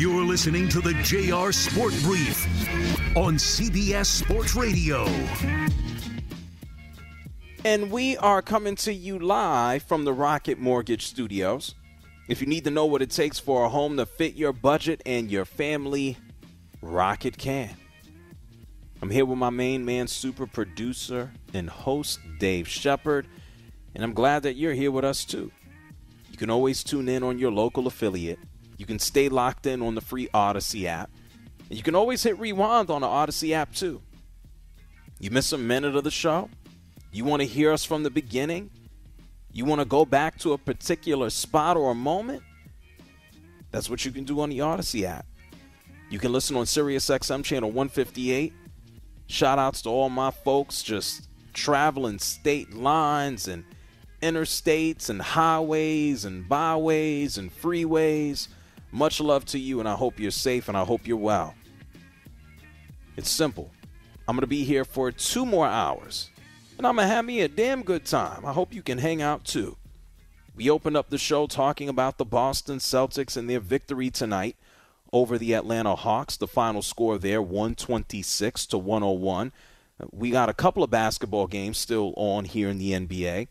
You're 0.00 0.24
listening 0.24 0.66
to 0.70 0.80
the 0.80 0.94
JR 1.02 1.52
Sport 1.52 1.92
Brief 2.02 2.46
on 3.18 3.34
CBS 3.34 4.06
Sports 4.06 4.54
Radio. 4.54 5.04
And 7.66 7.90
we 7.90 8.16
are 8.16 8.40
coming 8.40 8.76
to 8.76 8.94
you 8.94 9.18
live 9.18 9.82
from 9.82 10.06
the 10.06 10.14
Rocket 10.14 10.58
Mortgage 10.58 11.04
Studios. 11.04 11.74
If 12.30 12.40
you 12.40 12.46
need 12.46 12.64
to 12.64 12.70
know 12.70 12.86
what 12.86 13.02
it 13.02 13.10
takes 13.10 13.38
for 13.38 13.66
a 13.66 13.68
home 13.68 13.98
to 13.98 14.06
fit 14.06 14.36
your 14.36 14.54
budget 14.54 15.02
and 15.04 15.30
your 15.30 15.44
family, 15.44 16.16
Rocket 16.80 17.36
can. 17.36 17.76
I'm 19.02 19.10
here 19.10 19.26
with 19.26 19.36
my 19.36 19.50
main 19.50 19.84
man, 19.84 20.06
super 20.06 20.46
producer 20.46 21.30
and 21.52 21.68
host, 21.68 22.20
Dave 22.38 22.66
Shepard, 22.66 23.28
and 23.94 24.02
I'm 24.02 24.14
glad 24.14 24.44
that 24.44 24.54
you're 24.54 24.72
here 24.72 24.92
with 24.92 25.04
us 25.04 25.26
too. 25.26 25.52
You 26.30 26.38
can 26.38 26.48
always 26.48 26.82
tune 26.82 27.06
in 27.06 27.22
on 27.22 27.38
your 27.38 27.52
local 27.52 27.86
affiliate. 27.86 28.38
You 28.80 28.86
can 28.86 28.98
stay 28.98 29.28
locked 29.28 29.66
in 29.66 29.82
on 29.82 29.94
the 29.94 30.00
free 30.00 30.28
Audacy 30.28 30.86
app. 30.86 31.10
And 31.68 31.76
you 31.76 31.82
can 31.82 31.94
always 31.94 32.22
hit 32.22 32.38
rewind 32.38 32.88
on 32.88 33.02
the 33.02 33.06
Audacy 33.06 33.52
app 33.52 33.74
too. 33.74 34.00
You 35.18 35.30
miss 35.30 35.52
a 35.52 35.58
minute 35.58 35.94
of 35.94 36.02
the 36.02 36.10
show? 36.10 36.48
You 37.12 37.26
want 37.26 37.42
to 37.42 37.46
hear 37.46 37.72
us 37.72 37.84
from 37.84 38.04
the 38.04 38.10
beginning? 38.10 38.70
You 39.52 39.66
want 39.66 39.82
to 39.82 39.84
go 39.84 40.06
back 40.06 40.38
to 40.38 40.54
a 40.54 40.58
particular 40.58 41.28
spot 41.28 41.76
or 41.76 41.90
a 41.90 41.94
moment? 41.94 42.42
That's 43.70 43.90
what 43.90 44.06
you 44.06 44.12
can 44.12 44.24
do 44.24 44.40
on 44.40 44.48
the 44.48 44.60
Audacy 44.60 45.02
app. 45.02 45.26
You 46.08 46.18
can 46.18 46.32
listen 46.32 46.56
on 46.56 46.64
SiriusXM 46.64 47.44
channel 47.44 47.68
158. 47.68 48.54
Shout 49.26 49.58
outs 49.58 49.82
to 49.82 49.90
all 49.90 50.08
my 50.08 50.30
folks 50.30 50.82
just 50.82 51.28
traveling 51.52 52.18
state 52.18 52.72
lines 52.72 53.46
and 53.46 53.62
interstates 54.22 55.10
and 55.10 55.20
highways 55.20 56.24
and 56.24 56.48
byways 56.48 57.36
and 57.36 57.54
freeways. 57.54 58.48
Much 58.92 59.20
love 59.20 59.44
to 59.46 59.58
you, 59.58 59.80
and 59.80 59.88
I 59.88 59.94
hope 59.94 60.18
you're 60.18 60.30
safe 60.30 60.68
and 60.68 60.76
I 60.76 60.84
hope 60.84 61.06
you're 61.06 61.16
well. 61.16 61.54
It's 63.16 63.30
simple. 63.30 63.70
I'm 64.26 64.36
going 64.36 64.42
to 64.42 64.46
be 64.46 64.64
here 64.64 64.84
for 64.84 65.10
two 65.12 65.44
more 65.44 65.66
hours, 65.66 66.30
and 66.78 66.86
I'm 66.86 66.96
going 66.96 67.08
to 67.08 67.14
have 67.14 67.24
me 67.24 67.40
a 67.40 67.48
damn 67.48 67.82
good 67.82 68.04
time. 68.04 68.44
I 68.44 68.52
hope 68.52 68.72
you 68.72 68.82
can 68.82 68.98
hang 68.98 69.22
out 69.22 69.44
too. 69.44 69.76
We 70.54 70.70
opened 70.70 70.96
up 70.96 71.10
the 71.10 71.18
show 71.18 71.46
talking 71.46 71.88
about 71.88 72.18
the 72.18 72.24
Boston 72.24 72.78
Celtics 72.78 73.36
and 73.36 73.48
their 73.48 73.60
victory 73.60 74.10
tonight 74.10 74.56
over 75.12 75.38
the 75.38 75.54
Atlanta 75.54 75.94
Hawks. 75.94 76.36
The 76.36 76.46
final 76.46 76.82
score 76.82 77.18
there 77.18 77.40
126 77.40 78.66
to 78.66 78.78
101. 78.78 79.52
We 80.12 80.30
got 80.30 80.48
a 80.48 80.54
couple 80.54 80.82
of 80.82 80.90
basketball 80.90 81.46
games 81.46 81.78
still 81.78 82.14
on 82.16 82.44
here 82.44 82.68
in 82.68 82.78
the 82.78 82.92
NBA. 82.92 83.48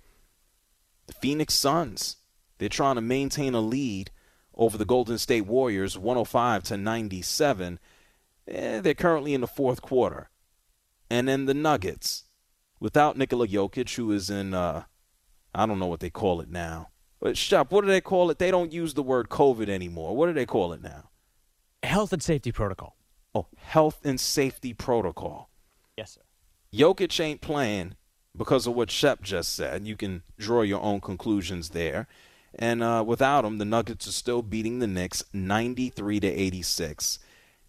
The 1.08 1.14
Phoenix 1.14 1.54
Suns, 1.54 2.18
they're 2.58 2.70
trying 2.70 2.96
to 2.96 3.02
maintain 3.02 3.54
a 3.54 3.62
lead 3.62 4.12
over 4.60 4.78
the 4.78 4.86
Golden 4.86 5.18
State 5.18 5.46
Warriors 5.46 5.98
105 5.98 6.64
to 6.64 6.78
97. 6.78 7.80
Eh, 8.48 8.82
they're 8.82 8.94
currently 8.94 9.34
in 9.34 9.42
the 9.42 9.48
fourth 9.48 9.82
quarter. 9.82 10.30
And 11.10 11.30
then 11.30 11.46
the 11.46 11.54
Nuggets, 11.54 12.26
without 12.80 13.18
Nikola 13.18 13.48
Jokic, 13.48 13.96
who 13.96 14.12
is 14.12 14.30
in, 14.30 14.54
uh, 14.54 14.84
I 15.56 15.66
don't 15.66 15.80
know 15.80 15.88
what 15.88 16.02
they 16.02 16.10
call 16.10 16.42
it 16.42 16.50
now. 16.52 16.90
But 17.22 17.38
Shep, 17.38 17.72
what 17.72 17.82
do 17.82 17.88
they 17.88 18.02
call 18.02 18.30
it? 18.30 18.38
They 18.38 18.52
don't 18.52 18.74
use 18.74 18.94
the 18.94 19.02
word 19.02 19.30
COVID 19.30 19.70
anymore. 19.70 20.16
What 20.16 20.28
do 20.28 20.34
they 20.34 20.46
call 20.46 20.74
it 20.74 20.84
now? 20.84 21.10
Health 21.82 22.12
and 22.12 22.22
safety 22.22 22.52
protocol. 22.52 22.98
Oh, 23.34 23.48
health 23.58 24.02
and 24.04 24.20
safety 24.20 24.74
protocol. 24.74 25.50
Yes, 25.98 26.12
sir. 26.12 26.22
Jokic 26.74 27.18
ain't 27.20 27.42
playing 27.42 27.96
because 28.36 28.68
of 28.68 28.76
what 28.76 28.92
Shep 28.92 29.22
just 29.22 29.56
said. 29.56 29.88
You 29.88 29.96
can 29.96 30.24
draw 30.38 30.64
your 30.64 30.82
own 30.82 31.00
conclusions 31.00 31.70
there. 31.70 32.08
And 32.56 32.82
uh, 32.82 33.04
without 33.06 33.46
him, 33.46 33.58
the 33.58 33.66
Nuggets 33.66 34.08
are 34.08 34.12
still 34.12 34.42
beating 34.42 34.80
the 34.80 34.88
Knicks 34.88 35.24
93 35.34 36.20
to 36.22 36.28
86. 36.28 37.20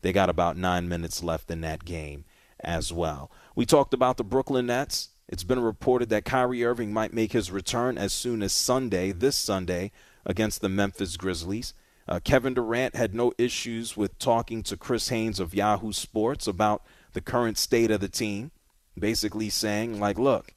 They 0.02 0.12
got 0.12 0.30
about 0.30 0.56
nine 0.56 0.88
minutes 0.88 1.22
left 1.22 1.50
in 1.50 1.60
that 1.60 1.84
game 1.84 2.24
as 2.60 2.92
well. 2.92 3.30
We 3.54 3.66
talked 3.66 3.94
about 3.94 4.16
the 4.16 4.24
Brooklyn 4.24 4.66
Nets. 4.66 5.10
It's 5.28 5.44
been 5.44 5.60
reported 5.60 6.08
that 6.08 6.24
Kyrie 6.24 6.64
Irving 6.64 6.92
might 6.92 7.12
make 7.12 7.32
his 7.32 7.50
return 7.50 7.98
as 7.98 8.12
soon 8.12 8.42
as 8.42 8.52
Sunday, 8.52 9.12
this 9.12 9.36
Sunday, 9.36 9.92
against 10.24 10.60
the 10.60 10.68
Memphis 10.68 11.16
Grizzlies. 11.16 11.74
Uh, 12.08 12.18
Kevin 12.18 12.54
Durant 12.54 12.96
had 12.96 13.14
no 13.14 13.32
issues 13.38 13.96
with 13.96 14.18
talking 14.18 14.62
to 14.64 14.76
Chris 14.76 15.08
Haynes 15.10 15.38
of 15.38 15.54
Yahoo 15.54 15.92
Sports 15.92 16.48
about 16.48 16.82
the 17.12 17.20
current 17.20 17.56
state 17.56 17.90
of 17.90 18.00
the 18.00 18.08
team, 18.08 18.50
basically 18.98 19.48
saying, 19.48 20.00
like, 20.00 20.18
look, 20.18 20.54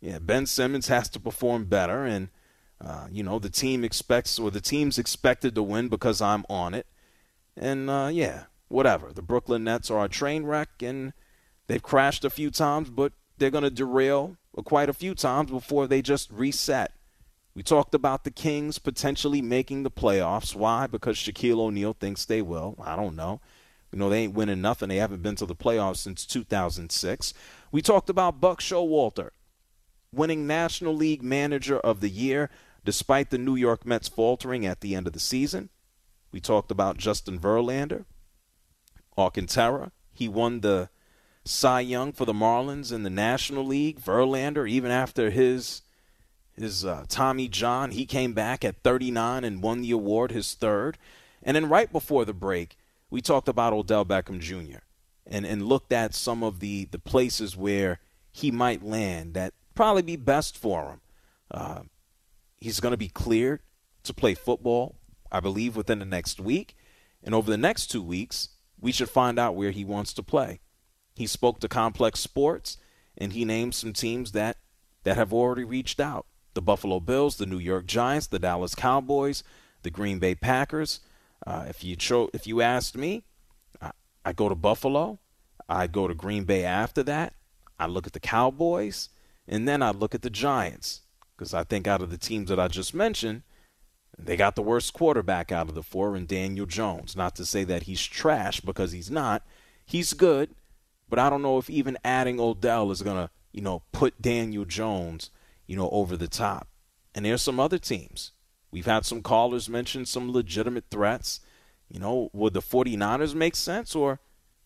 yeah, 0.00 0.18
Ben 0.18 0.46
Simmons 0.46 0.88
has 0.88 1.08
to 1.10 1.20
perform 1.20 1.66
better, 1.66 2.04
and 2.04 2.28
uh, 2.84 3.06
you 3.10 3.22
know 3.22 3.38
the 3.38 3.50
team 3.50 3.84
expects 3.84 4.38
or 4.38 4.50
the 4.50 4.60
team's 4.60 4.98
expected 4.98 5.54
to 5.54 5.62
win 5.62 5.88
because 5.88 6.20
I'm 6.20 6.44
on 6.48 6.74
it, 6.74 6.86
and 7.56 7.88
uh, 7.88 8.10
yeah, 8.12 8.44
whatever. 8.68 9.12
The 9.12 9.22
Brooklyn 9.22 9.64
Nets 9.64 9.90
are 9.90 10.04
a 10.04 10.08
train 10.08 10.44
wreck, 10.44 10.68
and 10.82 11.12
they've 11.66 11.82
crashed 11.82 12.24
a 12.24 12.30
few 12.30 12.50
times, 12.50 12.90
but 12.90 13.12
they're 13.38 13.50
going 13.50 13.64
to 13.64 13.70
derail 13.70 14.36
quite 14.64 14.88
a 14.88 14.94
few 14.94 15.14
times 15.14 15.50
before 15.50 15.86
they 15.86 16.02
just 16.02 16.30
reset. 16.30 16.92
We 17.54 17.62
talked 17.62 17.94
about 17.94 18.24
the 18.24 18.30
Kings 18.30 18.78
potentially 18.78 19.42
making 19.42 19.82
the 19.82 19.90
playoffs. 19.90 20.54
Why? 20.54 20.86
Because 20.86 21.16
Shaquille 21.16 21.58
O'Neal 21.58 21.92
thinks 21.92 22.24
they 22.24 22.40
will. 22.40 22.76
I 22.82 22.96
don't 22.96 23.14
know. 23.14 23.40
You 23.92 23.98
know, 23.98 24.08
they 24.08 24.20
ain't 24.20 24.34
winning 24.34 24.62
nothing. 24.62 24.88
They 24.88 24.96
haven't 24.96 25.22
been 25.22 25.36
to 25.36 25.44
the 25.44 25.54
playoffs 25.54 25.98
since 25.98 26.24
2006. 26.24 27.34
We 27.70 27.82
talked 27.82 28.08
about 28.08 28.40
Buck 28.40 28.60
Showalter 28.60 29.30
winning 30.14 30.46
National 30.46 30.94
League 30.94 31.22
Manager 31.22 31.78
of 31.78 32.00
the 32.00 32.08
Year 32.08 32.50
despite 32.84 33.30
the 33.30 33.38
New 33.38 33.56
York 33.56 33.86
Mets 33.86 34.08
faltering 34.08 34.66
at 34.66 34.80
the 34.80 34.94
end 34.94 35.06
of 35.06 35.12
the 35.12 35.20
season. 35.20 35.70
We 36.32 36.40
talked 36.40 36.70
about 36.70 36.96
Justin 36.96 37.38
Verlander, 37.38 38.04
Alcantara. 39.16 39.92
He 40.12 40.28
won 40.28 40.60
the 40.60 40.88
Cy 41.44 41.80
Young 41.80 42.12
for 42.12 42.24
the 42.24 42.32
Marlins 42.32 42.92
in 42.92 43.02
the 43.02 43.10
National 43.10 43.64
League. 43.64 44.00
Verlander, 44.00 44.68
even 44.68 44.90
after 44.90 45.30
his 45.30 45.82
his 46.54 46.84
uh, 46.84 47.04
Tommy 47.08 47.48
John, 47.48 47.92
he 47.92 48.04
came 48.04 48.34
back 48.34 48.64
at 48.64 48.82
39 48.82 49.42
and 49.42 49.62
won 49.62 49.80
the 49.80 49.90
award, 49.90 50.32
his 50.32 50.54
third. 50.54 50.98
And 51.42 51.56
then 51.56 51.68
right 51.68 51.90
before 51.90 52.24
the 52.24 52.34
break, 52.34 52.76
we 53.10 53.20
talked 53.20 53.48
about 53.48 53.72
Odell 53.72 54.04
Beckham 54.04 54.38
Jr. 54.38 54.80
and 55.26 55.44
and 55.44 55.66
looked 55.66 55.92
at 55.92 56.14
some 56.14 56.42
of 56.42 56.60
the 56.60 56.86
the 56.86 56.98
places 56.98 57.56
where 57.56 58.00
he 58.32 58.50
might 58.50 58.82
land 58.82 59.34
that 59.34 59.52
probably 59.74 60.02
be 60.02 60.16
best 60.16 60.56
for 60.56 60.90
him. 60.90 61.00
Uh, 61.50 61.82
he's 62.62 62.80
going 62.80 62.92
to 62.92 62.98
be 62.98 63.08
cleared 63.08 63.60
to 64.04 64.14
play 64.14 64.34
football, 64.34 64.96
I 65.30 65.40
believe, 65.40 65.76
within 65.76 65.98
the 65.98 66.04
next 66.04 66.40
week. 66.40 66.76
And 67.22 67.34
over 67.34 67.50
the 67.50 67.56
next 67.56 67.88
two 67.88 68.02
weeks, 68.02 68.50
we 68.80 68.92
should 68.92 69.10
find 69.10 69.38
out 69.38 69.54
where 69.54 69.70
he 69.70 69.84
wants 69.84 70.12
to 70.14 70.22
play. 70.22 70.60
He 71.14 71.26
spoke 71.26 71.60
to 71.60 71.68
Complex 71.68 72.20
Sports, 72.20 72.78
and 73.16 73.32
he 73.32 73.44
named 73.44 73.74
some 73.74 73.92
teams 73.92 74.32
that, 74.32 74.56
that 75.04 75.16
have 75.16 75.32
already 75.32 75.64
reached 75.64 76.00
out 76.00 76.26
the 76.54 76.62
Buffalo 76.62 77.00
Bills, 77.00 77.36
the 77.36 77.46
New 77.46 77.58
York 77.58 77.86
Giants, 77.86 78.26
the 78.26 78.38
Dallas 78.38 78.74
Cowboys, 78.74 79.42
the 79.82 79.90
Green 79.90 80.18
Bay 80.18 80.34
Packers. 80.34 81.00
Uh, 81.46 81.64
if 81.68 81.82
you 81.82 81.96
cho- 81.96 82.30
if 82.32 82.46
you 82.46 82.60
asked 82.60 82.96
me, 82.96 83.24
I, 83.80 83.90
I 84.24 84.32
go 84.32 84.48
to 84.48 84.54
Buffalo. 84.54 85.18
I 85.68 85.86
go 85.86 86.06
to 86.08 86.14
Green 86.14 86.44
Bay 86.44 86.64
after 86.64 87.02
that. 87.04 87.34
I 87.78 87.86
look 87.86 88.06
at 88.06 88.12
the 88.12 88.20
Cowboys, 88.20 89.08
and 89.48 89.66
then 89.66 89.82
I 89.82 89.90
look 89.90 90.14
at 90.14 90.22
the 90.22 90.30
Giants 90.30 91.02
because 91.42 91.54
I 91.54 91.64
think 91.64 91.88
out 91.88 92.02
of 92.02 92.10
the 92.10 92.18
teams 92.18 92.50
that 92.50 92.60
I 92.60 92.68
just 92.68 92.94
mentioned, 92.94 93.42
they 94.16 94.36
got 94.36 94.54
the 94.54 94.62
worst 94.62 94.92
quarterback 94.92 95.50
out 95.50 95.68
of 95.68 95.74
the 95.74 95.82
four 95.82 96.14
in 96.14 96.24
Daniel 96.24 96.66
Jones. 96.66 97.16
Not 97.16 97.34
to 97.34 97.44
say 97.44 97.64
that 97.64 97.82
he's 97.82 98.00
trash 98.00 98.60
because 98.60 98.92
he's 98.92 99.10
not. 99.10 99.44
He's 99.84 100.12
good, 100.12 100.54
But 101.08 101.18
I 101.18 101.28
don't 101.28 101.42
know 101.42 101.58
if 101.58 101.68
even 101.68 101.98
adding 102.04 102.38
Odell 102.38 102.92
is 102.92 103.02
going 103.02 103.16
to, 103.16 103.28
you 103.50 103.60
know, 103.60 103.82
put 103.90 104.22
Daniel 104.22 104.64
Jones, 104.64 105.30
you 105.66 105.76
know, 105.76 105.90
over 105.90 106.16
the 106.16 106.28
top. 106.28 106.68
And 107.12 107.24
there's 107.24 107.42
some 107.42 107.58
other 107.58 107.78
teams. 107.78 108.30
We've 108.70 108.86
had 108.86 109.04
some 109.04 109.20
callers 109.20 109.68
mention 109.68 110.06
some 110.06 110.30
legitimate 110.30 110.84
threats. 110.92 111.40
You 111.88 111.98
know, 111.98 112.30
would 112.32 112.54
the 112.54 112.62
49ers 112.62 113.34
make 113.34 113.56
sense 113.56 113.96
or, 113.96 114.20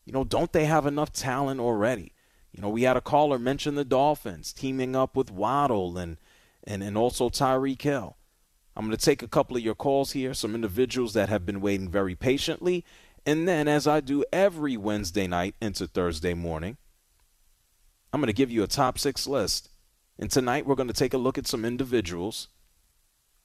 you 0.05 0.13
know, 0.13 0.25
don't 0.25 0.53
they 0.53 0.67
have 0.67 0.85
enough 0.85 1.11
talent 1.11 1.59
already? 1.59 2.13
You 2.53 2.61
know, 2.61 2.69
we 2.69 2.83
had 2.83 2.99
a 2.99 3.03
caller 3.03 3.39
mention 3.39 3.77
the 3.77 3.85
Dolphins 3.85 4.53
teaming 4.53 4.95
up 4.95 5.17
with 5.17 5.31
Waddle 5.31 5.97
and 5.97 6.19
and, 6.67 6.83
and 6.83 6.97
also 6.97 7.29
Tyreek 7.29 7.83
Hill. 7.83 8.17
I'm 8.77 8.85
going 8.87 8.97
to 8.97 9.03
take 9.03 9.23
a 9.23 9.29
couple 9.29 9.57
of 9.57 9.63
your 9.63 9.75
calls 9.75 10.13
here, 10.13 10.35
some 10.35 10.55
individuals 10.55 11.15
that 11.15 11.29
have 11.31 11.47
been 11.47 11.61
waiting 11.61 11.89
very 11.89 12.15
patiently. 12.15 12.85
And 13.25 13.49
then, 13.49 13.69
as 13.69 13.87
I 13.87 14.01
do 14.01 14.25
every 14.33 14.77
Wednesday 14.77 15.27
night 15.27 15.55
into 15.61 15.87
Thursday 15.87 16.35
morning, 16.35 16.77
I'm 18.13 18.21
going 18.21 18.29
to 18.29 18.35
give 18.35 18.51
you 18.51 18.63
a 18.63 18.69
top 18.69 18.99
six 18.99 19.27
list. 19.27 19.71
And 20.19 20.31
tonight, 20.31 20.67
we're 20.67 20.75
going 20.75 20.89
to 20.89 20.95
take 20.95 21.15
a 21.15 21.19
look 21.19 21.39
at 21.39 21.47
some 21.47 21.65
individuals 21.65 22.49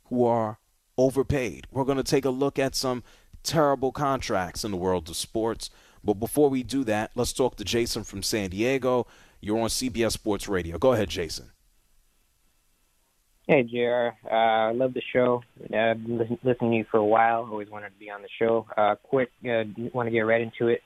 who 0.06 0.26
are 0.26 0.60
overpaid. 0.98 1.66
We're 1.72 1.86
going 1.86 1.98
to 1.98 2.04
take 2.04 2.26
a 2.26 2.30
look 2.30 2.60
at 2.60 2.76
some 2.76 3.04
terrible 3.44 3.92
contracts 3.92 4.64
in 4.64 4.72
the 4.72 4.78
world 4.78 5.10
of 5.10 5.16
sports. 5.16 5.70
But 6.04 6.16
before 6.16 6.50
we 6.50 6.64
do 6.64 6.84
that, 6.84 7.12
let's 7.16 7.34
talk 7.34 7.56
to 7.58 7.64
Jason 7.64 8.04
from 8.04 8.22
San 8.22 8.50
Diego. 8.50 9.08
You're 9.40 9.60
on 9.60 9.70
CBS 9.70 10.12
Sports 10.12 10.48
Radio. 10.48 10.78
Go 10.78 10.94
ahead, 10.94 11.10
Jason. 11.10 11.52
Hey, 13.48 13.64
JR. 13.64 14.10
Uh, 14.30 14.70
I 14.70 14.72
love 14.72 14.94
the 14.94 15.02
show. 15.14 15.42
I've 15.64 16.06
been 16.06 16.38
listening 16.44 16.72
to 16.72 16.78
you 16.78 16.86
for 16.92 16.98
a 16.98 17.06
while. 17.06 17.48
Always 17.50 17.70
wanted 17.70 17.90
to 17.90 18.00
be 18.00 18.12
on 18.12 18.22
the 18.22 18.30
show. 18.40 18.68
Uh, 18.78 18.96
quick, 19.02 19.30
uh, 19.44 19.64
want 19.94 20.08
to 20.08 20.12
get 20.12 20.20
right 20.20 20.42
into 20.42 20.68
it. 20.68 20.82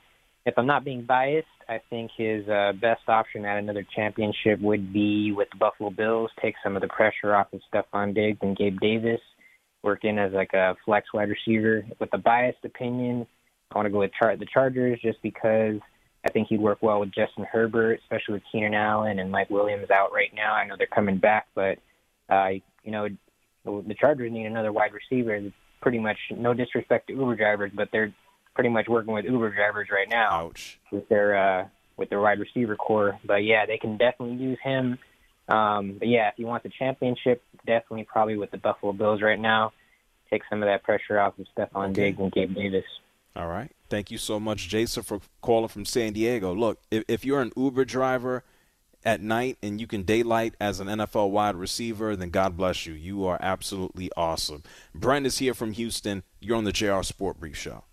If 0.46 0.54
I'm 0.58 0.66
not 0.66 0.86
being 0.86 1.04
biased, 1.06 1.48
I 1.68 1.82
think 1.90 2.12
his 2.16 2.48
uh, 2.48 2.72
best 2.80 3.02
option 3.10 3.44
at 3.44 3.58
another 3.58 3.86
championship 3.96 4.62
would 4.62 4.94
be 4.94 5.34
with 5.34 5.50
the 5.52 5.58
Buffalo 5.58 5.90
Bills. 5.90 6.32
Take 6.42 6.56
some 6.64 6.78
of 6.78 6.82
the 6.82 6.88
pressure 6.88 7.36
off 7.36 7.48
of 7.52 7.60
Stefon 7.74 8.16
Diggs 8.16 8.40
and 8.42 8.56
Gabe 8.56 8.80
Davis. 8.80 9.22
Work 9.84 10.06
in 10.06 10.18
as 10.18 10.32
like 10.32 10.54
a 10.54 10.76
flex 10.86 11.08
wide 11.14 11.30
receiver. 11.30 11.86
With 12.00 12.10
a 12.14 12.18
biased 12.18 12.64
opinion, 12.64 13.28
I 13.72 13.78
want 13.78 13.88
to 13.88 13.92
go 13.92 14.00
with 14.00 14.12
char- 14.18 14.38
the 14.38 14.48
Chargers 14.52 15.00
just 15.02 15.22
because 15.22 15.76
I 16.26 16.32
think 16.32 16.48
he'd 16.48 16.62
work 16.62 16.78
well 16.82 17.02
with 17.02 17.14
Justin 17.14 17.46
Herbert, 17.52 18.00
especially 18.04 18.36
with 18.36 18.44
Keenan 18.50 18.74
Allen 18.74 19.20
and 19.20 19.30
Mike 19.30 19.50
Williams 19.50 19.90
out 19.92 20.14
right 20.14 20.32
now. 20.34 20.54
I 20.54 20.66
know 20.66 20.76
they're 20.78 20.88
coming 20.88 21.18
back, 21.18 21.48
but 21.54 21.80
uh, 22.30 22.50
you 22.84 22.92
know, 22.92 23.08
the 23.66 23.96
Chargers 24.00 24.32
need 24.32 24.46
another 24.46 24.72
wide 24.72 24.92
receiver. 24.94 25.40
Pretty 25.82 26.00
much, 26.00 26.18
no 26.32 26.54
disrespect 26.54 27.08
to 27.08 27.14
Uber 27.14 27.36
drivers, 27.36 27.72
but 27.74 27.90
they're 27.92 28.14
pretty 28.56 28.70
much 28.70 28.88
working 28.88 29.14
with 29.14 29.26
Uber 29.26 29.54
drivers 29.54 29.90
right 29.92 30.10
now 30.10 30.46
Ouch. 30.48 30.80
with 30.92 31.08
their 31.10 31.36
uh, 31.38 31.68
with 31.98 32.10
their 32.10 32.22
wide 32.22 32.40
receiver 32.40 32.76
core. 32.76 33.20
But 33.24 33.44
yeah, 33.44 33.66
they 33.66 33.78
can 33.78 33.98
definitely 33.98 34.38
use 34.38 34.58
him. 34.64 34.98
Um, 35.48 35.98
but 36.00 36.08
yeah, 36.08 36.30
if 36.30 36.36
you 36.38 36.48
want 36.48 36.64
the 36.64 36.70
championship, 36.70 37.44
definitely 37.66 38.06
probably 38.06 38.38
with 38.38 38.52
the 38.52 38.58
Buffalo 38.58 38.94
Bills 38.94 39.22
right 39.22 39.40
now. 39.40 39.74
Take 40.32 40.42
some 40.50 40.64
of 40.64 40.68
that 40.68 40.84
pressure 40.84 41.20
off 41.20 41.38
of 41.38 41.46
Stefon 41.56 41.92
Okay. 41.92 41.94
Diggs 41.94 42.20
and 42.20 42.32
Gabe 42.32 42.56
Davis. 42.56 42.84
All 43.36 43.48
right. 43.48 43.72
Thank 43.90 44.10
you 44.10 44.18
so 44.18 44.40
much, 44.40 44.70
Jason, 44.70 45.04
for 45.04 45.20
calling 45.42 45.68
from 45.68 45.86
San 45.86 46.14
Diego. 46.14 46.56
Look, 46.56 46.80
if, 46.90 47.04
if 47.08 47.26
you're 47.26 47.42
an 47.42 47.52
Uber 47.56 47.86
driver 47.86 48.44
at 49.06 49.22
night 49.22 49.58
and 49.62 49.80
you 49.80 49.88
can 49.88 50.04
daylight 50.04 50.56
as 50.60 50.80
an 50.80 50.88
NFL 50.88 51.30
wide 51.30 51.56
receiver, 51.56 52.16
then 52.16 52.30
God 52.32 52.58
bless 52.58 52.86
you. 52.86 52.94
You 52.94 53.26
are 53.26 53.38
absolutely 53.40 54.10
awesome. 54.18 54.64
Brent 54.94 55.26
is 55.26 55.38
here 55.38 55.54
from 55.54 55.74
Houston. 55.74 56.24
You're 56.40 56.58
on 56.58 56.64
the 56.64 56.72
JR 56.72 57.04
Sport 57.04 57.40
Brief 57.40 57.56
Show. 57.56 57.84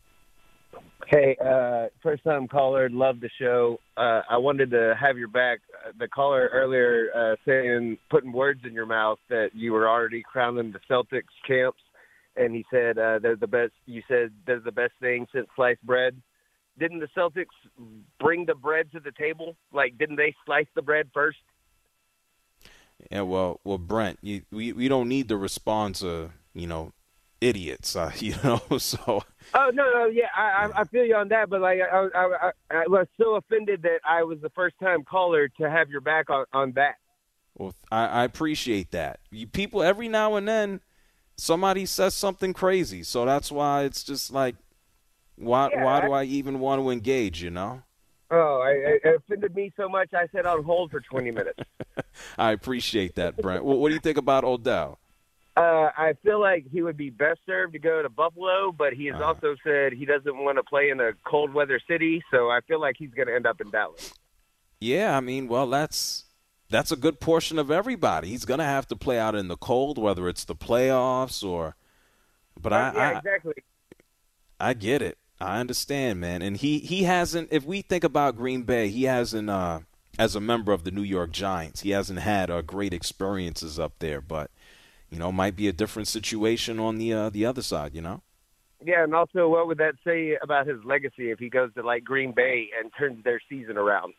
Hey, 1.09 1.37
uh, 1.45 1.89
first 2.03 2.25
time 2.25 2.49
caller, 2.49 2.89
love 2.89 3.21
the 3.21 3.29
show. 3.39 3.79
Uh, 3.99 4.23
I 4.31 4.39
wanted 4.39 4.71
to 4.71 4.97
have 4.99 5.19
your 5.19 5.29
back. 5.29 5.61
The 5.99 6.09
caller 6.09 6.49
earlier 6.53 7.09
uh, 7.15 7.37
saying, 7.47 7.99
putting 8.09 8.33
words 8.33 8.61
in 8.65 8.73
your 8.73 8.87
mouth 8.87 9.19
that 9.29 9.51
you 9.53 9.73
were 9.73 9.89
already 9.89 10.23
crowning 10.23 10.73
the 10.73 10.81
Celtics 10.91 11.25
champs, 11.47 11.81
and 12.37 12.55
he 12.55 12.65
said 12.71 12.97
uh, 12.97 13.19
they're 13.19 13.37
the 13.37 13.47
best. 13.47 13.73
You 13.85 14.03
said 14.09 14.31
they're 14.47 14.61
the 14.61 14.73
best 14.73 14.93
thing 15.01 15.27
since 15.35 15.47
sliced 15.55 15.83
bread. 15.83 16.17
Didn't 16.79 17.01
the 17.01 17.09
Celtics 17.17 17.47
bring 18.19 18.47
the 18.47 18.55
bread 18.55 18.91
to 18.93 19.01
the 19.01 19.13
table? 19.13 19.57
Like, 19.73 19.99
didn't 19.99 20.17
they 20.17 20.35
slice 20.47 20.67
the 20.75 20.83
bread 20.83 21.11
first? 21.13 21.39
Yeah, 23.11 23.23
well, 23.23 23.61
well, 23.65 23.79
Brent, 23.79 24.19
you, 24.23 24.43
we 24.51 24.73
we 24.73 24.89
don't 24.89 25.09
need 25.09 25.29
to 25.29 25.37
respond 25.37 25.97
to 25.97 26.31
you 26.55 26.67
know 26.67 26.93
idiots, 27.41 27.97
uh, 27.97 28.13
you 28.19 28.35
know. 28.45 28.61
So 28.79 29.23
Oh 29.55 29.71
no, 29.75 29.91
no, 29.93 30.07
yeah, 30.07 30.29
I, 30.35 30.43
I, 30.43 30.81
I 30.81 30.85
feel 30.85 31.05
you 31.05 31.17
on 31.17 31.29
that, 31.29 31.51
but 31.51 31.61
like 31.61 31.81
I, 31.81 32.09
I, 32.15 32.25
I, 32.25 32.53
I 32.71 32.85
was 32.87 33.07
so 33.21 33.35
offended 33.35 33.83
that 33.83 33.99
I 34.09 34.23
was 34.23 34.39
the 34.41 34.51
first 34.51 34.77
time 34.81 35.05
caller 35.05 35.49
to 35.49 35.71
have 35.71 35.91
your 35.91 36.01
back 36.01 36.31
on 36.31 36.47
on 36.53 36.73
that. 36.73 36.97
Well, 37.55 37.75
I, 37.91 38.07
I 38.07 38.25
appreciate 38.25 38.93
that. 38.93 39.21
You 39.31 39.47
people 39.47 39.83
every 39.83 40.09
now 40.09 40.37
and 40.37 40.49
then 40.49 40.81
somebody 41.37 41.85
says 41.85 42.15
something 42.15 42.55
crazy, 42.55 43.03
so 43.03 43.27
that's 43.27 43.53
why 43.53 43.83
it's 43.83 44.05
just 44.05 44.33
like, 44.33 44.57
why 45.37 45.71
Yeah, 45.73 45.85
why 45.85 46.01
do 46.01 46.13
I 46.13 46.25
even 46.25 46.61
want 46.61 46.81
to 46.83 46.91
engage? 46.91 47.43
You 47.43 47.51
know. 47.51 47.83
Oh, 48.31 48.63
I, 48.63 48.71
it 49.07 49.17
offended 49.17 49.55
me 49.55 49.73
so 49.77 49.89
much. 49.91 50.15
I 50.15 50.27
said 50.33 50.47
on 50.47 50.65
hold 50.65 50.91
for 50.91 51.01
20 51.01 51.33
minutes. 51.33 51.59
I 52.39 52.53
appreciate 52.53 53.15
that, 53.17 53.37
Brent. 53.37 53.63
what, 53.63 53.79
what 53.79 53.89
do 53.89 53.95
you 53.95 54.01
think 54.01 54.17
about 54.17 54.43
Odell? 54.45 54.99
Uh, 55.55 55.91
I 55.95 56.15
feel 56.25 56.41
like 56.41 56.65
he 56.73 56.81
would 56.81 56.97
be 56.97 57.11
best 57.11 57.41
served 57.45 57.75
to 57.75 57.79
go 57.79 58.01
to 58.01 58.09
Buffalo, 58.09 58.73
but 58.73 58.95
he 58.95 59.05
has 59.07 59.17
Uh-huh. 59.17 59.35
also 59.35 59.55
said 59.63 59.93
he 59.93 60.07
doesn't 60.07 60.35
want 60.39 60.57
to 60.57 60.63
play 60.63 60.89
in 60.89 60.99
a 60.99 61.13
cold 61.27 61.53
weather 61.53 61.79
city. 61.87 62.23
So 62.31 62.49
I 62.51 62.61
feel 62.67 62.81
like 62.81 62.97
he's 62.99 63.11
going 63.11 63.29
to 63.29 63.35
end 63.35 63.47
up 63.47 63.61
in 63.61 63.71
Dallas. 63.71 64.15
Yeah, 64.81 65.15
I 65.15 65.21
mean, 65.21 65.47
well, 65.47 65.67
that's 65.69 66.25
that's 66.71 66.91
a 66.91 66.97
good 66.97 67.21
portion 67.21 67.59
of 67.59 67.71
everybody. 67.71 68.29
He's 68.29 68.47
gonna 68.47 68.65
have 68.65 68.89
to 68.89 68.97
play 68.97 69.19
out 69.19 69.35
in 69.35 69.49
the 69.49 69.59
cold, 69.59 69.99
whether 69.99 70.27
it's 70.29 70.45
the 70.45 70.57
playoffs 70.57 71.47
or. 71.47 71.77
But 72.61 72.73
I, 72.73 72.93
yeah, 72.95 72.99
I 73.01 73.19
exactly. 73.19 73.55
I 74.59 74.73
get 74.75 75.03
it. 75.03 75.19
I 75.43 75.61
understand, 75.61 76.21
man. 76.21 76.43
And 76.43 76.57
he 76.57 76.79
he 76.79 77.05
hasn't. 77.05 77.49
If 77.51 77.65
we 77.65 77.83
think 77.83 78.05
about 78.05 78.37
Green 78.37 78.63
Bay, 78.63 78.89
he 78.89 79.05
hasn't. 79.05 79.51
Uh, 79.51 79.81
as 80.19 80.37
a 80.37 80.41
member 80.41 80.73
of 80.73 80.85
the 80.85 80.91
New 80.91 81.03
York 81.03 81.31
Giants, 81.33 81.81
he 81.81 81.91
hasn't 81.91 82.19
had 82.19 82.51
uh, 82.51 82.61
great 82.61 82.93
experiences 82.93 83.79
up 83.79 83.95
there. 83.99 84.21
But 84.21 84.51
you 85.11 85.19
know, 85.19 85.33
might 85.33 85.57
be 85.57 85.69
a 85.69 85.73
different 85.73 86.09
situation 86.09 86.79
on 86.79 86.99
the 86.99 87.13
uh, 87.13 87.31
the 87.31 87.47
other 87.47 87.63
side. 87.63 87.95
You 87.95 88.03
know. 88.03 88.23
Yeah, 88.85 89.05
and 89.05 89.15
also, 89.15 89.49
what 89.49 89.69
would 89.69 89.79
that 89.79 89.95
say 90.05 90.37
about 90.43 90.67
his 90.67 90.83
legacy 90.85 91.31
if 91.31 91.39
he 91.39 91.49
goes 91.49 91.73
to 91.75 91.83
like 91.83 92.05
Green 92.05 92.33
Bay 92.33 92.69
and 92.79 92.91
turns 92.99 93.23
their 93.23 93.41
season 93.49 93.77
around? 93.77 94.15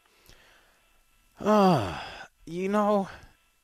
Ah, 1.42 2.06
you 2.46 2.70
know, 2.70 3.10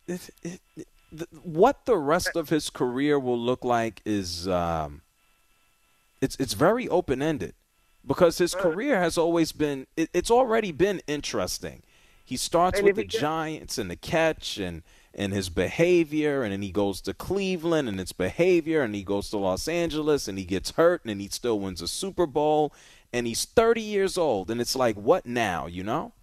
it, 0.08 0.30
it, 0.44 0.60
it, 0.76 0.88
the, 1.12 1.28
what 1.44 1.86
the 1.86 1.98
rest 1.98 2.36
of 2.36 2.50
his 2.50 2.70
career 2.70 3.18
will 3.18 3.40
look 3.40 3.64
like 3.64 4.02
is 4.06 4.48
um, 4.48 5.02
it's 6.22 6.36
it's 6.38 6.54
very 6.54 6.88
open 6.90 7.22
ended 7.22 7.54
because 8.06 8.38
his 8.38 8.56
career 8.56 9.00
has 9.00 9.18
always 9.18 9.52
been 9.52 9.88
it, 9.98 10.10
it's 10.14 10.32
already 10.32 10.72
been 10.72 11.02
interesting. 11.08 11.84
He 12.26 12.38
starts 12.38 12.80
And 12.80 12.86
with 12.86 12.96
the 12.96 13.04
gets- 13.04 13.20
Giants 13.20 13.78
and 13.78 13.90
the 13.90 13.96
catch 13.96 14.58
and 14.58 14.84
and 15.14 15.34
his 15.34 15.50
behavior, 15.50 16.44
and 16.44 16.54
then 16.54 16.62
he 16.62 16.72
goes 16.72 17.02
to 17.02 17.14
Cleveland 17.16 17.90
and 17.90 18.00
its 18.00 18.12
behavior, 18.12 18.84
and 18.84 18.94
he 18.94 19.04
goes 19.04 19.30
to 19.32 19.38
Los 19.38 19.68
Angeles 19.68 20.28
and 20.28 20.38
he 20.38 20.46
gets 20.46 20.72
hurt, 20.72 21.02
and 21.04 21.20
he 21.20 21.28
still 21.28 21.60
wins 21.60 21.82
a 21.82 21.88
Super 21.88 22.28
Bowl, 22.28 22.72
and 23.12 23.26
he's 23.26 23.44
30 23.44 23.82
years 23.82 24.20
old, 24.20 24.52
and 24.52 24.62
it's 24.62 24.76
like, 24.76 24.96
what 24.96 25.26
now, 25.26 25.66
you 25.66 25.84
know? 25.84 26.14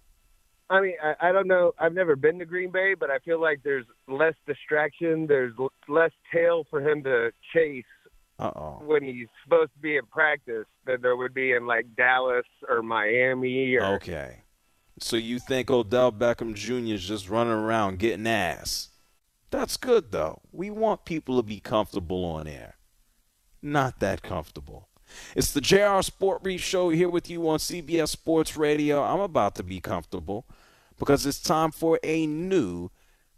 I 0.69 0.79
mean, 0.81 0.95
I, 1.03 1.29
I 1.29 1.31
don't 1.33 1.47
know. 1.47 1.73
I've 1.77 1.93
never 1.93 2.15
been 2.15 2.39
to 2.39 2.45
Green 2.45 2.71
Bay, 2.71 2.93
but 2.93 3.09
I 3.09 3.19
feel 3.19 3.41
like 3.41 3.61
there's 3.63 3.85
less 4.07 4.35
distraction. 4.45 5.27
There's 5.27 5.53
l- 5.59 5.71
less 5.89 6.11
tail 6.33 6.65
for 6.69 6.81
him 6.81 7.03
to 7.03 7.31
chase 7.53 7.85
Uh 8.39 8.51
oh. 8.55 8.81
when 8.85 9.03
he's 9.03 9.27
supposed 9.43 9.71
to 9.73 9.79
be 9.79 9.97
in 9.97 10.05
practice 10.05 10.67
than 10.85 11.01
there 11.01 11.15
would 11.15 11.33
be 11.33 11.53
in 11.53 11.65
like 11.65 11.87
Dallas 11.95 12.45
or 12.69 12.83
Miami 12.83 13.75
or 13.75 13.95
Okay. 13.95 14.41
So 14.99 15.15
you 15.15 15.39
think 15.39 15.69
Odell 15.71 16.11
Beckham 16.11 16.53
Jr. 16.53 16.93
is 16.93 17.07
just 17.07 17.29
running 17.29 17.53
around 17.53 17.99
getting 17.99 18.27
ass? 18.27 18.89
That's 19.49 19.77
good 19.77 20.11
though. 20.11 20.41
We 20.51 20.69
want 20.69 21.05
people 21.05 21.37
to 21.37 21.43
be 21.43 21.59
comfortable 21.59 22.25
on 22.25 22.47
air. 22.47 22.75
Not 23.61 23.99
that 24.01 24.21
comfortable. 24.21 24.87
It's 25.35 25.51
the 25.51 25.61
JR 25.61 26.01
Sport 26.01 26.43
Brief 26.43 26.61
Show 26.61 26.89
here 26.89 27.09
with 27.09 27.29
you 27.29 27.47
on 27.49 27.59
CBS 27.59 28.09
Sports 28.09 28.57
Radio. 28.57 29.03
I'm 29.03 29.19
about 29.19 29.55
to 29.55 29.63
be 29.63 29.79
comfortable 29.79 30.45
because 30.99 31.25
it's 31.25 31.39
time 31.39 31.71
for 31.71 31.99
a 32.03 32.27
new 32.27 32.89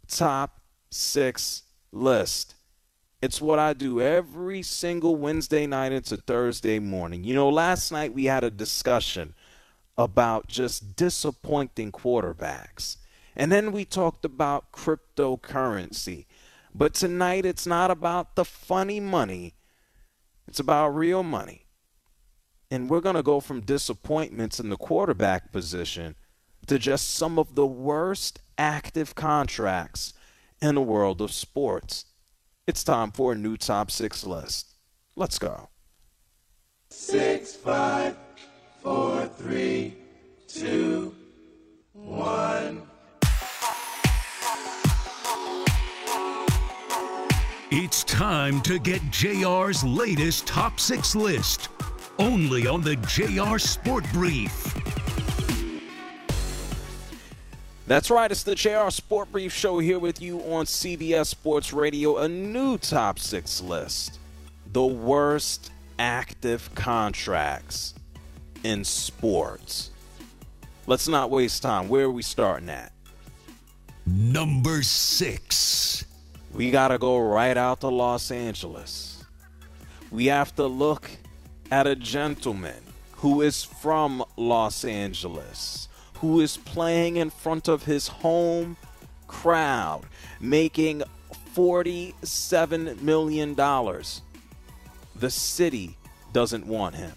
top 0.08 0.60
six 0.90 1.62
list. 1.92 2.54
It's 3.22 3.40
what 3.40 3.58
I 3.58 3.74
do 3.74 4.00
every 4.00 4.62
single 4.62 5.14
Wednesday 5.14 5.66
night 5.66 5.92
into 5.92 6.16
Thursday 6.16 6.78
morning. 6.78 7.22
You 7.22 7.34
know, 7.34 7.50
last 7.50 7.92
night 7.92 8.14
we 8.14 8.24
had 8.24 8.44
a 8.44 8.50
discussion 8.50 9.34
about 9.98 10.48
just 10.48 10.96
disappointing 10.96 11.92
quarterbacks. 11.92 12.96
And 13.36 13.52
then 13.52 13.72
we 13.72 13.84
talked 13.84 14.24
about 14.24 14.72
cryptocurrency. 14.72 16.24
But 16.74 16.94
tonight 16.94 17.44
it's 17.44 17.66
not 17.66 17.90
about 17.90 18.36
the 18.36 18.44
funny 18.44 19.00
money, 19.00 19.54
it's 20.48 20.60
about 20.60 20.90
real 20.90 21.22
money. 21.22 21.66
And 22.70 22.88
we're 22.88 23.00
going 23.00 23.16
to 23.16 23.22
go 23.22 23.40
from 23.40 23.60
disappointments 23.60 24.60
in 24.60 24.70
the 24.70 24.76
quarterback 24.76 25.52
position 25.52 26.14
to 26.68 26.78
just 26.78 27.10
some 27.10 27.38
of 27.38 27.54
the 27.54 27.66
worst 27.66 28.40
active 28.56 29.14
contracts 29.14 30.14
in 30.62 30.76
the 30.76 30.80
world 30.80 31.20
of 31.20 31.32
sports. 31.32 32.06
It's 32.66 32.84
time 32.84 33.10
for 33.10 33.32
a 33.32 33.34
new 33.34 33.56
top 33.56 33.90
six 33.90 34.24
list. 34.24 34.74
Let's 35.16 35.38
go. 35.38 35.70
Six, 36.90 37.54
five, 37.54 38.16
four, 38.82 39.26
three, 39.26 39.96
two, 40.46 41.14
one. 41.92 42.82
It's 47.72 48.04
time 48.04 48.60
to 48.62 48.78
get 48.78 49.00
JR's 49.10 49.82
latest 49.82 50.46
top 50.46 50.78
six 50.78 51.14
list. 51.14 51.68
Only 52.18 52.66
on 52.66 52.82
the 52.82 52.96
JR 52.96 53.58
Sport 53.58 54.04
Brief. 54.12 54.79
That's 57.90 58.08
right, 58.08 58.30
it's 58.30 58.44
the 58.44 58.54
JR 58.54 58.88
Sport 58.90 59.32
Brief 59.32 59.52
Show 59.52 59.80
here 59.80 59.98
with 59.98 60.22
you 60.22 60.38
on 60.42 60.64
CBS 60.64 61.26
Sports 61.26 61.72
Radio. 61.72 62.18
A 62.18 62.28
new 62.28 62.78
top 62.78 63.18
six 63.18 63.60
list. 63.60 64.20
The 64.72 64.86
worst 64.86 65.72
active 65.98 66.72
contracts 66.76 67.94
in 68.62 68.84
sports. 68.84 69.90
Let's 70.86 71.08
not 71.08 71.30
waste 71.32 71.62
time. 71.62 71.88
Where 71.88 72.04
are 72.04 72.10
we 72.12 72.22
starting 72.22 72.68
at? 72.68 72.92
Number 74.06 74.84
six. 74.84 76.04
We 76.54 76.70
got 76.70 76.88
to 76.88 76.98
go 76.98 77.18
right 77.18 77.56
out 77.56 77.80
to 77.80 77.88
Los 77.88 78.30
Angeles. 78.30 79.24
We 80.12 80.26
have 80.26 80.54
to 80.54 80.66
look 80.68 81.10
at 81.72 81.88
a 81.88 81.96
gentleman 81.96 82.84
who 83.14 83.42
is 83.42 83.64
from 83.64 84.22
Los 84.36 84.84
Angeles, 84.84 85.88
who 86.20 86.40
is 86.40 86.58
playing 86.58 87.16
in 87.16 87.30
front 87.30 87.66
of 87.66 87.84
his 87.84 88.08
home 88.08 88.76
crowd, 89.26 90.02
making 90.38 91.02
$47 91.54 93.00
million. 93.00 93.54
The 93.54 95.30
city 95.30 95.96
doesn't 96.32 96.66
want 96.66 96.96
him. 96.96 97.12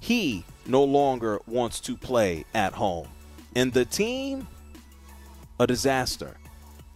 He 0.00 0.44
no 0.66 0.82
longer 0.82 1.40
wants 1.46 1.78
to 1.80 1.96
play 1.96 2.44
at 2.52 2.72
home. 2.72 3.08
And 3.54 3.72
the 3.72 3.84
team, 3.84 4.48
a 5.60 5.66
disaster. 5.66 6.36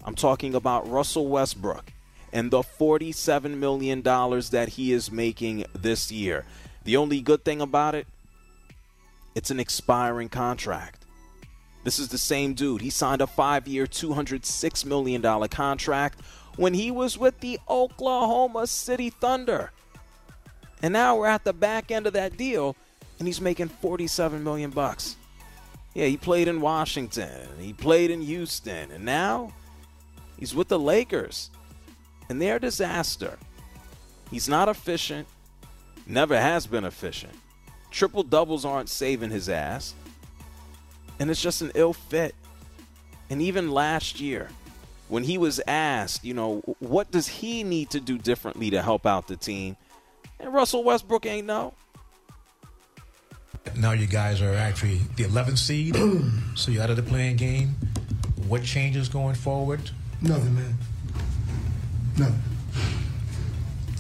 I'm 0.04 0.14
talking 0.14 0.54
about 0.54 0.88
Russell 0.88 1.28
Westbrook 1.28 1.92
and 2.32 2.50
the 2.50 2.62
$47 2.62 3.56
million 3.56 4.02
that 4.02 4.70
he 4.72 4.92
is 4.92 5.12
making 5.12 5.64
this 5.72 6.10
year. 6.10 6.44
The 6.84 6.96
only 6.96 7.20
good 7.20 7.44
thing 7.44 7.60
about 7.60 7.94
it, 7.94 8.06
it's 9.34 9.50
an 9.50 9.60
expiring 9.60 10.28
contract. 10.28 11.05
This 11.86 11.98
is 11.98 12.08
the 12.08 12.18
same 12.18 12.52
dude. 12.52 12.82
He 12.82 12.90
signed 12.90 13.22
a 13.22 13.26
five 13.26 13.66
year, 13.66 13.86
$206 13.86 14.84
million 14.84 15.48
contract 15.48 16.20
when 16.56 16.74
he 16.74 16.90
was 16.90 17.16
with 17.16 17.40
the 17.40 17.58
Oklahoma 17.68 18.66
City 18.66 19.08
Thunder. 19.08 19.70
And 20.82 20.92
now 20.92 21.16
we're 21.16 21.28
at 21.28 21.44
the 21.44 21.54
back 21.54 21.90
end 21.90 22.06
of 22.06 22.12
that 22.12 22.36
deal, 22.36 22.76
and 23.18 23.26
he's 23.26 23.40
making 23.40 23.68
47 23.68 24.44
million 24.44 24.70
bucks. 24.70 25.16
Yeah, 25.94 26.06
he 26.06 26.18
played 26.18 26.48
in 26.48 26.60
Washington, 26.60 27.48
he 27.58 27.72
played 27.72 28.10
in 28.10 28.20
Houston, 28.20 28.90
and 28.90 29.04
now 29.04 29.54
He's 30.38 30.54
with 30.54 30.68
the 30.68 30.78
Lakers, 30.78 31.50
and 32.28 32.40
they're 32.40 32.56
a 32.56 32.60
disaster. 32.60 33.38
He's 34.30 34.48
not 34.48 34.68
efficient, 34.68 35.26
never 36.06 36.38
has 36.38 36.66
been 36.66 36.84
efficient. 36.84 37.32
Triple 37.90 38.22
doubles 38.22 38.64
aren't 38.64 38.90
saving 38.90 39.30
his 39.30 39.48
ass, 39.48 39.94
and 41.18 41.30
it's 41.30 41.40
just 41.40 41.62
an 41.62 41.73
ill 41.75 41.92
fit. 41.92 42.35
And 43.28 43.42
even 43.42 43.70
last 43.70 44.20
year, 44.20 44.49
when 45.08 45.25
he 45.25 45.38
was 45.38 45.61
asked, 45.66 46.25
you 46.25 46.35
know, 46.35 46.61
what 46.78 47.11
does 47.11 47.28
he 47.28 47.64
need 47.64 47.90
to 47.90 48.00
do 48.00 48.18
differently 48.18 48.70
to 48.70 48.82
help 48.82 49.06
out 49.06 49.28
the 49.28 49.37
team? 49.37 49.76
And 50.38 50.52
Russell 50.52 50.85
Westbrook 50.85 51.26
ain't 51.26 51.46
know. 51.46 51.75
Now 53.76 53.92
you 53.92 54.06
guys 54.06 54.40
are 54.42 54.54
actually 54.54 55.00
the 55.16 55.25
11th 55.25 55.58
seed, 55.58 55.96
so 56.56 56.70
you're 56.70 56.82
out 56.82 56.90
of 56.90 56.96
the 56.96 57.02
playing 57.02 57.37
game. 57.37 57.75
What 58.46 58.62
changes 58.62 59.08
going 59.08 59.35
forward? 59.35 59.90
Nothing, 60.23 60.54
man. 60.54 60.75
Nothing. 62.16 62.42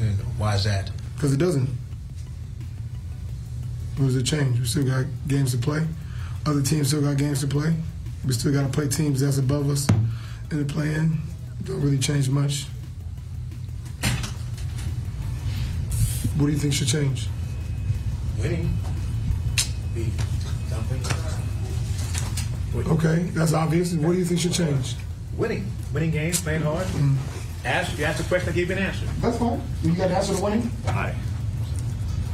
And 0.00 0.18
why 0.38 0.54
is 0.54 0.64
that? 0.64 0.90
Because 1.14 1.32
it 1.32 1.38
doesn't. 1.38 1.68
What 3.96 4.06
does 4.06 4.16
it 4.16 4.24
change? 4.24 4.58
We 4.58 4.66
still 4.66 4.84
got 4.84 5.06
games 5.26 5.52
to 5.52 5.58
play. 5.58 5.86
Other 6.46 6.62
teams 6.62 6.88
still 6.88 7.02
got 7.02 7.16
games 7.16 7.40
to 7.40 7.48
play. 7.48 7.74
We 8.24 8.32
still 8.32 8.52
got 8.52 8.62
to 8.62 8.68
play 8.68 8.88
teams 8.88 9.20
that's 9.20 9.38
above 9.38 9.68
us 9.68 9.88
in 10.50 10.58
the 10.58 10.64
play-in. 10.64 11.18
Don't 11.64 11.80
really 11.80 11.98
change 11.98 12.28
much. 12.28 12.66
What 16.36 16.46
do 16.46 16.52
you 16.52 16.58
think 16.58 16.74
should 16.74 16.86
change? 16.86 17.28
Winning. 18.38 18.76
Okay, 22.76 23.22
that's 23.32 23.52
obvious. 23.52 23.94
What 23.94 24.12
do 24.12 24.18
you 24.18 24.24
think 24.24 24.40
should 24.40 24.52
change? 24.52 24.94
Winning. 25.36 25.66
Winning 25.92 26.10
games, 26.10 26.40
playing 26.40 26.62
hard. 26.62 26.86
Mm. 26.86 27.16
Ask, 27.64 27.98
you 27.98 28.04
asked 28.04 28.20
a 28.20 28.24
question, 28.24 28.50
I 28.50 28.52
gave 28.52 28.68
you 28.68 28.76
an 28.76 28.82
answer. 28.82 29.06
That's 29.20 29.38
fine. 29.38 29.60
You 29.82 29.94
got 29.94 30.08
to 30.08 30.16
answer 30.16 30.34
the 30.34 30.42
winning? 30.42 30.62
Why? 30.62 31.14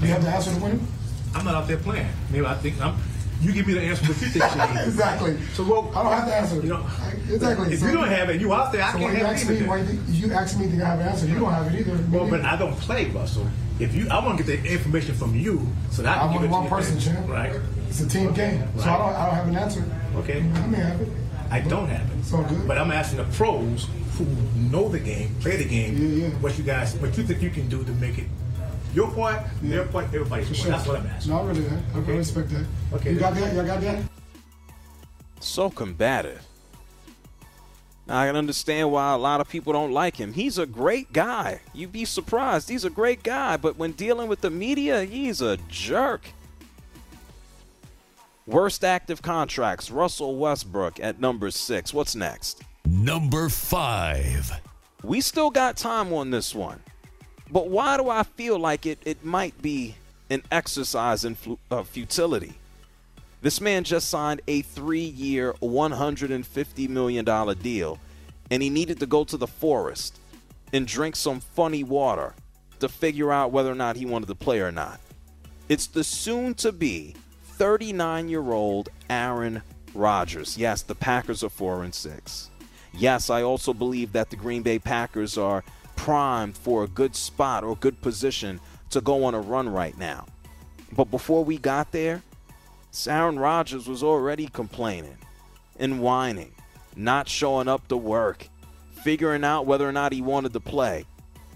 You 0.00 0.08
have 0.08 0.22
to 0.22 0.28
answer 0.28 0.50
the 0.50 0.60
winning? 0.60 0.86
I'm 1.34 1.44
not 1.44 1.54
out 1.54 1.68
there 1.68 1.78
playing. 1.78 2.08
Maybe 2.30 2.44
I 2.44 2.54
think 2.54 2.80
I'm. 2.80 2.98
You 3.42 3.52
give 3.52 3.66
me 3.66 3.74
the 3.74 3.80
answer 3.80 4.06
what 4.06 4.20
you 4.22 4.28
think 4.28 4.44
should 4.44 4.86
exactly. 4.86 5.36
So 5.54 5.64
well, 5.64 5.92
I 5.96 6.02
don't 6.02 6.12
have 6.12 6.26
the 6.26 6.34
answer. 6.34 6.56
You 6.56 6.68
know, 6.68 6.86
exactly. 7.28 7.72
If 7.72 7.80
so, 7.80 7.86
you 7.86 7.92
don't 7.92 8.08
have 8.08 8.30
it, 8.30 8.40
you 8.40 8.52
out 8.52 8.72
there. 8.72 8.84
I 8.84 8.92
so 8.92 8.98
can't 8.98 9.16
have 9.16 9.26
ask 9.26 9.50
it. 9.50 9.60
Me, 9.60 9.66
why 9.66 9.78
you, 10.08 10.32
ask 10.32 10.58
me, 10.58 10.66
think 10.66 10.82
I 10.82 10.86
have 10.86 11.00
an 11.00 11.08
answer? 11.08 11.26
You 11.26 11.40
don't 11.40 11.52
have 11.52 11.74
it 11.74 11.80
either. 11.80 11.98
Well, 12.10 12.30
but 12.30 12.42
I 12.42 12.56
don't 12.56 12.76
play, 12.76 13.06
Russell. 13.06 13.48
If 13.80 13.94
you, 13.94 14.08
I 14.08 14.24
want 14.24 14.38
to 14.38 14.44
get 14.44 14.62
the 14.62 14.72
information 14.72 15.16
from 15.16 15.34
you, 15.34 15.66
so 15.90 16.02
that 16.02 16.18
I 16.18 16.22
I'm 16.22 16.36
only 16.36 16.48
one 16.48 16.68
person, 16.68 17.00
champ. 17.00 17.28
Right. 17.28 17.58
It's 17.88 18.00
a 18.00 18.08
team 18.08 18.32
game, 18.32 18.60
right. 18.60 18.80
so 18.80 18.90
I 18.90 18.98
don't, 18.98 19.14
I 19.14 19.26
don't 19.26 19.34
have 19.34 19.48
an 19.48 19.56
answer. 19.56 19.84
Okay. 20.16 20.38
I 20.38 20.66
may 20.66 20.78
have 20.78 21.00
it. 21.00 21.08
I 21.50 21.60
don't 21.60 21.88
have 21.88 22.08
it. 22.10 22.34
All 22.34 22.44
good. 22.44 22.68
But 22.68 22.78
I'm 22.78 22.92
asking 22.92 23.18
the 23.18 23.24
pros 23.24 23.88
who 24.16 24.24
know 24.70 24.88
the 24.88 25.00
game, 25.00 25.34
play 25.40 25.56
the 25.56 25.64
game, 25.64 25.96
yeah, 25.96 26.26
yeah. 26.26 26.34
what 26.36 26.56
you 26.56 26.64
guys, 26.64 26.94
what 26.96 27.16
you 27.16 27.24
think 27.24 27.42
you 27.42 27.50
can 27.50 27.68
do 27.68 27.82
to 27.84 27.90
make 27.92 28.18
it 28.18 28.26
your 28.94 29.10
point, 29.10 29.38
yeah. 29.62 29.70
their 29.70 29.86
part, 29.86 30.06
everybody's 30.06 30.46
part. 30.46 30.56
Sure. 30.56 30.70
That's 30.70 30.86
what 30.86 31.00
I'm 31.00 31.06
asking. 31.06 31.32
No, 31.32 31.40
I 31.40 31.44
really, 31.46 31.66
I, 31.66 31.98
okay. 31.98 32.12
I 32.12 32.16
respect 32.16 32.50
that. 32.50 32.66
Okay. 32.94 33.12
You 33.12 33.18
got 33.18 33.34
that? 33.34 33.54
You 33.54 33.62
got 33.62 33.80
that? 33.80 34.02
So 35.40 35.70
combative. 35.70 36.46
Now, 38.06 38.20
I 38.20 38.26
can 38.26 38.36
understand 38.36 38.90
why 38.90 39.12
a 39.12 39.18
lot 39.18 39.40
of 39.40 39.48
people 39.48 39.72
don't 39.72 39.92
like 39.92 40.16
him. 40.16 40.32
He's 40.32 40.58
a 40.58 40.66
great 40.66 41.12
guy. 41.12 41.60
You'd 41.72 41.92
be 41.92 42.04
surprised. 42.04 42.68
He's 42.68 42.84
a 42.84 42.90
great 42.90 43.22
guy, 43.22 43.56
but 43.56 43.76
when 43.76 43.92
dealing 43.92 44.28
with 44.28 44.40
the 44.40 44.50
media, 44.50 45.04
he's 45.04 45.40
a 45.40 45.56
jerk. 45.68 46.28
Worst 48.46 48.82
active 48.82 49.22
contracts, 49.22 49.90
Russell 49.90 50.36
Westbrook 50.36 50.98
at 50.98 51.20
number 51.20 51.50
six. 51.52 51.94
What's 51.94 52.16
next? 52.16 52.62
Number 52.84 53.48
five. 53.48 54.50
We 55.04 55.20
still 55.20 55.50
got 55.50 55.76
time 55.76 56.12
on 56.12 56.30
this 56.30 56.54
one. 56.54 56.80
But 57.52 57.68
why 57.68 57.98
do 57.98 58.08
I 58.08 58.22
feel 58.22 58.58
like 58.58 58.86
it, 58.86 58.98
it 59.04 59.24
might 59.24 59.60
be 59.60 59.96
an 60.30 60.42
exercise 60.50 61.24
in 61.24 61.36
uh, 61.70 61.82
futility? 61.82 62.54
This 63.42 63.60
man 63.60 63.84
just 63.84 64.08
signed 64.08 64.40
a 64.48 64.62
three 64.62 65.00
year, 65.00 65.52
$150 65.60 66.88
million 66.88 67.24
deal, 67.58 67.98
and 68.50 68.62
he 68.62 68.70
needed 68.70 69.00
to 69.00 69.06
go 69.06 69.24
to 69.24 69.36
the 69.36 69.46
forest 69.46 70.18
and 70.72 70.86
drink 70.86 71.14
some 71.14 71.40
funny 71.40 71.84
water 71.84 72.34
to 72.80 72.88
figure 72.88 73.30
out 73.30 73.52
whether 73.52 73.70
or 73.70 73.74
not 73.74 73.96
he 73.96 74.06
wanted 74.06 74.26
to 74.28 74.34
play 74.34 74.60
or 74.60 74.72
not. 74.72 74.98
It's 75.68 75.86
the 75.86 76.04
soon 76.04 76.54
to 76.54 76.72
be 76.72 77.14
39 77.44 78.28
year 78.28 78.52
old 78.52 78.88
Aaron 79.10 79.62
Rodgers. 79.94 80.56
Yes, 80.56 80.82
the 80.82 80.94
Packers 80.94 81.44
are 81.44 81.50
4 81.50 81.84
and 81.84 81.94
6. 81.94 82.50
Yes, 82.94 83.28
I 83.28 83.42
also 83.42 83.74
believe 83.74 84.12
that 84.12 84.30
the 84.30 84.36
Green 84.36 84.62
Bay 84.62 84.78
Packers 84.78 85.36
are 85.36 85.64
primed 85.96 86.56
for 86.56 86.84
a 86.84 86.88
good 86.88 87.14
spot 87.16 87.64
or 87.64 87.76
good 87.76 88.00
position 88.00 88.60
to 88.90 89.00
go 89.00 89.24
on 89.24 89.34
a 89.34 89.40
run 89.40 89.68
right 89.68 89.96
now. 89.96 90.26
But 90.94 91.10
before 91.10 91.44
we 91.44 91.58
got 91.58 91.92
there, 91.92 92.22
Aaron 93.06 93.38
Rodgers 93.38 93.88
was 93.88 94.02
already 94.02 94.48
complaining 94.48 95.16
and 95.78 96.00
whining, 96.00 96.52
not 96.94 97.28
showing 97.28 97.68
up 97.68 97.88
to 97.88 97.96
work, 97.96 98.48
figuring 98.92 99.44
out 99.44 99.66
whether 99.66 99.88
or 99.88 99.92
not 99.92 100.12
he 100.12 100.20
wanted 100.20 100.52
to 100.52 100.60
play 100.60 101.06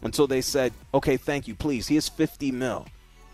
until 0.02 0.26
they 0.26 0.40
said, 0.40 0.72
okay, 0.94 1.16
thank 1.16 1.46
you, 1.46 1.54
please. 1.54 1.88
He 1.88 1.94
has 1.96 2.08
50 2.08 2.52
mil. 2.52 2.86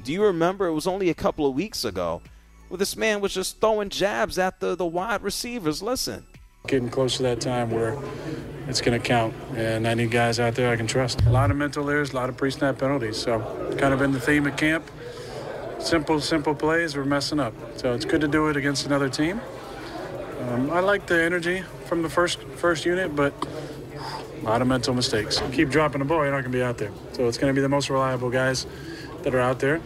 Do 0.03 0.13
you 0.13 0.25
remember 0.25 0.67
it 0.67 0.73
was 0.73 0.87
only 0.87 1.11
a 1.11 1.15
couple 1.15 1.47
of 1.47 1.55
weeks 1.55 1.85
ago 1.85 2.23
where 2.69 2.79
this 2.79 2.97
man 2.97 3.21
was 3.21 3.33
just 3.33 3.61
throwing 3.61 3.89
jabs 3.89 4.39
at 4.39 4.59
the, 4.59 4.75
the 4.75 4.87
wide 4.87 5.23
receivers? 5.23 5.83
Listen. 5.83 6.27
Getting 6.66 6.90
close 6.90 7.16
to 7.16 7.25
that 7.25 7.40
time 7.40 7.71
where 7.71 7.99
it's 8.69 8.81
going 8.81 8.99
to 8.99 9.04
count, 9.04 9.35
and 9.57 9.87
I 9.87 9.95
need 9.95 10.12
guys 10.12 10.38
out 10.38 10.54
there 10.54 10.73
I 10.73 10.76
can 10.76 10.87
trust. 10.87 11.21
A 11.23 11.31
lot 11.31 11.50
of 11.50 11.57
mental 11.57 11.90
errors, 11.90 12.12
a 12.12 12.16
lot 12.16 12.28
of 12.28 12.37
pre-snap 12.37 12.78
penalties. 12.78 13.16
So, 13.16 13.40
kind 13.78 13.92
of 13.92 13.99
been 13.99 14.12
the 14.12 14.21
theme 14.21 14.47
of 14.47 14.57
camp. 14.57 14.88
Simple, 15.81 16.21
simple 16.21 16.54
plays, 16.54 16.97
we're 16.97 17.04
messing 17.04 17.40
up. 17.40 17.52
So 17.76 17.92
it's 17.92 18.04
good 18.04 18.21
to 18.21 18.28
do 18.28 18.47
it 18.47 18.57
against 18.57 18.87
another 18.87 19.09
team. 19.09 19.40
Um, 20.49 20.71
I 20.71 20.78
like 20.78 21.07
the 21.07 21.21
energy 21.21 21.64
from 21.87 22.02
the 22.02 22.09
first 22.09 22.40
first 22.54 22.85
unit, 22.85 23.16
but 23.16 23.35
a 24.40 24.45
lot 24.45 24.62
of 24.62 24.69
mental 24.69 24.95
mistakes. 24.95 25.42
Keep 25.52 25.71
dropping 25.71 25.99
the 25.99 26.04
ball, 26.04 26.23
you're 26.23 26.31
not 26.31 26.42
going 26.42 26.52
to 26.52 26.59
be 26.59 26.62
out 26.62 26.78
there. 26.78 26.92
So 27.12 27.26
it's 27.26 27.38
going 27.38 27.52
to 27.52 27.54
be 27.54 27.61
the 27.61 27.69
most 27.69 27.90
reliable 27.90 28.31
guys 28.31 28.66
that 29.25 29.35
are 29.35 29.40
out 29.40 29.59
there. 29.59 29.81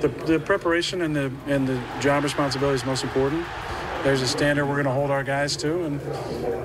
The, 0.00 0.08
the 0.08 0.38
preparation 0.38 1.00
and 1.00 1.16
the 1.16 1.32
and 1.46 1.66
the 1.66 1.82
job 2.00 2.24
responsibility 2.24 2.74
is 2.74 2.84
most 2.84 3.02
important. 3.02 3.46
There's 4.04 4.22
a 4.22 4.28
standard 4.28 4.66
we're 4.66 4.74
going 4.74 4.86
to 4.86 4.92
hold 4.92 5.10
our 5.10 5.24
guys 5.24 5.56
to, 5.58 5.84
and 5.84 6.00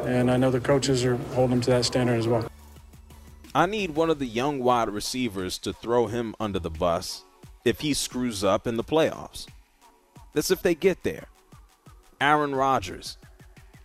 and 0.05 0.31
I 0.31 0.37
know 0.37 0.51
the 0.51 0.59
coaches 0.59 1.03
are 1.03 1.15
holding 1.15 1.51
them 1.51 1.61
to 1.61 1.69
that 1.71 1.85
standard 1.85 2.19
as 2.19 2.27
well. 2.27 2.47
I 3.55 3.65
need 3.65 3.91
one 3.91 4.09
of 4.09 4.19
the 4.19 4.25
young 4.25 4.59
wide 4.59 4.89
receivers 4.89 5.57
to 5.59 5.73
throw 5.73 6.07
him 6.07 6.35
under 6.39 6.59
the 6.59 6.69
bus 6.69 7.23
if 7.65 7.81
he 7.81 7.93
screws 7.93 8.43
up 8.43 8.67
in 8.67 8.77
the 8.77 8.83
playoffs. 8.83 9.47
That's 10.33 10.51
if 10.51 10.61
they 10.61 10.75
get 10.75 11.03
there. 11.03 11.27
Aaron 12.19 12.55
Rodgers. 12.55 13.17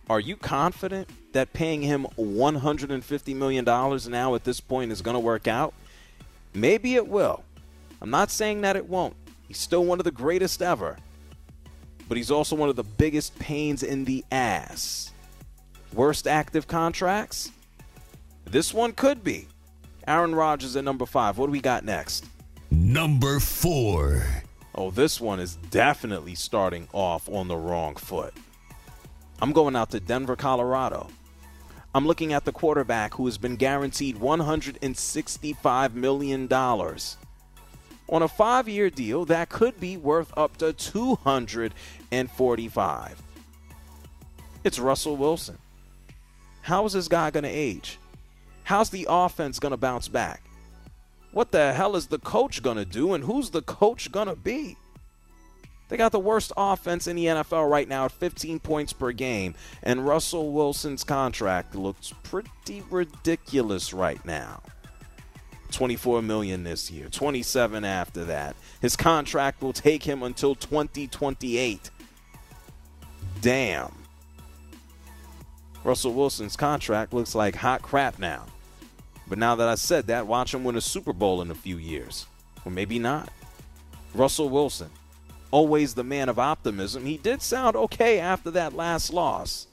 Are 0.09 0.19
you 0.19 0.35
confident 0.35 1.09
that 1.33 1.53
paying 1.53 1.83
him 1.83 2.07
$150 2.17 3.35
million 3.35 3.63
now 3.63 4.33
at 4.33 4.43
this 4.43 4.59
point 4.59 4.91
is 4.91 5.03
going 5.03 5.13
to 5.13 5.19
work 5.19 5.47
out? 5.47 5.73
Maybe 6.53 6.95
it 6.95 7.07
will. 7.07 7.43
I'm 8.01 8.09
not 8.09 8.31
saying 8.31 8.61
that 8.61 8.75
it 8.75 8.89
won't. 8.89 9.15
He's 9.47 9.59
still 9.59 9.85
one 9.85 9.99
of 9.99 10.05
the 10.05 10.11
greatest 10.11 10.61
ever. 10.63 10.97
But 12.09 12.17
he's 12.17 12.31
also 12.31 12.55
one 12.55 12.67
of 12.69 12.75
the 12.75 12.83
biggest 12.83 13.37
pains 13.39 13.83
in 13.83 14.03
the 14.03 14.25
ass. 14.31 15.13
Worst 15.93 16.27
active 16.27 16.67
contracts? 16.67 17.51
This 18.45 18.73
one 18.73 18.91
could 18.91 19.23
be. 19.23 19.47
Aaron 20.07 20.33
Rodgers 20.33 20.75
at 20.75 20.83
number 20.83 21.05
five. 21.05 21.37
What 21.37 21.45
do 21.45 21.51
we 21.51 21.61
got 21.61 21.85
next? 21.85 22.25
Number 22.71 23.39
four. 23.39 24.25
Oh, 24.73 24.89
this 24.91 25.21
one 25.21 25.39
is 25.39 25.55
definitely 25.69 26.35
starting 26.35 26.87
off 26.93 27.29
on 27.29 27.47
the 27.47 27.57
wrong 27.57 27.95
foot. 27.95 28.33
I'm 29.41 29.51
going 29.51 29.75
out 29.75 29.91
to 29.91 29.99
Denver, 29.99 30.35
Colorado. 30.35 31.09
I'm 31.93 32.05
looking 32.07 32.33
at 32.33 32.45
the 32.45 32.51
quarterback 32.51 33.13
who 33.13 33.25
has 33.25 33.37
been 33.37 33.55
guaranteed 33.55 34.17
$165 34.17 35.93
million. 35.93 36.47
On 36.51 38.23
a 38.23 38.27
five 38.27 38.67
year 38.67 38.89
deal, 38.89 39.25
that 39.25 39.49
could 39.49 39.79
be 39.79 39.95
worth 39.95 40.35
up 40.37 40.57
to 40.57 40.73
245 42.11 43.21
It's 44.63 44.79
Russell 44.79 45.17
Wilson. 45.17 45.57
How 46.61 46.85
is 46.85 46.93
this 46.93 47.07
guy 47.07 47.31
going 47.31 47.43
to 47.43 47.49
age? 47.49 47.97
How's 48.63 48.89
the 48.89 49.07
offense 49.09 49.59
going 49.59 49.71
to 49.71 49.77
bounce 49.77 50.07
back? 50.07 50.43
What 51.31 51.51
the 51.51 51.73
hell 51.73 51.95
is 51.95 52.07
the 52.07 52.19
coach 52.19 52.61
going 52.63 52.77
to 52.77 52.85
do, 52.85 53.13
and 53.13 53.23
who's 53.23 53.51
the 53.51 53.61
coach 53.61 54.11
going 54.11 54.27
to 54.27 54.35
be? 54.35 54.75
They 55.87 55.97
got 55.97 56.11
the 56.11 56.19
worst 56.19 56.51
offense 56.55 57.07
in 57.07 57.15
the 57.15 57.25
NFL 57.25 57.69
right 57.69 57.87
now 57.87 58.05
at 58.05 58.11
15 58.11 58.59
points 58.59 58.93
per 58.93 59.11
game, 59.11 59.55
and 59.81 60.05
Russell 60.05 60.51
Wilson's 60.51 61.03
contract 61.03 61.73
looks 61.73 62.13
pretty 62.23 62.83
ridiculous 62.89 63.93
right 63.93 64.23
now. 64.23 64.61
24 65.71 66.21
million 66.21 66.63
this 66.63 66.91
year, 66.91 67.09
27 67.09 67.85
after 67.85 68.25
that. 68.25 68.55
His 68.81 68.95
contract 68.95 69.61
will 69.61 69.73
take 69.73 70.03
him 70.03 70.23
until 70.23 70.55
2028. 70.55 71.89
Damn. 73.41 73.93
Russell 75.83 76.13
Wilson's 76.13 76.55
contract 76.55 77.13
looks 77.13 77.35
like 77.35 77.55
hot 77.55 77.81
crap 77.81 78.19
now. 78.19 78.45
But 79.27 79.37
now 79.37 79.55
that 79.55 79.67
I 79.67 79.75
said 79.75 80.07
that, 80.07 80.27
watch 80.27 80.53
him 80.53 80.63
win 80.63 80.75
a 80.75 80.81
Super 80.81 81.13
Bowl 81.13 81.41
in 81.41 81.51
a 81.51 81.55
few 81.55 81.77
years. 81.77 82.25
Or 82.65 82.71
maybe 82.71 82.99
not. 82.99 83.29
Russell 84.13 84.49
Wilson, 84.49 84.89
always 85.51 85.93
the 85.93 86.03
man 86.03 86.29
of 86.29 86.39
optimism. 86.39 87.05
He 87.05 87.17
did 87.17 87.41
sound 87.41 87.75
okay 87.75 88.19
after 88.19 88.51
that 88.51 88.73
last 88.73 89.13
loss. 89.13 89.67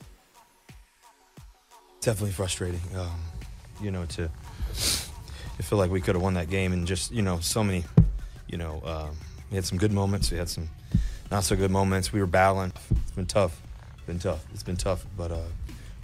Definitely 2.00 2.32
frustrating. 2.32 2.82
Um, 2.94 3.18
you 3.80 3.90
know, 3.90 4.04
to 4.06 4.30
I 5.58 5.62
feel 5.62 5.78
like 5.78 5.90
we 5.90 6.00
could 6.00 6.14
have 6.14 6.22
won 6.22 6.34
that 6.34 6.50
game, 6.50 6.72
and 6.72 6.86
just 6.86 7.10
you 7.10 7.22
know, 7.22 7.40
so 7.40 7.64
many. 7.64 7.84
You 8.46 8.58
know, 8.58 8.82
um, 8.84 9.16
we 9.50 9.56
had 9.56 9.64
some 9.64 9.78
good 9.78 9.92
moments. 9.92 10.30
We 10.30 10.38
had 10.38 10.48
some 10.48 10.68
not 11.30 11.44
so 11.44 11.56
good 11.56 11.70
moments. 11.70 12.12
We 12.12 12.20
were 12.20 12.26
battling. 12.26 12.72
It's 12.90 13.10
been 13.12 13.26
tough. 13.26 13.60
It's 13.94 14.06
been 14.06 14.18
tough. 14.18 14.44
It's 14.52 14.62
been 14.62 14.76
tough, 14.76 15.04
but 15.16 15.32
uh, 15.32 15.42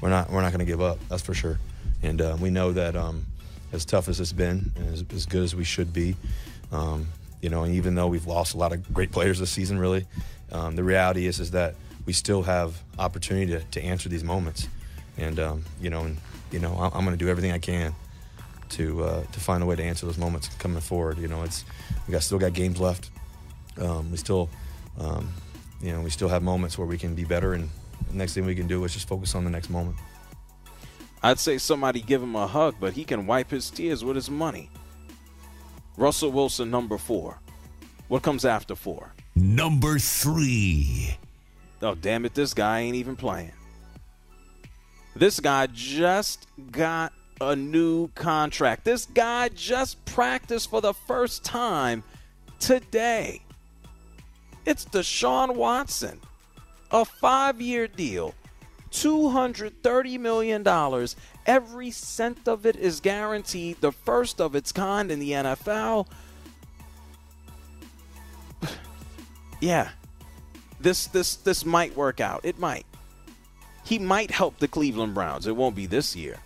we're 0.00 0.10
not 0.10 0.30
we're 0.30 0.42
not 0.42 0.52
going 0.52 0.60
to 0.60 0.70
give 0.70 0.80
up. 0.80 0.98
That's 1.08 1.22
for 1.22 1.34
sure. 1.34 1.58
And 2.02 2.20
uh, 2.20 2.36
we 2.40 2.50
know 2.50 2.72
that 2.72 2.96
um, 2.96 3.26
as 3.72 3.84
tough 3.84 4.08
as 4.08 4.20
it's 4.20 4.32
been, 4.32 4.72
and 4.76 4.92
as, 4.92 5.04
as 5.14 5.26
good 5.26 5.42
as 5.42 5.54
we 5.54 5.64
should 5.64 5.92
be, 5.92 6.16
um, 6.72 7.06
you 7.40 7.48
know, 7.48 7.62
and 7.62 7.74
even 7.74 7.94
though 7.94 8.08
we've 8.08 8.26
lost 8.26 8.54
a 8.54 8.56
lot 8.56 8.72
of 8.72 8.92
great 8.92 9.12
players 9.12 9.38
this 9.38 9.50
season, 9.50 9.78
really, 9.78 10.06
um, 10.50 10.76
the 10.76 10.84
reality 10.84 11.26
is 11.26 11.40
is 11.40 11.52
that 11.52 11.74
we 12.06 12.12
still 12.12 12.42
have 12.42 12.82
opportunity 12.98 13.52
to, 13.52 13.60
to 13.60 13.82
answer 13.82 14.08
these 14.08 14.24
moments. 14.24 14.68
And 15.16 15.38
um, 15.38 15.64
you 15.80 15.90
know, 15.90 16.02
and 16.02 16.16
you 16.50 16.58
know, 16.58 16.74
I'm, 16.74 16.92
I'm 16.94 17.04
going 17.04 17.16
to 17.16 17.24
do 17.24 17.30
everything 17.30 17.52
I 17.52 17.58
can 17.58 17.94
to 18.70 19.04
uh, 19.04 19.22
to 19.24 19.40
find 19.40 19.62
a 19.62 19.66
way 19.66 19.76
to 19.76 19.82
answer 19.82 20.06
those 20.06 20.18
moments 20.18 20.48
coming 20.58 20.80
forward. 20.80 21.18
You 21.18 21.28
know, 21.28 21.42
it's 21.42 21.64
we 22.06 22.12
got 22.12 22.22
still 22.22 22.38
got 22.38 22.52
games 22.52 22.80
left. 22.80 23.10
Um, 23.80 24.10
we 24.10 24.18
still, 24.18 24.50
um, 24.98 25.32
you 25.80 25.92
know, 25.92 26.00
we 26.00 26.10
still 26.10 26.28
have 26.28 26.42
moments 26.42 26.78
where 26.78 26.86
we 26.86 26.98
can 26.98 27.14
be 27.14 27.24
better, 27.24 27.54
and 27.54 27.68
the 28.10 28.16
next 28.16 28.34
thing 28.34 28.44
we 28.44 28.54
can 28.54 28.66
do 28.66 28.84
is 28.84 28.92
just 28.92 29.08
focus 29.08 29.34
on 29.34 29.44
the 29.44 29.50
next 29.50 29.70
moment. 29.70 29.96
I'd 31.22 31.38
say 31.38 31.58
somebody 31.58 32.00
give 32.00 32.22
him 32.22 32.34
a 32.34 32.46
hug, 32.46 32.76
but 32.80 32.94
he 32.94 33.04
can 33.04 33.26
wipe 33.26 33.50
his 33.50 33.70
tears 33.70 34.04
with 34.04 34.16
his 34.16 34.30
money. 34.30 34.70
Russell 35.96 36.32
Wilson, 36.32 36.70
number 36.70 36.98
four. 36.98 37.38
What 38.08 38.22
comes 38.22 38.44
after 38.44 38.74
four? 38.74 39.14
Number 39.36 39.98
three. 39.98 41.16
Oh, 41.80 41.94
damn 41.94 42.24
it, 42.24 42.34
this 42.34 42.54
guy 42.54 42.80
ain't 42.80 42.96
even 42.96 43.16
playing. 43.16 43.52
This 45.14 45.40
guy 45.40 45.66
just 45.68 46.46
got 46.70 47.12
a 47.40 47.54
new 47.54 48.08
contract. 48.08 48.84
This 48.84 49.06
guy 49.06 49.48
just 49.48 50.04
practiced 50.04 50.70
for 50.70 50.80
the 50.80 50.94
first 50.94 51.44
time 51.44 52.02
today. 52.58 53.42
It's 54.64 54.84
Deshaun 54.84 55.54
Watson. 55.54 56.20
A 56.90 57.04
five 57.04 57.60
year 57.60 57.88
deal, 57.88 58.34
$230 58.90 60.20
million. 60.20 61.06
Every 61.46 61.90
cent 61.90 62.46
of 62.46 62.66
it 62.66 62.76
is 62.76 63.00
guaranteed, 63.00 63.80
the 63.80 63.92
first 63.92 64.40
of 64.40 64.54
its 64.54 64.70
kind 64.72 65.10
in 65.10 65.18
the 65.18 65.32
NFL. 65.32 66.06
yeah. 69.60 69.90
This 70.80 71.06
this 71.06 71.36
this 71.36 71.64
might 71.64 71.96
work 71.96 72.20
out. 72.20 72.40
It 72.42 72.58
might. 72.58 72.84
He 73.84 73.98
might 73.98 74.30
help 74.30 74.58
the 74.58 74.68
Cleveland 74.68 75.14
Browns. 75.14 75.46
It 75.46 75.56
won't 75.56 75.76
be 75.76 75.86
this 75.86 76.16
year. 76.16 76.36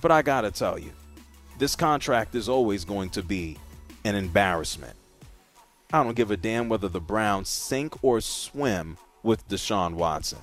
But 0.00 0.12
I 0.12 0.22
got 0.22 0.42
to 0.42 0.50
tell 0.50 0.78
you, 0.78 0.92
this 1.58 1.74
contract 1.74 2.34
is 2.34 2.48
always 2.48 2.84
going 2.84 3.10
to 3.10 3.22
be 3.22 3.58
an 4.04 4.14
embarrassment. 4.14 4.95
I 5.92 6.02
don't 6.02 6.16
give 6.16 6.30
a 6.30 6.36
damn 6.36 6.68
whether 6.68 6.88
the 6.88 7.00
Browns 7.00 7.48
sink 7.48 8.02
or 8.02 8.20
swim 8.20 8.96
with 9.22 9.48
Deshaun 9.48 9.94
Watson. 9.94 10.40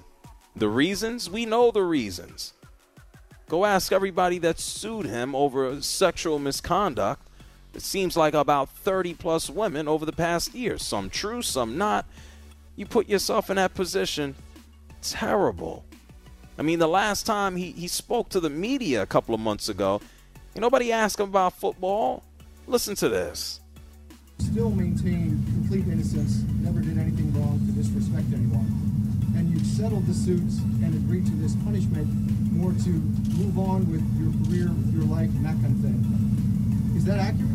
The 0.56 0.70
reasons? 0.70 1.30
We 1.30 1.46
know 1.46 1.72
the 1.72 1.84
reasons. 1.84 2.54
Go 3.50 3.66
ask 3.66 3.92
everybody 3.92 4.38
that 4.40 4.60
sued 4.60 5.06
him 5.06 5.36
over 5.36 5.82
sexual 5.82 6.40
misconduct. 6.40 7.28
It 7.74 7.82
seems 7.82 8.16
like 8.16 8.34
about 8.34 8.70
30 8.70 9.16
plus 9.16 9.50
women 9.50 9.88
over 9.88 10.06
the 10.06 10.12
past 10.12 10.54
year. 10.54 10.78
Some 10.78 11.10
true, 11.10 11.42
some 11.42 11.78
not. 11.78 12.06
You 12.76 12.86
put 12.86 13.10
yourself 13.10 13.50
in 13.50 13.58
that 13.58 13.74
position. 13.74 14.36
Terrible. 15.02 15.84
I 16.58 16.62
mean, 16.62 16.80
the 16.80 16.88
last 16.88 17.26
time 17.26 17.56
he, 17.56 17.72
he 17.72 17.88
spoke 17.88 18.30
to 18.30 18.40
the 18.40 18.50
media 18.50 19.02
a 19.02 19.08
couple 19.08 19.34
of 19.34 19.42
months 19.42 19.70
ago, 19.70 20.02
nobody 20.56 20.92
asked 20.92 21.20
him 21.20 21.30
about 21.30 21.54
football. 21.54 22.24
Listen 22.68 22.96
to 22.96 23.10
this. 23.10 23.60
Still 24.40 24.70
maintain 24.70 25.33
settled 29.84 30.06
the 30.08 30.14
suits 30.14 30.60
and 30.80 30.96
agreed 30.96 31.26
to 31.26 31.36
this 31.44 31.58
punishment 31.58 32.08
more 32.54 32.72
to 32.72 32.90
move 33.36 33.60
on 33.60 33.84
with 33.92 34.00
your 34.16 34.32
career, 34.40 34.72
with 34.72 34.96
your 34.96 35.04
life, 35.04 35.28
and 35.36 35.44
that 35.44 35.60
kind 35.60 35.76
of 35.76 35.82
thing. 35.84 36.96
Is 36.96 37.04
that 37.04 37.20
accurate? 37.20 37.52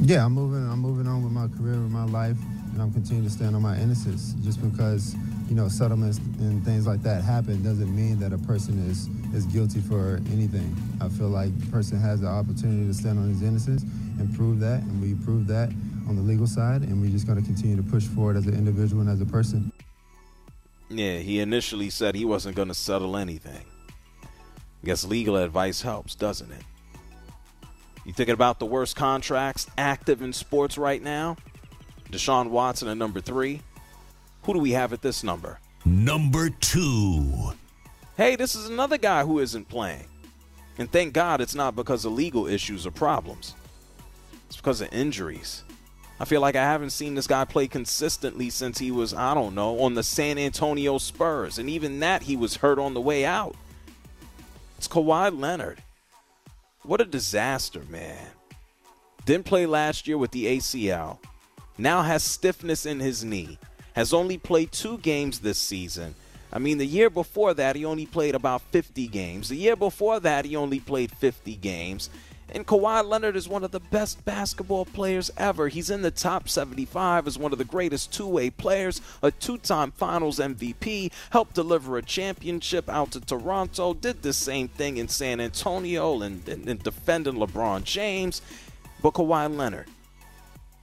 Yeah, 0.00 0.24
I'm 0.24 0.32
moving. 0.32 0.64
I'm 0.64 0.78
moving 0.78 1.06
on 1.06 1.22
with 1.22 1.32
my 1.32 1.48
career, 1.48 1.76
with 1.76 1.92
my 1.92 2.06
life, 2.06 2.38
and 2.72 2.80
I'm 2.80 2.90
continuing 2.94 3.28
to 3.28 3.30
stand 3.30 3.54
on 3.54 3.60
my 3.60 3.76
innocence. 3.76 4.32
Just 4.40 4.62
because 4.62 5.14
you 5.50 5.54
know, 5.54 5.68
settlements 5.68 6.16
and 6.40 6.64
things 6.64 6.86
like 6.86 7.02
that 7.02 7.22
happen 7.22 7.62
doesn't 7.62 7.94
mean 7.94 8.18
that 8.20 8.32
a 8.32 8.38
person 8.48 8.78
is 8.88 9.12
is 9.36 9.44
guilty 9.44 9.82
for 9.82 10.22
anything. 10.32 10.74
I 11.02 11.10
feel 11.10 11.28
like 11.28 11.52
the 11.60 11.66
person 11.66 12.00
has 12.00 12.22
the 12.22 12.28
opportunity 12.28 12.86
to 12.86 12.94
stand 12.94 13.18
on 13.18 13.28
his 13.28 13.42
innocence 13.42 13.82
and 14.18 14.34
prove 14.34 14.60
that, 14.60 14.80
and 14.80 14.96
we 15.02 15.12
prove 15.12 15.46
that 15.48 15.68
on 16.08 16.16
the 16.16 16.22
legal 16.22 16.46
side, 16.46 16.80
and 16.88 17.02
we're 17.02 17.12
just 17.12 17.26
going 17.26 17.38
to 17.38 17.44
continue 17.44 17.76
to 17.76 17.82
push 17.82 18.04
forward 18.04 18.38
as 18.38 18.46
an 18.46 18.54
individual 18.54 19.02
and 19.02 19.10
as 19.10 19.20
a 19.20 19.26
person. 19.26 19.70
Yeah, 20.96 21.18
he 21.18 21.40
initially 21.40 21.90
said 21.90 22.14
he 22.14 22.24
wasn't 22.24 22.56
going 22.56 22.68
to 22.68 22.74
settle 22.74 23.16
anything. 23.16 23.64
I 24.22 24.86
guess 24.86 25.04
legal 25.04 25.36
advice 25.36 25.82
helps, 25.82 26.14
doesn't 26.14 26.52
it? 26.52 26.62
You 28.04 28.12
thinking 28.12 28.34
about 28.34 28.58
the 28.58 28.66
worst 28.66 28.96
contracts 28.96 29.66
active 29.76 30.22
in 30.22 30.32
sports 30.32 30.78
right 30.78 31.02
now? 31.02 31.36
Deshaun 32.10 32.50
Watson 32.50 32.88
at 32.88 32.96
number 32.96 33.20
three. 33.20 33.60
Who 34.42 34.52
do 34.52 34.58
we 34.60 34.72
have 34.72 34.92
at 34.92 35.02
this 35.02 35.24
number? 35.24 35.58
Number 35.84 36.50
two. 36.50 37.52
Hey, 38.16 38.36
this 38.36 38.54
is 38.54 38.68
another 38.68 38.98
guy 38.98 39.24
who 39.24 39.40
isn't 39.40 39.68
playing. 39.68 40.06
And 40.78 40.90
thank 40.92 41.12
God 41.12 41.40
it's 41.40 41.54
not 41.54 41.74
because 41.74 42.04
of 42.04 42.12
legal 42.12 42.46
issues 42.46 42.86
or 42.86 42.90
problems. 42.90 43.54
It's 44.46 44.56
because 44.56 44.80
of 44.80 44.92
injuries. 44.92 45.64
I 46.20 46.24
feel 46.24 46.40
like 46.40 46.54
I 46.54 46.62
haven't 46.62 46.90
seen 46.90 47.14
this 47.14 47.26
guy 47.26 47.44
play 47.44 47.66
consistently 47.66 48.48
since 48.48 48.78
he 48.78 48.90
was, 48.90 49.12
I 49.12 49.34
don't 49.34 49.54
know, 49.54 49.80
on 49.80 49.94
the 49.94 50.02
San 50.02 50.38
Antonio 50.38 50.98
Spurs. 50.98 51.58
And 51.58 51.68
even 51.68 52.00
that, 52.00 52.22
he 52.22 52.36
was 52.36 52.56
hurt 52.56 52.78
on 52.78 52.94
the 52.94 53.00
way 53.00 53.24
out. 53.24 53.56
It's 54.78 54.86
Kawhi 54.86 55.36
Leonard. 55.36 55.82
What 56.82 57.00
a 57.00 57.04
disaster, 57.04 57.82
man. 57.88 58.28
Didn't 59.24 59.46
play 59.46 59.66
last 59.66 60.06
year 60.06 60.18
with 60.18 60.30
the 60.30 60.46
ACL. 60.46 61.18
Now 61.78 62.02
has 62.02 62.22
stiffness 62.22 62.86
in 62.86 63.00
his 63.00 63.24
knee. 63.24 63.58
Has 63.94 64.12
only 64.12 64.38
played 64.38 64.70
two 64.70 64.98
games 64.98 65.40
this 65.40 65.58
season. 65.58 66.14
I 66.52 66.58
mean, 66.58 66.78
the 66.78 66.86
year 66.86 67.10
before 67.10 67.54
that, 67.54 67.74
he 67.74 67.84
only 67.84 68.06
played 68.06 68.36
about 68.36 68.62
50 68.70 69.08
games. 69.08 69.48
The 69.48 69.56
year 69.56 69.74
before 69.74 70.20
that, 70.20 70.44
he 70.44 70.54
only 70.54 70.78
played 70.78 71.10
50 71.10 71.56
games. 71.56 72.10
And 72.54 72.64
Kawhi 72.64 73.04
Leonard 73.04 73.34
is 73.34 73.48
one 73.48 73.64
of 73.64 73.72
the 73.72 73.80
best 73.80 74.24
basketball 74.24 74.84
players 74.84 75.28
ever. 75.36 75.66
He's 75.66 75.90
in 75.90 76.02
the 76.02 76.12
top 76.12 76.48
75 76.48 77.26
as 77.26 77.36
one 77.36 77.50
of 77.50 77.58
the 77.58 77.64
greatest 77.64 78.12
two 78.12 78.28
way 78.28 78.48
players, 78.48 79.00
a 79.24 79.32
two 79.32 79.58
time 79.58 79.90
finals 79.90 80.38
MVP, 80.38 81.10
helped 81.30 81.54
deliver 81.54 81.98
a 81.98 82.02
championship 82.02 82.88
out 82.88 83.10
to 83.10 83.20
Toronto, 83.20 83.92
did 83.92 84.22
the 84.22 84.32
same 84.32 84.68
thing 84.68 84.98
in 84.98 85.08
San 85.08 85.40
Antonio 85.40 86.22
and, 86.22 86.48
and, 86.48 86.68
and 86.68 86.80
defending 86.80 87.34
LeBron 87.34 87.82
James. 87.82 88.40
But 89.02 89.14
Kawhi 89.14 89.54
Leonard, 89.54 89.88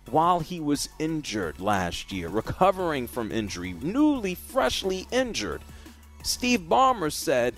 while 0.10 0.42
he 0.42 0.60
was 0.60 0.90
injured 1.00 1.62
last 1.62 2.12
year, 2.12 2.28
recovering 2.28 3.08
from 3.08 3.32
injury, 3.32 3.76
newly, 3.82 4.36
freshly 4.36 5.08
injured, 5.10 5.62
Steve 6.22 6.66
Ballmer 6.68 7.14
said, 7.14 7.56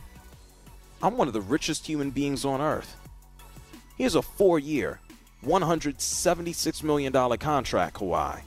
I'm 1.02 1.18
one 1.18 1.28
of 1.28 1.34
the 1.34 1.42
richest 1.42 1.88
human 1.88 2.12
beings 2.12 2.46
on 2.46 2.62
earth. 2.62 2.96
He 3.98 4.04
has 4.04 4.16
a 4.16 4.22
four 4.22 4.60
year, 4.60 5.00
$176 5.46 6.84
million 6.84 7.14
contract, 7.38 7.96
Kawhi. 7.96 8.42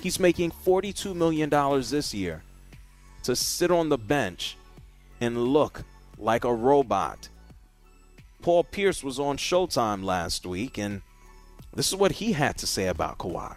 He's 0.00 0.20
making 0.20 0.50
$42 0.50 1.14
million 1.14 1.48
this 1.48 2.12
year 2.12 2.42
to 3.22 3.34
sit 3.34 3.70
on 3.70 3.88
the 3.88 3.98
bench 3.98 4.56
and 5.20 5.38
look 5.48 5.82
like 6.18 6.44
a 6.44 6.52
robot. 6.52 7.28
Paul 8.42 8.64
Pierce 8.64 9.02
was 9.02 9.18
on 9.18 9.38
Showtime 9.38 10.04
last 10.04 10.44
week, 10.44 10.76
and 10.76 11.00
this 11.74 11.88
is 11.88 11.96
what 11.96 12.12
he 12.12 12.32
had 12.32 12.58
to 12.58 12.66
say 12.66 12.88
about 12.88 13.18
Kawhi. 13.18 13.54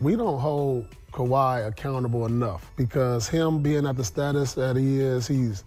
We 0.00 0.14
don't 0.14 0.38
hold 0.38 0.94
Kawhi 1.12 1.66
accountable 1.66 2.26
enough 2.26 2.70
because 2.76 3.26
him 3.26 3.62
being 3.62 3.86
at 3.86 3.96
the 3.96 4.04
status 4.04 4.52
that 4.52 4.76
he 4.76 5.00
is, 5.00 5.26
he's 5.26 5.64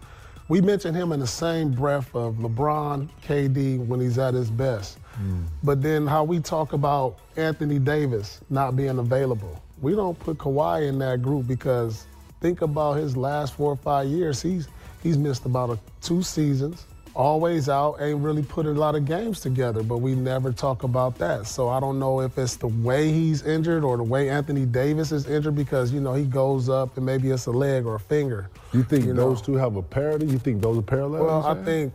we 0.49 0.61
mention 0.61 0.95
him 0.95 1.11
in 1.11 1.19
the 1.19 1.27
same 1.27 1.71
breath 1.71 2.13
of 2.15 2.35
LeBron, 2.35 3.07
KD 3.25 3.85
when 3.85 3.99
he's 3.99 4.17
at 4.17 4.33
his 4.33 4.49
best. 4.49 4.97
Mm. 5.21 5.45
But 5.63 5.81
then 5.81 6.07
how 6.07 6.23
we 6.23 6.39
talk 6.39 6.73
about 6.73 7.19
Anthony 7.37 7.77
Davis 7.77 8.41
not 8.49 8.75
being 8.75 8.97
available. 8.97 9.61
We 9.79 9.95
don't 9.95 10.17
put 10.19 10.39
Kawhi 10.39 10.89
in 10.89 10.97
that 10.99 11.21
group 11.21 11.47
because 11.47 12.07
think 12.41 12.61
about 12.63 12.93
his 12.93 13.15
last 13.15 13.53
four 13.53 13.71
or 13.71 13.77
five 13.77 14.07
years. 14.07 14.41
He's 14.41 14.67
he's 15.03 15.17
missed 15.17 15.45
about 15.45 15.69
a, 15.69 15.79
two 16.01 16.23
seasons 16.23 16.85
always 17.15 17.69
out, 17.69 17.97
ain't 17.99 18.19
really 18.19 18.43
put 18.43 18.65
a 18.65 18.71
lot 18.71 18.95
of 18.95 19.05
games 19.05 19.39
together, 19.39 19.83
but 19.83 19.97
we 19.97 20.15
never 20.15 20.51
talk 20.51 20.83
about 20.83 21.17
that. 21.17 21.47
So 21.47 21.69
I 21.69 21.79
don't 21.79 21.99
know 21.99 22.21
if 22.21 22.37
it's 22.37 22.55
the 22.55 22.67
way 22.67 23.11
he's 23.11 23.43
injured 23.43 23.83
or 23.83 23.97
the 23.97 24.03
way 24.03 24.29
Anthony 24.29 24.65
Davis 24.65 25.11
is 25.11 25.27
injured 25.27 25.55
because, 25.55 25.91
you 25.91 25.99
know, 25.99 26.13
he 26.13 26.25
goes 26.25 26.69
up 26.69 26.97
and 26.97 27.05
maybe 27.05 27.29
it's 27.29 27.45
a 27.47 27.51
leg 27.51 27.85
or 27.85 27.95
a 27.95 27.99
finger. 27.99 28.49
You 28.73 28.83
think 28.83 29.05
you 29.05 29.13
those 29.13 29.39
know? 29.39 29.45
two 29.45 29.53
have 29.55 29.75
a 29.75 29.81
parity? 29.81 30.25
You 30.27 30.39
think 30.39 30.61
those 30.61 30.77
are 30.77 30.81
parallel? 30.81 31.25
Well, 31.25 31.45
I 31.45 31.55
think, 31.63 31.93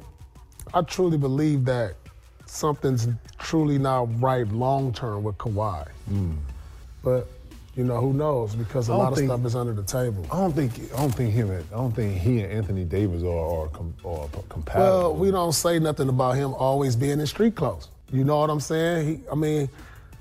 I 0.73 0.83
truly 0.83 1.19
believe 1.19 1.65
that 1.67 1.95
something's 2.47 3.09
truly 3.39 3.79
not 3.79 4.09
right 4.21 4.47
long 4.49 4.93
term 4.93 5.23
with 5.23 5.39
Kawhi. 5.39 5.89
Mm. 6.11 6.37
But 7.03 7.29
you 7.77 7.83
know, 7.85 8.01
who 8.01 8.13
knows? 8.13 8.55
Because 8.55 8.89
a 8.89 8.95
lot 8.95 9.13
of 9.13 9.19
think, 9.19 9.29
stuff 9.29 9.45
is 9.45 9.57
under 9.57 9.73
the 9.73 9.83
table. 9.83 10.25
I 10.31 10.37
don't 10.37 10.53
think 10.53 10.73
I 10.95 10.99
don't 10.99 11.15
think 11.15 11.33
him 11.33 11.51
I 11.51 11.77
don't 11.77 11.93
think 11.93 12.17
he 12.17 12.41
and 12.41 12.53
Anthony 12.53 12.85
Davis 12.85 13.23
are 13.23 13.29
are, 13.29 13.69
are 14.05 14.29
compatible. 14.49 14.85
Well, 14.85 15.15
we 15.17 15.31
don't 15.31 15.53
say 15.53 15.79
nothing 15.79 16.09
about 16.09 16.37
him 16.37 16.55
always 16.55 16.95
being 16.95 17.19
in 17.19 17.27
street 17.27 17.57
clothes. 17.57 17.89
You 18.13 18.23
know 18.23 18.39
what 18.39 18.51
I'm 18.51 18.61
saying? 18.61 19.09
He, 19.09 19.21
I 19.31 19.35
mean, 19.35 19.69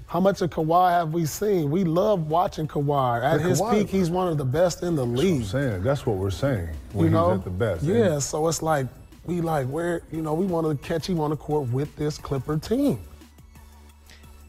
how 0.07 0.19
much 0.19 0.41
of 0.41 0.49
Kawhi 0.49 0.91
have 0.91 1.13
we 1.13 1.25
seen? 1.25 1.69
We 1.69 1.83
love 1.83 2.27
watching 2.27 2.67
Kawhi. 2.67 3.23
At 3.23 3.37
but 3.37 3.49
his 3.49 3.61
Kawhi, 3.61 3.81
peak, 3.81 3.89
he's 3.89 4.09
one 4.09 4.27
of 4.27 4.39
the 4.39 4.45
best 4.45 4.81
in 4.81 4.95
the 4.95 5.05
league. 5.05 5.41
That's 5.41 5.51
saying. 5.51 5.83
That's 5.83 6.05
what 6.05 6.17
we're 6.17 6.31
saying. 6.31 6.69
When 6.93 7.05
you 7.05 7.11
know? 7.11 7.29
he's 7.29 7.37
at 7.39 7.43
the 7.43 7.49
best. 7.51 7.83
Yeah, 7.83 8.13
and, 8.13 8.23
so 8.23 8.47
it's 8.47 8.63
like 8.63 8.87
we 9.25 9.41
like 9.41 9.67
where 9.67 10.01
you 10.11 10.23
know 10.23 10.33
we 10.33 10.47
want 10.47 10.67
to 10.67 10.87
catch 10.87 11.07
him 11.07 11.19
on 11.19 11.29
the 11.29 11.37
court 11.37 11.69
with 11.69 11.95
this 11.97 12.17
Clipper 12.17 12.57
team. 12.57 12.99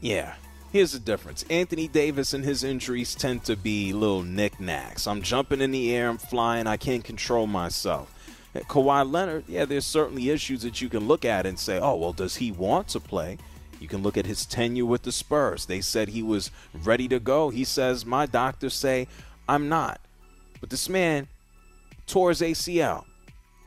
Yeah, 0.01 0.33
Here's 0.75 0.91
the 0.91 0.99
difference. 0.99 1.45
Anthony 1.49 1.87
Davis 1.87 2.33
and 2.33 2.43
his 2.43 2.61
injuries 2.61 3.15
tend 3.15 3.45
to 3.45 3.55
be 3.55 3.93
little 3.93 4.23
knickknacks. 4.23 5.07
I'm 5.07 5.21
jumping 5.21 5.61
in 5.61 5.71
the 5.71 5.95
air, 5.95 6.09
I'm 6.09 6.17
flying, 6.17 6.67
I 6.67 6.75
can't 6.75 7.01
control 7.01 7.47
myself. 7.47 8.13
Kawhi 8.53 9.09
Leonard, 9.09 9.45
yeah, 9.47 9.63
there's 9.63 9.85
certainly 9.85 10.31
issues 10.31 10.63
that 10.63 10.81
you 10.81 10.89
can 10.89 11.07
look 11.07 11.23
at 11.23 11.45
and 11.45 11.57
say, 11.57 11.79
oh, 11.79 11.95
well, 11.95 12.11
does 12.11 12.35
he 12.35 12.51
want 12.51 12.89
to 12.89 12.99
play? 12.99 13.37
You 13.79 13.87
can 13.87 14.03
look 14.03 14.17
at 14.17 14.25
his 14.25 14.45
tenure 14.45 14.85
with 14.85 15.03
the 15.03 15.13
Spurs. 15.13 15.65
They 15.65 15.79
said 15.79 16.09
he 16.09 16.21
was 16.21 16.51
ready 16.83 17.07
to 17.07 17.21
go. 17.21 17.51
He 17.51 17.63
says, 17.63 18.05
my 18.05 18.25
doctors 18.25 18.73
say 18.73 19.07
I'm 19.47 19.69
not. 19.69 20.01
But 20.59 20.71
this 20.71 20.89
man 20.89 21.29
tore 22.05 22.31
his 22.31 22.41
ACL. 22.41 23.05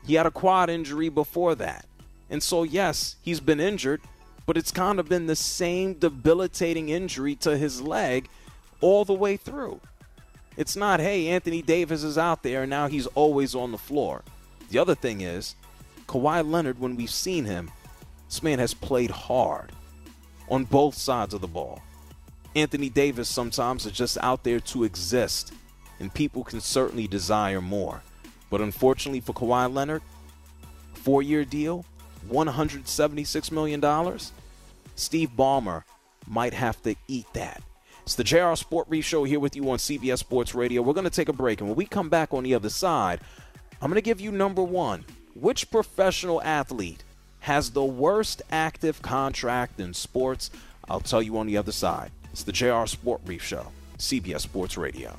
He 0.07 0.13
had 0.13 0.27
a 0.27 0.31
quad 0.31 0.69
injury 0.69 1.09
before 1.09 1.55
that. 1.55 1.87
And 2.29 2.43
so, 2.43 2.65
yes, 2.65 3.17
he's 3.23 3.41
been 3.41 3.61
injured, 3.61 4.03
but 4.49 4.57
it's 4.57 4.73
kind 4.73 4.99
of 4.99 5.11
been 5.11 5.27
the 5.27 5.37
same 5.37 5.93
debilitating 5.93 6.89
injury 6.89 7.35
to 7.35 7.59
his 7.59 7.83
leg 7.83 8.31
all 8.81 9.05
the 9.05 9.13
way 9.13 9.37
through. 9.37 9.79
It's 10.57 10.75
not, 10.75 11.01
hey, 11.01 11.29
Anthony 11.29 11.61
Davis 11.61 12.03
is 12.03 12.17
out 12.17 12.43
there 12.43 12.63
and 12.63 12.71
now 12.71 12.89
he's 12.89 13.07
always 13.09 13.55
on 13.55 13.73
the 13.73 13.79
floor. 13.79 14.23
The 14.71 14.79
other 14.79 14.95
thing 14.95 15.21
is, 15.21 15.55
Kawhi 16.07 16.51
Leonard, 16.51 16.79
when 16.79 16.97
we've 16.97 17.11
seen 17.11 17.45
him, 17.45 17.71
this 18.27 18.43
man 18.43 18.59
has 18.59 18.73
played 18.73 19.11
hard 19.11 19.71
on 20.49 20.65
both 20.65 20.95
sides 20.95 21.35
of 21.35 21.43
the 21.43 21.47
ball. 21.47 21.83
Anthony 22.57 22.89
Davis 22.89 23.29
sometimes 23.29 23.85
is 23.85 23.93
just 23.93 24.17
out 24.23 24.45
there 24.45 24.61
to 24.61 24.85
exist, 24.85 25.53
and 26.01 26.13
people 26.15 26.43
can 26.43 26.63
certainly 26.63 27.07
desire 27.07 27.61
more. 27.61 28.03
But 28.49 28.63
unfortunately 28.63 29.21
for 29.21 29.35
Kawhi 29.35 29.71
Leonard, 29.71 30.01
four 30.95 31.23
year 31.23 31.45
deal, 31.45 31.85
$176 32.21 33.53
million, 33.53 34.19
Steve 34.97 35.31
Ballmer 35.37 35.85
might 36.27 36.55
have 36.55 36.83
to 36.83 36.95
eat 37.07 37.27
that. 37.35 37.63
It's 38.03 38.15
the 38.15 38.25
JR 38.25 38.55
Sport 38.55 38.89
Brief 38.89 39.05
Show 39.05 39.25
here 39.25 39.41
with 39.41 39.55
you 39.55 39.71
on 39.71 39.79
CBS 39.79 40.19
Sports 40.19 40.55
Radio. 40.55 40.81
We're 40.81 40.95
going 40.95 41.05
to 41.05 41.11
take 41.11 41.29
a 41.29 41.33
break, 41.33 41.61
and 41.61 41.69
when 41.69 41.77
we 41.77 41.85
come 41.85 42.09
back 42.09 42.33
on 42.33 42.43
the 42.43 42.55
other 42.55 42.71
side, 42.71 43.21
I'm 43.83 43.91
going 43.91 43.97
to 43.97 44.03
give 44.03 44.21
you 44.21 44.33
number 44.33 44.63
one. 44.63 45.05
Which 45.35 45.71
professional 45.71 46.43
athlete 46.43 47.05
has 47.41 47.71
the 47.71 47.85
worst 47.85 48.43
active 48.51 49.03
contract 49.03 49.79
in 49.79 49.95
sports? 49.95 50.51
I'll 50.89 51.01
tell 51.01 51.23
you 51.23 51.37
on 51.39 51.47
the 51.47 51.59
other 51.59 51.71
side. 51.73 52.11
It's 52.33 52.45
the 52.45 52.53
JR 52.53 52.87
Sport 52.87 53.25
Brief 53.25 53.43
Show, 53.43 53.67
CBS 53.99 54.41
Sports 54.41 54.77
Radio. 54.77 55.19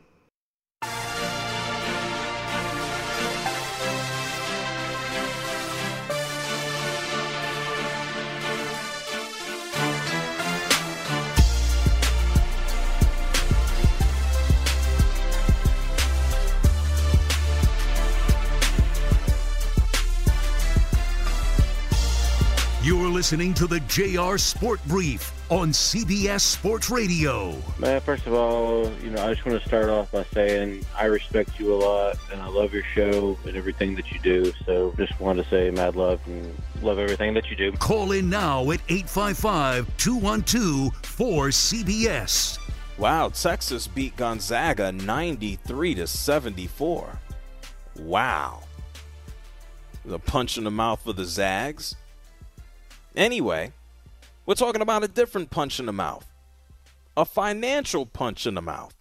Listening 23.21 23.53
to 23.53 23.67
the 23.67 23.79
JR 23.81 24.35
Sport 24.35 24.79
Brief 24.87 25.31
on 25.51 25.69
CBS 25.69 26.41
Sports 26.41 26.89
Radio. 26.89 27.55
Man, 27.77 28.01
first 28.01 28.25
of 28.25 28.33
all, 28.33 28.91
you 29.03 29.11
know, 29.11 29.23
I 29.23 29.31
just 29.31 29.45
want 29.45 29.61
to 29.61 29.67
start 29.67 29.89
off 29.89 30.11
by 30.11 30.23
saying 30.33 30.83
I 30.97 31.05
respect 31.05 31.59
you 31.59 31.71
a 31.71 31.77
lot 31.77 32.17
and 32.31 32.41
I 32.41 32.47
love 32.47 32.73
your 32.73 32.81
show 32.95 33.37
and 33.45 33.55
everything 33.55 33.93
that 33.93 34.11
you 34.11 34.19
do. 34.21 34.51
So 34.65 34.95
just 34.97 35.19
wanted 35.19 35.43
to 35.43 35.49
say 35.51 35.69
mad 35.69 35.95
love 35.95 36.19
and 36.25 36.51
love 36.81 36.97
everything 36.97 37.35
that 37.35 37.47
you 37.51 37.55
do. 37.55 37.73
Call 37.73 38.11
in 38.11 38.27
now 38.27 38.63
at 38.71 38.79
855 38.89 39.95
212 39.97 40.91
4CBS. 41.03 42.57
Wow, 42.97 43.29
Texas 43.29 43.87
beat 43.87 44.17
Gonzaga 44.17 44.91
93 44.93 45.93
to 45.93 46.07
74. 46.07 47.19
Wow. 47.99 48.63
The 50.05 50.17
punch 50.17 50.57
in 50.57 50.63
the 50.63 50.71
mouth 50.71 51.03
for 51.03 51.13
the 51.13 51.25
Zags. 51.25 51.97
Anyway, 53.15 53.73
we're 54.45 54.55
talking 54.55 54.81
about 54.81 55.03
a 55.03 55.07
different 55.07 55.49
punch 55.49 55.79
in 55.79 55.85
the 55.85 55.93
mouth. 55.93 56.25
A 57.17 57.25
financial 57.25 58.05
punch 58.05 58.47
in 58.47 58.55
the 58.55 58.61
mouth. 58.61 58.95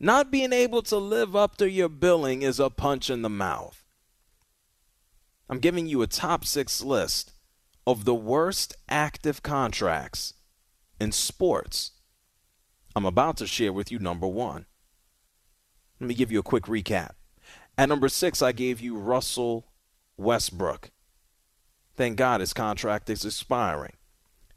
Not 0.00 0.30
being 0.30 0.52
able 0.52 0.82
to 0.82 0.96
live 0.96 1.36
up 1.36 1.56
to 1.58 1.70
your 1.70 1.88
billing 1.88 2.42
is 2.42 2.58
a 2.58 2.70
punch 2.70 3.08
in 3.08 3.22
the 3.22 3.30
mouth. 3.30 3.84
I'm 5.48 5.60
giving 5.60 5.86
you 5.86 6.02
a 6.02 6.06
top 6.06 6.44
6 6.44 6.82
list 6.82 7.32
of 7.86 8.04
the 8.04 8.14
worst 8.14 8.76
active 8.88 9.42
contracts 9.42 10.34
in 11.00 11.12
sports. 11.12 11.92
I'm 12.94 13.06
about 13.06 13.36
to 13.38 13.46
share 13.46 13.72
with 13.72 13.90
you 13.90 13.98
number 13.98 14.26
one. 14.26 14.66
Let 16.00 16.08
me 16.08 16.14
give 16.14 16.32
you 16.32 16.40
a 16.40 16.44
quick 16.44 16.64
recap. 16.64 17.12
At 17.78 17.88
number 17.88 18.08
six, 18.08 18.42
I 18.42 18.52
gave 18.52 18.80
you 18.80 18.96
Russell 18.96 19.66
Westbrook. 20.16 20.90
Thank 21.96 22.16
God 22.16 22.40
his 22.40 22.52
contract 22.52 23.10
is 23.10 23.24
expiring. 23.24 23.92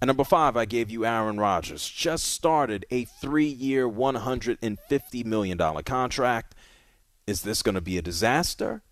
At 0.01 0.07
number 0.07 0.23
five, 0.23 0.55
I 0.55 0.65
gave 0.65 0.89
you 0.89 1.05
Aaron 1.05 1.39
Rodgers. 1.39 1.87
Just 1.87 2.25
started 2.25 2.85
a 2.91 3.05
three 3.05 3.47
year, 3.47 3.89
$150 3.89 5.25
million 5.25 5.57
contract. 5.83 6.55
Is 7.25 7.41
this 7.41 7.61
going 7.61 7.75
to 7.75 7.81
be 7.81 7.97
a 7.97 8.01
disaster? 8.01 8.83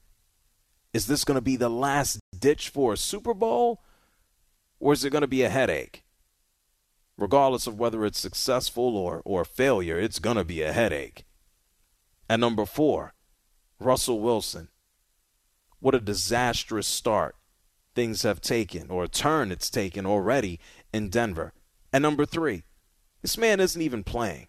Is 0.94 1.08
this 1.08 1.24
going 1.24 1.36
to 1.36 1.42
be 1.42 1.56
the 1.56 1.70
last 1.70 2.20
ditch 2.38 2.70
for 2.70 2.94
a 2.94 2.98
Super 2.98 3.34
Bowl? 3.34 3.82
Or 4.80 4.94
is 4.94 5.06
it 5.06 5.12
going 5.12 5.22
to 5.22 5.28
be 5.28 5.44
a 5.44 5.50
headache? 5.50 6.04
Regardless 7.18 7.68
of 7.68 7.80
whether 7.80 8.06
it's 8.06 8.20
successful 8.20 8.98
or, 8.98 9.22
or 9.24 9.46
failure, 9.46 10.00
it's 10.00 10.20
going 10.20 10.38
to 10.38 10.44
be 10.44 10.62
a 10.62 10.74
headache. 10.74 11.26
At 12.30 12.40
number 12.40 12.66
four, 12.66 13.14
Russell 13.80 14.20
Wilson. 14.20 14.70
What 15.80 15.96
a 15.96 16.00
disastrous 16.00 16.88
start 16.88 17.36
things 17.96 18.24
have 18.24 18.42
taken, 18.42 18.90
or 18.90 19.04
a 19.04 19.08
turn 19.08 19.52
it's 19.52 19.70
taken 19.70 20.06
already 20.06 20.60
in 20.94 21.10
Denver. 21.10 21.54
And 21.92 22.02
number 22.02 22.26
three, 22.26 22.64
this 23.22 23.38
man 23.38 23.60
isn't 23.60 23.82
even 23.82 24.04
playing, 24.04 24.48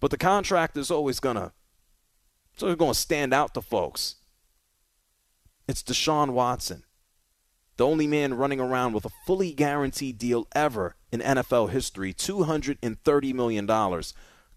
but 0.00 0.10
the 0.10 0.18
contract 0.18 0.76
is 0.76 0.90
always 0.90 1.20
gonna, 1.20 1.52
it's 2.52 2.62
always 2.62 2.76
gonna 2.76 2.94
stand 2.94 3.34
out 3.34 3.54
to 3.54 3.62
folks. 3.62 4.16
It's 5.68 5.82
Deshaun 5.82 6.30
Watson, 6.30 6.84
the 7.76 7.86
only 7.86 8.06
man 8.06 8.34
running 8.34 8.60
around 8.60 8.92
with 8.92 9.04
a 9.04 9.10
fully 9.26 9.52
guaranteed 9.52 10.18
deal 10.18 10.46
ever 10.54 10.94
in 11.10 11.20
NFL 11.20 11.70
history, 11.70 12.14
$230 12.14 13.34
million, 13.34 14.02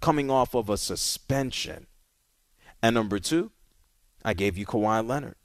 coming 0.02 0.30
off 0.30 0.54
of 0.54 0.70
a 0.70 0.78
suspension. 0.78 1.88
And 2.82 2.94
number 2.94 3.20
two, 3.20 3.52
I 4.24 4.34
gave 4.34 4.58
you 4.58 4.66
Kawhi 4.66 5.06
Leonard. 5.06 5.36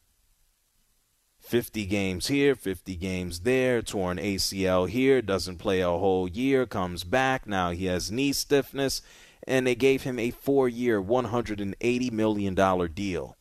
50 1.44 1.85
games 1.85 2.28
here, 2.28 2.54
50 2.54 2.96
games 2.96 3.40
there, 3.40 3.83
torn 3.83 4.16
ACL 4.16 4.88
here, 4.88 5.20
doesn't 5.20 5.59
play 5.59 5.80
a 5.83 5.90
whole 5.90 6.26
year, 6.26 6.64
comes 6.64 7.04
back. 7.04 7.46
Now 7.46 7.70
he 7.70 7.85
has 7.85 8.11
knee 8.11 8.33
stiffness, 8.33 9.02
and 9.46 9.66
they 9.66 9.74
gave 9.74 10.04
him 10.04 10.18
a 10.18 10.30
four 10.30 10.70
year, 10.70 11.02
$180 11.02 12.12
million 12.12 12.54
deal 12.94 13.37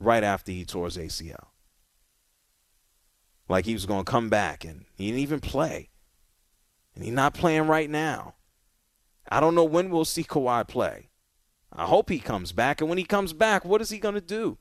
right 0.00 0.24
after 0.24 0.50
he 0.50 0.64
tore 0.64 0.86
his 0.86 0.96
ACL. 0.96 1.46
Like 3.48 3.64
he 3.64 3.74
was 3.74 3.86
going 3.86 4.04
to 4.04 4.10
come 4.10 4.28
back, 4.28 4.64
and 4.64 4.84
he 4.96 5.06
didn't 5.06 5.20
even 5.20 5.40
play. 5.40 5.90
And 6.96 7.04
he's 7.04 7.14
not 7.14 7.32
playing 7.32 7.68
right 7.68 7.88
now. 7.88 8.34
I 9.30 9.38
don't 9.38 9.54
know 9.54 9.64
when 9.64 9.88
we'll 9.88 10.04
see 10.04 10.24
Kawhi 10.24 10.66
play. 10.66 11.10
I 11.72 11.86
hope 11.86 12.10
he 12.10 12.18
comes 12.18 12.50
back. 12.50 12.80
And 12.80 12.88
when 12.90 12.98
he 12.98 13.04
comes 13.04 13.32
back, 13.32 13.64
what 13.64 13.80
is 13.80 13.90
he 13.90 13.98
going 13.98 14.16
to 14.16 14.20
do? 14.20 14.58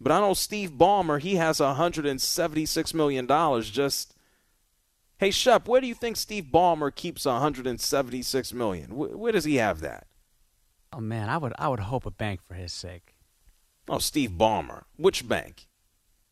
But 0.00 0.12
I 0.12 0.20
know 0.20 0.34
Steve 0.34 0.72
Ballmer, 0.72 1.20
he 1.20 1.36
has 1.36 1.58
$176 1.58 2.94
million 2.94 3.26
just. 3.62 4.14
Hey, 5.18 5.30
Shep, 5.30 5.66
where 5.66 5.80
do 5.80 5.86
you 5.86 5.94
think 5.94 6.16
Steve 6.16 6.48
Ballmer 6.52 6.94
keeps 6.94 7.24
$176 7.24 8.52
million? 8.52 8.94
Where, 8.94 9.16
where 9.16 9.32
does 9.32 9.44
he 9.44 9.56
have 9.56 9.80
that? 9.80 10.06
Oh 10.92 11.00
man, 11.00 11.28
I 11.28 11.36
would 11.38 11.52
I 11.58 11.68
would 11.68 11.80
hope 11.80 12.06
a 12.06 12.10
bank 12.10 12.42
for 12.42 12.54
his 12.54 12.72
sake. 12.72 13.14
Oh, 13.88 13.98
Steve 13.98 14.30
Ballmer. 14.30 14.82
Which 14.96 15.28
bank? 15.28 15.66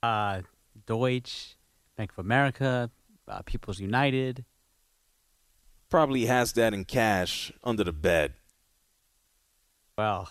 Uh, 0.02 0.42
Deutsche, 0.86 1.56
Bank 1.96 2.12
of 2.12 2.18
America, 2.18 2.90
uh, 3.28 3.42
People's 3.42 3.80
United. 3.80 4.44
Probably 5.88 6.26
has 6.26 6.52
that 6.54 6.74
in 6.74 6.84
cash 6.84 7.52
under 7.62 7.84
the 7.84 7.92
bed. 7.92 8.34
Well, 9.96 10.30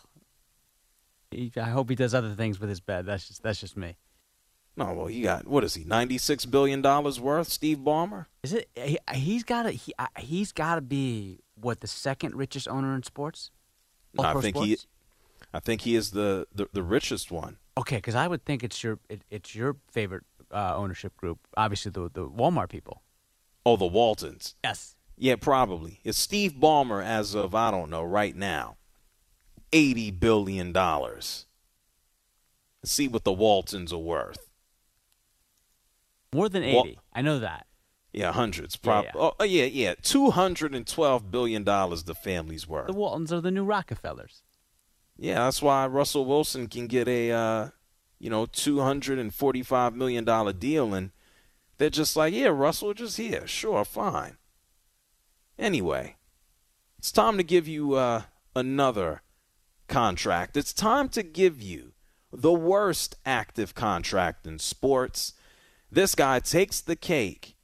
he, 1.34 1.52
I 1.58 1.70
hope 1.70 1.90
he 1.90 1.96
does 1.96 2.14
other 2.14 2.34
things 2.34 2.60
with 2.60 2.70
his 2.70 2.80
bed. 2.80 3.06
That's 3.06 3.28
just 3.28 3.44
that's 3.44 3.60
just 3.60 3.78
me. 3.78 3.98
No, 4.76 4.92
well, 4.94 5.06
he 5.06 5.22
got 5.22 5.48
what 5.48 5.64
is 5.64 5.76
he? 5.76 5.84
Ninety 5.84 6.18
six 6.18 6.46
billion 6.46 6.82
dollars 6.82 7.20
worth, 7.20 7.48
Steve 7.50 7.80
Ballmer. 7.80 8.26
Is 8.42 8.54
it? 8.54 8.70
He, 8.76 8.98
he's 9.14 9.44
got 9.44 9.64
to. 9.64 9.72
He, 9.72 9.94
he's 10.20 10.52
got 10.52 10.76
to 10.76 10.82
be 10.82 11.40
what 11.56 11.82
the 11.82 11.88
second 11.88 12.36
richest 12.36 12.68
owner 12.68 12.96
in 12.96 13.04
sports. 13.04 13.52
No, 14.14 14.24
I 14.24 14.34
think 14.34 14.56
sports? 14.56 14.68
he, 14.68 14.78
I 15.54 15.60
think 15.60 15.82
he 15.82 15.96
is 15.96 16.12
the 16.12 16.48
the, 16.54 16.68
the 16.74 16.84
richest 16.84 17.32
one. 17.32 17.58
Okay, 17.78 17.98
because 17.98 18.16
I 18.16 18.28
would 18.28 18.46
think 18.46 18.64
it's 18.64 18.84
your 18.84 19.00
it, 19.10 19.22
it's 19.30 19.54
your 19.54 19.78
favorite 19.92 20.24
uh, 20.52 20.76
ownership 20.76 21.16
group. 21.18 21.40
Obviously, 21.56 21.92
the 21.92 22.10
the 22.12 22.28
Walmart 22.28 22.70
people. 22.70 23.04
Oh, 23.66 23.78
the 23.78 23.86
Waltons. 23.86 24.56
Yes. 24.64 24.96
Yeah, 25.18 25.36
probably. 25.36 26.00
It's 26.04 26.18
Steve 26.18 26.54
Ballmer 26.54 27.04
as 27.04 27.34
of 27.36 27.54
I 27.56 27.72
don't 27.72 27.90
know 27.90 28.04
right 28.04 28.36
now. 28.36 28.78
Eighty 29.74 30.12
billion 30.12 30.72
dollars. 30.72 31.46
Let's 32.82 32.94
see 32.94 33.08
what 33.08 33.24
the 33.24 33.34
Waltons 33.34 33.92
are 33.92 33.98
worth. 33.98 34.50
More 36.34 36.48
than 36.48 36.64
Wal- 36.64 36.86
eighty. 36.86 37.00
I 37.12 37.22
know 37.22 37.40
that. 37.40 37.68
Yeah, 38.12 38.32
hundreds. 38.32 38.76
Yeah, 38.76 38.84
Prob- 38.84 39.06
yeah. 39.06 39.12
Oh, 39.16 39.34
oh, 39.40 39.44
yeah, 39.44 39.66
yeah. 39.66 39.96
Two 40.02 40.30
hundred 40.30 40.76
and 40.76 40.86
twelve 40.86 41.32
billion 41.32 41.64
dollars 41.64 42.04
the 42.04 42.16
family's 42.16 42.68
worth. 42.68 42.88
The 42.88 42.94
Waltons 42.94 43.34
are 43.34 43.42
the 43.42 43.52
new 43.52 43.64
Rockefellers. 43.64 44.44
Yeah, 45.18 45.46
that's 45.46 45.62
why 45.62 45.88
Russell 45.88 46.26
Wilson 46.26 46.68
can 46.68 46.88
get 46.88 47.08
a 47.08 47.32
uh, 47.32 47.70
you 48.20 48.30
know, 48.30 48.46
two 48.46 48.80
hundred 48.80 49.20
and 49.20 49.34
forty 49.34 49.64
five 49.64 49.96
million 49.96 50.24
dollar 50.24 50.54
deal 50.54 50.94
and 50.94 51.12
they're 51.78 51.90
just 51.90 52.16
like, 52.16 52.34
Yeah, 52.34 52.48
Russell, 52.48 52.94
just 52.94 53.18
here. 53.18 53.46
Sure, 53.48 53.84
fine. 53.84 54.38
Anyway, 55.58 56.16
it's 57.00 57.12
time 57.12 57.38
to 57.38 57.44
give 57.44 57.68
you 57.68 57.96
uh 57.96 58.22
another 58.56 59.23
contract. 59.94 60.58
It's 60.58 60.74
time 60.74 61.08
to 61.10 61.22
give 61.22 61.62
you 61.62 61.94
the 62.32 62.52
worst 62.52 63.16
active 63.28 63.76
contract 63.76 64.48
in 64.48 64.58
sports. 64.58 65.34
This 65.92 66.16
guy 66.16 66.40
takes 66.40 66.82
the 66.82 66.96
cake. 66.96 67.56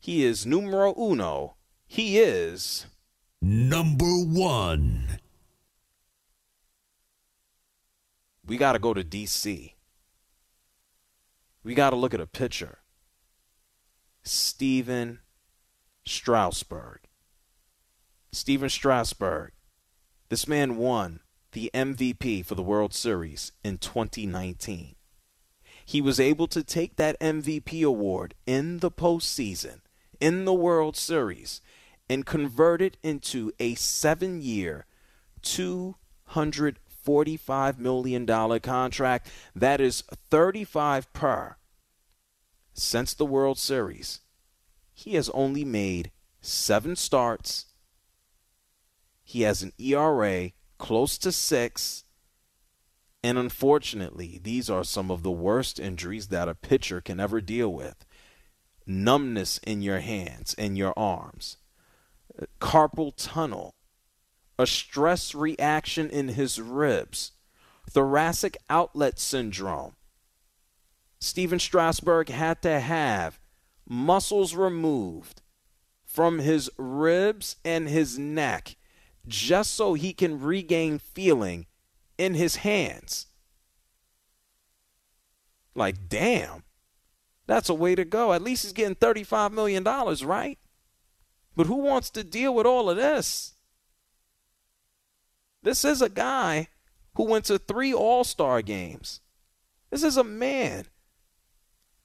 He 0.00 0.24
is 0.24 0.44
numero 0.44 0.92
uno. 1.00 1.54
He 1.86 2.18
is 2.18 2.86
Number 3.40 4.04
one. 4.04 5.20
we 8.44 8.56
got 8.56 8.72
to 8.72 8.80
go 8.80 8.92
to 8.92 9.04
D.C. 9.04 9.74
We 11.62 11.74
got 11.74 11.90
to 11.90 11.96
look 11.96 12.14
at 12.14 12.20
a 12.20 12.26
picture. 12.26 12.78
Stephen 14.24 15.20
Strasburg. 16.04 17.00
Stephen 18.32 18.68
Strasburg. 18.68 19.52
This 20.28 20.48
man 20.48 20.76
won 20.76 21.20
the 21.56 21.70
MVP 21.72 22.44
for 22.44 22.54
the 22.54 22.62
World 22.62 22.92
Series 22.92 23.52
in 23.64 23.78
2019. 23.78 24.94
He 25.86 26.02
was 26.02 26.20
able 26.20 26.46
to 26.48 26.62
take 26.62 26.96
that 26.96 27.18
MVP 27.18 27.82
award 27.82 28.34
in 28.44 28.80
the 28.80 28.90
postseason, 28.90 29.80
in 30.20 30.44
the 30.44 30.52
World 30.52 30.98
Series, 30.98 31.62
and 32.10 32.26
convert 32.26 32.82
it 32.82 32.98
into 33.02 33.52
a 33.58 33.74
seven 33.74 34.42
year, 34.42 34.84
$245 35.42 37.78
million 37.78 38.26
contract. 38.60 39.30
That 39.54 39.80
is 39.80 40.02
35 40.28 41.10
per. 41.14 41.56
Since 42.74 43.14
the 43.14 43.24
World 43.24 43.56
Series, 43.56 44.20
he 44.92 45.14
has 45.14 45.30
only 45.30 45.64
made 45.64 46.10
seven 46.42 46.96
starts. 46.96 47.64
He 49.24 49.40
has 49.40 49.62
an 49.62 49.72
ERA 49.78 50.50
close 50.78 51.18
to 51.18 51.32
six. 51.32 52.04
And 53.22 53.38
unfortunately, 53.38 54.40
these 54.42 54.70
are 54.70 54.84
some 54.84 55.10
of 55.10 55.22
the 55.22 55.30
worst 55.30 55.80
injuries 55.80 56.28
that 56.28 56.48
a 56.48 56.54
pitcher 56.54 57.00
can 57.00 57.18
ever 57.18 57.40
deal 57.40 57.72
with 57.72 58.04
numbness 58.86 59.58
in 59.64 59.82
your 59.82 59.98
hands 59.98 60.54
and 60.56 60.78
your 60.78 60.94
arms, 60.96 61.56
carpal 62.60 63.12
tunnel, 63.16 63.74
a 64.58 64.66
stress 64.66 65.34
reaction 65.34 66.08
in 66.08 66.28
his 66.28 66.60
ribs, 66.60 67.32
thoracic 67.90 68.56
outlet 68.70 69.18
syndrome. 69.18 69.96
Stephen 71.18 71.58
Strasburg 71.58 72.28
had 72.28 72.62
to 72.62 72.78
have 72.78 73.40
muscles 73.88 74.54
removed 74.54 75.42
from 76.04 76.38
his 76.38 76.70
ribs 76.78 77.56
and 77.64 77.88
his 77.88 78.18
neck 78.18 78.76
just 79.26 79.74
so 79.74 79.94
he 79.94 80.12
can 80.12 80.40
regain 80.40 80.98
feeling 80.98 81.66
in 82.18 82.34
his 82.34 82.56
hands. 82.56 83.26
Like, 85.74 86.08
damn, 86.08 86.62
that's 87.46 87.68
a 87.68 87.74
way 87.74 87.94
to 87.94 88.04
go. 88.04 88.32
At 88.32 88.42
least 88.42 88.64
he's 88.64 88.72
getting 88.72 88.96
$35 88.96 89.52
million, 89.52 89.84
right? 89.84 90.58
But 91.54 91.66
who 91.66 91.76
wants 91.76 92.10
to 92.10 92.24
deal 92.24 92.54
with 92.54 92.66
all 92.66 92.90
of 92.90 92.96
this? 92.96 93.54
This 95.62 95.84
is 95.84 96.00
a 96.00 96.08
guy 96.08 96.68
who 97.16 97.24
went 97.24 97.46
to 97.46 97.58
three 97.58 97.92
All 97.92 98.24
Star 98.24 98.62
games. 98.62 99.20
This 99.90 100.02
is 100.02 100.16
a 100.16 100.24
man 100.24 100.86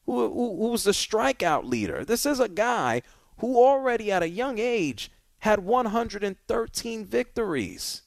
who, 0.05 0.27
who, 0.29 0.57
who 0.57 0.69
was 0.69 0.83
the 0.83 0.91
strikeout 0.91 1.65
leader. 1.65 2.03
This 2.05 2.25
is 2.25 2.39
a 2.39 2.49
guy 2.49 3.01
who 3.37 3.57
already 3.57 4.11
at 4.11 4.23
a 4.23 4.29
young 4.29 4.57
age 4.59 5.11
had 5.41 5.63
113 5.63 7.05
victories. 7.05 8.03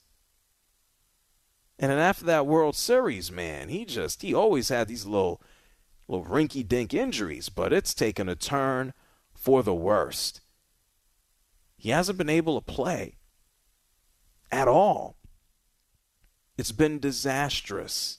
And 1.79 1.91
then 1.91 1.99
after 1.99 2.25
that 2.27 2.47
World 2.47 2.77
Series, 2.77 3.33
man, 3.33 3.69
he 3.69 3.85
just 3.85 4.23
he 4.23 4.33
always 4.33 4.69
had 4.69 4.87
these 4.87 5.05
little 5.05 5.43
little 6.07 6.25
rinky 6.25 6.67
dink 6.67 6.95
injuries, 6.95 7.49
but 7.49 7.73
it's 7.73 7.93
taken 7.93 8.29
a 8.29 8.37
turn 8.37 8.93
for 9.35 9.63
the 9.63 9.75
worst. 9.75 10.41
He 11.77 11.91
hasn't 11.91 12.19
been 12.19 12.31
able 12.31 12.61
to 12.61 12.73
play 12.73 13.17
at 14.53 14.69
all. 14.69 15.17
It's 16.57 16.73
been 16.73 17.01
disastrous. 17.01 18.19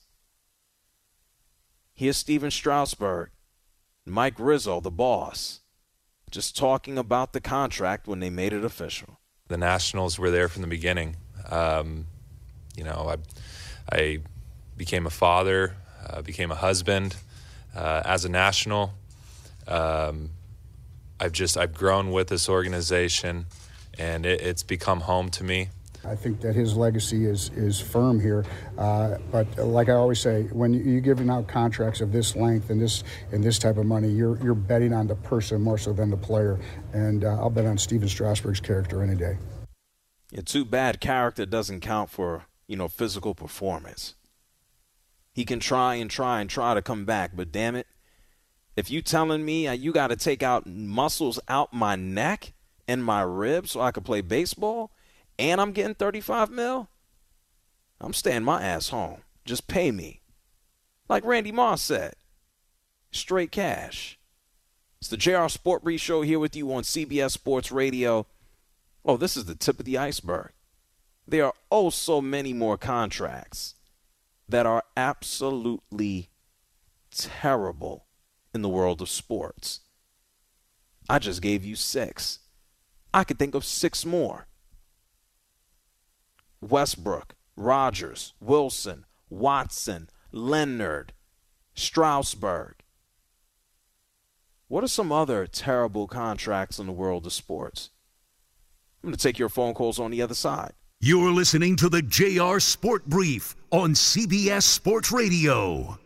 Here's 1.93 2.17
Stephen 2.17 2.51
Strasburg, 2.51 3.29
Mike 4.05 4.35
Rizzo, 4.37 4.81
the 4.81 4.91
boss, 4.91 5.61
just 6.31 6.57
talking 6.57 6.97
about 6.97 7.33
the 7.33 7.41
contract 7.41 8.07
when 8.07 8.19
they 8.19 8.29
made 8.29 8.53
it 8.53 8.63
official. 8.63 9.19
The 9.47 9.57
Nationals 9.57 10.17
were 10.17 10.31
there 10.31 10.49
from 10.49 10.61
the 10.61 10.67
beginning. 10.67 11.17
Um, 11.49 12.07
you 12.75 12.83
know, 12.83 13.15
I, 13.91 13.95
I 13.95 14.19
became 14.75 15.05
a 15.05 15.11
father, 15.11 15.75
uh, 16.07 16.21
became 16.21 16.51
a 16.51 16.55
husband 16.55 17.15
uh, 17.75 18.01
as 18.05 18.25
a 18.25 18.29
national. 18.29 18.93
Um, 19.67 20.31
I've 21.19 21.31
just 21.31 21.57
I've 21.57 21.73
grown 21.73 22.11
with 22.11 22.27
this 22.27 22.49
organization, 22.49 23.45
and 23.97 24.25
it, 24.25 24.41
it's 24.41 24.63
become 24.63 25.01
home 25.01 25.29
to 25.31 25.43
me. 25.43 25.69
I 26.07 26.15
think 26.15 26.41
that 26.41 26.55
his 26.55 26.75
legacy 26.75 27.25
is 27.25 27.49
is 27.55 27.79
firm 27.79 28.19
here. 28.19 28.45
Uh, 28.77 29.17
but 29.31 29.57
like 29.57 29.89
I 29.89 29.93
always 29.93 30.19
say, 30.19 30.43
when 30.51 30.73
you're 30.73 31.01
giving 31.01 31.29
out 31.29 31.47
contracts 31.47 32.01
of 32.01 32.11
this 32.11 32.35
length 32.35 32.69
and 32.69 32.81
this 32.81 33.03
and 33.31 33.43
this 33.43 33.59
type 33.59 33.77
of 33.77 33.85
money, 33.85 34.09
you're 34.09 34.37
you're 34.43 34.55
betting 34.55 34.93
on 34.93 35.07
the 35.07 35.15
person 35.15 35.61
more 35.61 35.77
so 35.77 35.93
than 35.93 36.09
the 36.09 36.17
player. 36.17 36.59
And 36.93 37.23
uh, 37.23 37.39
I'll 37.39 37.49
bet 37.49 37.65
on 37.65 37.77
Stephen 37.77 38.07
Strasburg's 38.07 38.59
character 38.59 39.03
any 39.03 39.15
day. 39.15 39.37
Yeah, 40.31 40.41
too 40.41 40.65
bad 40.65 40.99
character 40.99 41.45
doesn't 41.45 41.81
count 41.81 42.09
for 42.09 42.45
you 42.67 42.75
know 42.75 42.87
physical 42.87 43.35
performance. 43.35 44.15
He 45.31 45.43
can 45.45 45.59
try 45.59 45.95
and 45.95 46.09
try 46.09 46.39
and 46.39 46.49
try 46.49 46.73
to 46.73 46.81
come 46.81 47.05
back, 47.05 47.31
but 47.35 47.51
damn 47.51 47.75
it, 47.75 47.87
if 48.75 48.89
you 48.89 49.01
telling 49.01 49.43
me 49.43 49.67
uh, 49.67 49.73
you 49.73 49.91
got 49.91 50.07
to 50.07 50.15
take 50.15 50.43
out 50.43 50.65
muscles 50.65 51.39
out 51.47 51.73
my 51.73 51.95
neck 51.95 52.53
and 52.87 53.03
my 53.03 53.21
ribs 53.21 53.71
so 53.71 53.81
I 53.81 53.91
could 53.91 54.05
play 54.05 54.21
baseball 54.21 54.91
and 55.37 55.59
I'm 55.59 55.71
getting 55.71 55.95
35 55.95 56.49
mil, 56.49 56.89
I'm 57.99 58.13
staying 58.13 58.43
my 58.43 58.61
ass 58.61 58.89
home. 58.89 59.21
Just 59.45 59.67
pay 59.67 59.91
me. 59.91 60.21
Like 61.07 61.25
Randy 61.25 61.51
Moss 61.51 61.81
said, 61.81 62.15
straight 63.11 63.51
cash. 63.51 64.19
It's 64.99 65.09
the 65.09 65.17
JR 65.17 65.47
Sport 65.47 65.83
Brief 65.83 66.01
Show 66.01 66.21
here 66.23 66.39
with 66.39 66.55
you 66.55 66.73
on 66.73 66.83
CBS 66.83 67.31
Sports 67.31 67.71
Radio. 67.71 68.25
Oh, 69.03 69.17
this 69.17 69.37
is 69.37 69.45
the 69.45 69.55
tip 69.55 69.79
of 69.79 69.85
the 69.85 69.97
iceberg. 69.97 70.51
There 71.27 71.45
are 71.45 71.53
oh 71.71 71.89
so 71.89 72.21
many 72.21 72.53
more 72.53 72.77
contracts 72.77 73.75
that 74.47 74.65
are 74.65 74.83
absolutely 74.97 76.29
terrible 77.11 78.05
in 78.53 78.61
the 78.61 78.69
world 78.69 79.01
of 79.01 79.09
sports. 79.09 79.81
I 81.07 81.19
just 81.19 81.41
gave 81.41 81.63
you 81.63 81.75
six. 81.75 82.39
I 83.13 83.23
could 83.23 83.37
think 83.37 83.53
of 83.55 83.65
six 83.65 84.05
more. 84.05 84.47
Westbrook, 86.69 87.35
Rodgers, 87.55 88.33
Wilson, 88.39 89.05
Watson, 89.29 90.09
Leonard, 90.31 91.13
Strasburg. 91.73 92.75
What 94.67 94.83
are 94.83 94.87
some 94.87 95.11
other 95.11 95.45
terrible 95.45 96.07
contracts 96.07 96.79
in 96.79 96.87
the 96.87 96.91
world 96.91 97.25
of 97.25 97.33
sports? 97.33 97.91
I'm 99.03 99.09
going 99.09 99.17
to 99.17 99.21
take 99.21 99.37
your 99.37 99.49
phone 99.49 99.73
calls 99.73 99.99
on 99.99 100.09
the 100.09 100.21
other 100.21 100.33
side. 100.33 100.73
You're 100.99 101.31
listening 101.31 101.75
to 101.77 101.89
the 101.89 102.01
JR 102.01 102.59
Sport 102.59 103.05
Brief 103.05 103.55
on 103.69 103.93
CBS 103.93 104.63
Sports 104.63 105.11
Radio. 105.11 105.99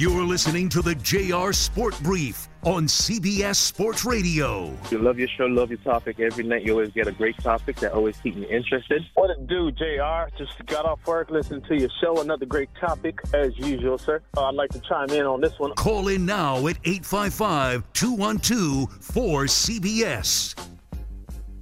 You're 0.00 0.24
listening 0.24 0.70
to 0.70 0.80
the 0.80 0.94
JR 0.94 1.52
Sport 1.52 1.94
Brief 2.02 2.48
on 2.62 2.86
CBS 2.86 3.56
Sports 3.56 4.06
Radio. 4.06 4.74
You 4.90 4.96
love 4.96 5.18
your 5.18 5.28
show, 5.28 5.44
love 5.44 5.68
your 5.68 5.78
topic. 5.80 6.18
Every 6.18 6.42
night 6.42 6.62
you 6.64 6.72
always 6.72 6.88
get 6.88 7.06
a 7.06 7.12
great 7.12 7.36
topic 7.36 7.76
that 7.80 7.92
always 7.92 8.16
keep 8.16 8.34
me 8.34 8.46
interested. 8.46 9.02
What 9.12 9.28
it 9.28 9.46
do, 9.46 9.70
JR? 9.70 10.34
Just 10.38 10.64
got 10.64 10.86
off 10.86 11.06
work, 11.06 11.28
listening 11.28 11.60
to 11.64 11.78
your 11.78 11.90
show. 12.00 12.18
Another 12.18 12.46
great 12.46 12.70
topic, 12.80 13.18
as 13.34 13.54
usual, 13.58 13.98
sir. 13.98 14.22
Uh, 14.38 14.46
I'd 14.46 14.54
like 14.54 14.70
to 14.70 14.80
chime 14.80 15.10
in 15.10 15.26
on 15.26 15.42
this 15.42 15.52
one. 15.58 15.74
Call 15.74 16.08
in 16.08 16.24
now 16.24 16.66
at 16.66 16.78
855 16.82 17.84
212 17.92 19.00
4CBS. 19.00 20.66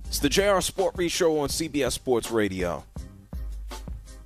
It's 0.06 0.20
the 0.20 0.28
JR 0.28 0.60
Sport 0.60 0.94
Brief 0.94 1.10
Show 1.10 1.40
on 1.40 1.48
CBS 1.48 1.90
Sports 1.90 2.30
Radio. 2.30 2.84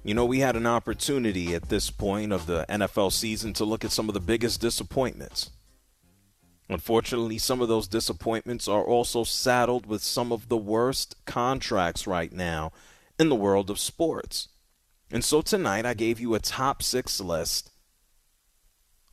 You 0.04 0.14
know, 0.14 0.24
we 0.24 0.40
had 0.40 0.56
an 0.56 0.66
opportunity 0.66 1.54
at 1.54 1.68
this 1.68 1.90
point 1.90 2.32
of 2.32 2.46
the 2.46 2.66
NFL 2.68 3.12
season 3.12 3.52
to 3.54 3.64
look 3.64 3.84
at 3.84 3.92
some 3.92 4.08
of 4.08 4.14
the 4.14 4.20
biggest 4.20 4.60
disappointments. 4.60 5.50
Unfortunately, 6.68 7.38
some 7.38 7.60
of 7.60 7.68
those 7.68 7.86
disappointments 7.86 8.66
are 8.66 8.82
also 8.82 9.22
saddled 9.22 9.86
with 9.86 10.02
some 10.02 10.32
of 10.32 10.48
the 10.48 10.56
worst 10.56 11.24
contracts 11.24 12.06
right 12.06 12.32
now 12.32 12.72
in 13.18 13.28
the 13.28 13.36
world 13.36 13.70
of 13.70 13.78
sports. 13.78 14.48
And 15.10 15.24
so 15.24 15.40
tonight 15.40 15.86
I 15.86 15.94
gave 15.94 16.18
you 16.18 16.34
a 16.34 16.40
top 16.40 16.82
six 16.82 17.20
list 17.20 17.70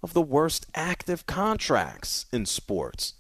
of 0.02 0.14
the 0.14 0.22
worst 0.22 0.66
active 0.74 1.28
contracts 1.28 2.26
in 2.32 2.48
sports. 2.48 3.14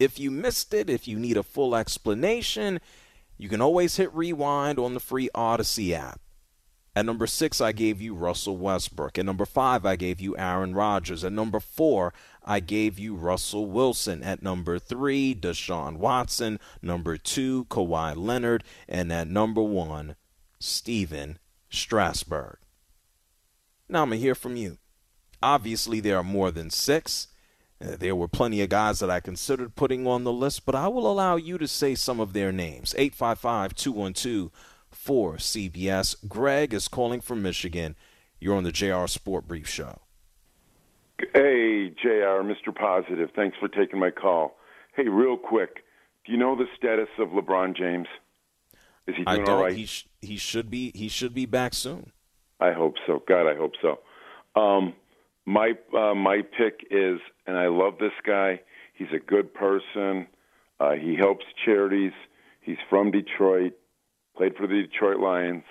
If 0.00 0.18
you 0.18 0.30
missed 0.30 0.74
it, 0.74 0.90
if 0.90 1.06
you 1.06 1.18
need 1.18 1.36
a 1.36 1.42
full 1.42 1.76
explanation, 1.76 2.80
you 3.38 3.48
can 3.48 3.60
always 3.60 3.96
hit 3.96 4.12
rewind 4.12 4.78
on 4.78 4.94
the 4.94 5.00
free 5.00 5.28
Audacy 5.34 5.92
app. 5.92 6.20
At 6.96 7.04
number 7.04 7.26
six, 7.26 7.60
I 7.60 7.72
gave 7.72 8.00
you 8.00 8.14
Russell 8.14 8.56
Westbrook. 8.56 9.18
At 9.18 9.26
number 9.26 9.44
five, 9.44 9.84
I 9.84 9.96
gave 9.96 10.18
you 10.18 10.34
Aaron 10.38 10.74
Rodgers. 10.74 11.24
At 11.24 11.32
number 11.32 11.60
four, 11.60 12.14
I 12.42 12.58
gave 12.58 12.98
you 12.98 13.14
Russell 13.14 13.66
Wilson. 13.66 14.22
At 14.22 14.42
number 14.42 14.78
three, 14.78 15.34
Deshaun 15.34 15.98
Watson. 15.98 16.58
Number 16.80 17.18
two, 17.18 17.66
Kawhi 17.66 18.16
Leonard. 18.16 18.64
And 18.88 19.12
at 19.12 19.28
number 19.28 19.62
one, 19.62 20.16
Stephen 20.58 21.38
Strasburg. 21.68 22.56
Now 23.90 24.02
I'm 24.02 24.08
going 24.08 24.18
to 24.18 24.24
hear 24.24 24.34
from 24.34 24.56
you. 24.56 24.78
Obviously, 25.42 26.00
there 26.00 26.16
are 26.16 26.24
more 26.24 26.50
than 26.50 26.70
six. 26.70 27.28
Uh, 27.78 27.96
there 27.98 28.16
were 28.16 28.26
plenty 28.26 28.62
of 28.62 28.70
guys 28.70 29.00
that 29.00 29.10
I 29.10 29.20
considered 29.20 29.76
putting 29.76 30.06
on 30.06 30.24
the 30.24 30.32
list, 30.32 30.64
but 30.64 30.74
I 30.74 30.88
will 30.88 31.06
allow 31.06 31.36
you 31.36 31.58
to 31.58 31.68
say 31.68 31.94
some 31.94 32.20
of 32.20 32.32
their 32.32 32.52
names. 32.52 32.94
855 32.96 33.74
212 33.74 34.50
for 35.06 35.36
CBS. 35.36 36.16
Greg 36.26 36.74
is 36.74 36.88
calling 36.88 37.20
from 37.20 37.40
Michigan. 37.40 37.94
You're 38.40 38.56
on 38.56 38.64
the 38.64 38.72
JR 38.72 39.06
Sport 39.06 39.46
Brief 39.46 39.68
Show. 39.68 40.00
Hey, 41.32 41.90
JR, 42.02 42.42
Mr. 42.42 42.74
Positive. 42.74 43.30
Thanks 43.36 43.56
for 43.60 43.68
taking 43.68 44.00
my 44.00 44.10
call. 44.10 44.56
Hey, 44.96 45.06
real 45.08 45.36
quick, 45.36 45.84
do 46.24 46.32
you 46.32 46.38
know 46.38 46.56
the 46.56 46.66
status 46.76 47.08
of 47.20 47.28
LeBron 47.28 47.76
James? 47.76 48.08
Is 49.06 49.14
he 49.16 49.22
doing 49.24 49.48
all 49.48 49.62
right? 49.62 49.76
He, 49.76 49.86
sh- 49.86 50.08
he 50.20 50.36
should 50.36 50.68
be. 50.68 50.90
He 50.92 51.06
should 51.06 51.32
be 51.32 51.46
back 51.46 51.72
soon. 51.72 52.10
I 52.58 52.72
hope 52.72 52.96
so. 53.06 53.22
God, 53.28 53.48
I 53.48 53.54
hope 53.54 53.74
so. 53.80 54.00
Um, 54.60 54.94
my 55.44 55.74
uh, 55.96 56.16
my 56.16 56.42
pick 56.42 56.84
is, 56.90 57.20
and 57.46 57.56
I 57.56 57.68
love 57.68 57.98
this 58.00 58.12
guy. 58.26 58.60
He's 58.94 59.12
a 59.14 59.20
good 59.20 59.54
person. 59.54 60.26
Uh, 60.80 60.92
he 60.92 61.14
helps 61.14 61.44
charities. 61.64 62.12
He's 62.60 62.78
from 62.90 63.12
Detroit. 63.12 63.74
Played 64.36 64.56
for 64.56 64.66
the 64.66 64.82
Detroit 64.82 65.18
Lions. 65.18 65.64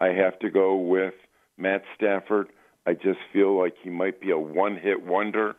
I 0.00 0.08
have 0.08 0.38
to 0.40 0.50
go 0.50 0.76
with 0.76 1.14
Matt 1.58 1.82
Stafford. 1.96 2.48
I 2.86 2.92
just 2.94 3.18
feel 3.32 3.58
like 3.58 3.74
he 3.82 3.90
might 3.90 4.20
be 4.20 4.30
a 4.30 4.38
one-hit 4.38 5.04
wonder, 5.04 5.56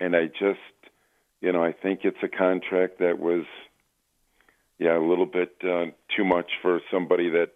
and 0.00 0.16
I 0.16 0.26
just, 0.26 0.60
you 1.40 1.52
know, 1.52 1.62
I 1.62 1.72
think 1.72 2.00
it's 2.04 2.16
a 2.22 2.28
contract 2.28 2.98
that 3.00 3.18
was, 3.18 3.44
yeah, 4.78 4.96
a 4.96 5.04
little 5.04 5.26
bit 5.26 5.54
uh, 5.62 5.86
too 6.16 6.24
much 6.24 6.50
for 6.62 6.80
somebody 6.90 7.28
that, 7.30 7.50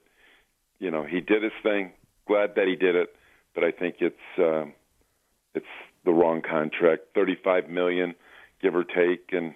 you 0.79 0.91
know, 0.91 1.05
he 1.05 1.21
did 1.21 1.43
his 1.43 1.53
thing. 1.63 1.93
glad 2.27 2.55
that 2.57 2.67
he 2.67 2.77
did 2.77 2.95
it, 2.95 3.15
but 3.55 3.65
I 3.65 3.71
think 3.71 3.97
it's 4.01 4.39
uh, 4.39 4.67
it's 5.55 5.67
the 6.05 6.13
wrong 6.13 6.43
contract, 6.43 7.03
thirty-five 7.15 7.69
million, 7.69 8.15
give 8.61 8.75
or 8.75 8.85
take, 8.85 9.31
and 9.33 9.55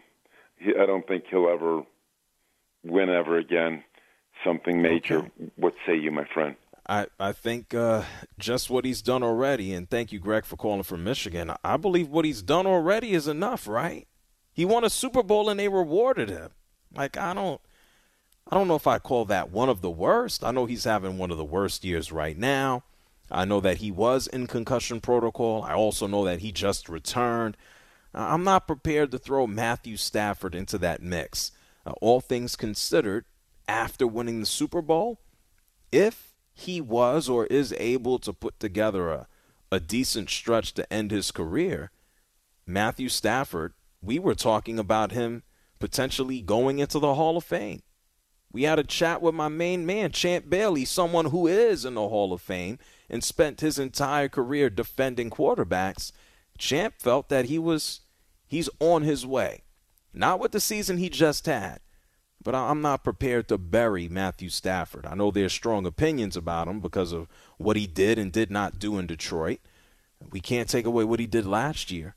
he, 0.57 0.71
I 0.81 0.87
don't 0.87 1.07
think 1.07 1.25
he'll 1.31 1.49
ever 1.49 1.83
win 2.85 3.11
ever 3.11 3.39
again 3.39 3.85
something 4.45 4.81
major. 4.81 5.19
Okay. 5.19 5.31
What 5.57 5.75
say 5.87 5.97
you, 5.97 6.11
my 6.11 6.25
friend? 6.33 6.57
I, 6.89 7.07
I 7.21 7.33
think 7.33 7.73
uh, 7.73 8.03
just 8.39 8.69
what 8.69 8.85
he's 8.85 9.03
done 9.03 9.23
already, 9.23 9.73
and 9.73 9.89
thank 9.89 10.11
you, 10.11 10.19
Greg, 10.19 10.45
for 10.45 10.57
calling 10.57 10.83
from 10.83 11.05
Michigan. 11.05 11.53
I 11.63 11.77
believe 11.77 12.09
what 12.09 12.25
he's 12.25 12.43
done 12.43 12.67
already 12.67 13.13
is 13.13 13.29
enough, 13.29 13.69
right? 13.69 14.09
He 14.53 14.65
won 14.65 14.85
a 14.85 14.91
Super 14.91 15.23
Bowl 15.23 15.49
and 15.49 15.61
they 15.61 15.69
rewarded 15.69 16.29
him. 16.29 16.51
Like 16.95 17.17
I 17.17 17.33
don't, 17.33 17.61
I 18.51 18.57
don't 18.57 18.67
know 18.67 18.75
if 18.75 18.87
I 18.87 18.99
call 18.99 19.25
that 19.27 19.51
one 19.51 19.69
of 19.69 19.81
the 19.81 19.91
worst. 19.91 20.43
I 20.43 20.51
know 20.51 20.67
he's 20.67 20.85
having 20.85 21.17
one 21.17 21.31
of 21.31 21.39
the 21.39 21.45
worst 21.45 21.85
years 21.85 22.11
right 22.11 22.37
now. 22.37 22.83
I 23.31 23.45
know 23.45 23.61
that 23.61 23.77
he 23.77 23.93
was 23.93 24.27
in 24.27 24.49
concussion 24.49 25.01
protocol. 25.01 25.63
I 25.63 25.75
also 25.75 26.09
know 26.09 26.25
that 26.25 26.41
he 26.41 26.51
just 26.51 26.89
returned. 26.89 27.57
I'm 28.13 28.43
not 28.43 28.67
prepared 28.67 29.13
to 29.13 29.19
throw 29.19 29.47
Matthew 29.47 29.97
Stafford 29.97 30.55
into 30.55 30.79
that 30.79 31.01
mix. 31.01 31.53
Uh, 31.87 31.93
all 32.01 32.21
things 32.21 32.57
considered, 32.57 33.25
after 33.71 34.05
winning 34.05 34.41
the 34.41 34.47
Super 34.47 34.83
Bowl, 34.83 35.21
if 35.93 36.35
he 36.53 36.81
was 36.81 37.29
or 37.29 37.47
is 37.47 37.73
able 37.79 38.19
to 38.19 38.33
put 38.33 38.59
together 38.59 39.11
a, 39.11 39.29
a 39.71 39.79
decent 39.79 40.29
stretch 40.29 40.75
to 40.75 40.93
end 40.93 41.13
his 41.13 41.31
career, 41.31 41.93
Matthew 42.67 43.09
Stafford, 43.09 43.73
we 44.03 44.19
were 44.19 44.35
talking 44.35 44.79
about 44.79 45.13
him 45.13 45.45
potentially 45.79 46.41
going 46.41 46.81
into 46.81 46.99
the 46.99 47.15
Hall 47.15 47.37
of 47.37 47.45
Fame. 47.45 47.83
We 48.53 48.65
had 48.65 48.81
a 48.81 48.85
chat 48.85 49.23
with 49.23 49.37
my 49.37 49.47
main 49.47 49.87
man, 49.87 50.11
Champ 50.11 50.51
Bailey, 50.51 50.85
someone 50.85 51.27
who 51.27 51.47
is 51.47 51.85
in 51.85 51.95
the 51.95 52.09
Hall 52.09 52.33
of 52.33 52.43
Fame 52.43 52.81
and 53.09 53.23
spent 53.23 53.61
his 53.61 53.79
entire 53.79 54.29
career 54.29 54.69
defending 54.69 55.31
quarterbacks. 55.31 56.11
Champ 56.59 56.95
felt 56.99 57.29
that 57.29 57.45
he 57.45 57.59
was 57.59 58.01
he's 58.49 58.69
on 58.81 59.03
his 59.03 59.25
way. 59.25 59.63
Not 60.13 60.41
with 60.41 60.51
the 60.51 60.59
season 60.59 60.99
he 60.99 61.09
just 61.09 61.47
had, 61.47 61.79
but 62.43 62.55
I'm 62.55 62.81
not 62.81 63.05
prepared 63.05 63.49
to 63.49 63.59
bury 63.59 64.09
Matthew 64.09 64.49
Stafford. 64.49 65.07
I 65.07 65.15
know 65.15 65.31
there's 65.31 65.53
strong 65.53 65.85
opinions 65.87 66.37
about 66.37 66.69
him 66.69 66.81
because 66.81 67.13
of 67.13 67.29
what 67.59 67.77
he 67.77 67.87
did 67.87 68.19
and 68.19 68.33
did 68.33 68.51
not 68.51 68.79
do 68.79 68.99
in 68.99 69.07
Detroit. 69.07 69.61
We 70.31 70.41
can't 70.41 70.69
take 70.69 70.87
away 70.87 71.05
what 71.05 71.21
he 71.21 71.27
did 71.27 71.47
last 71.47 71.91
year. 71.91 72.15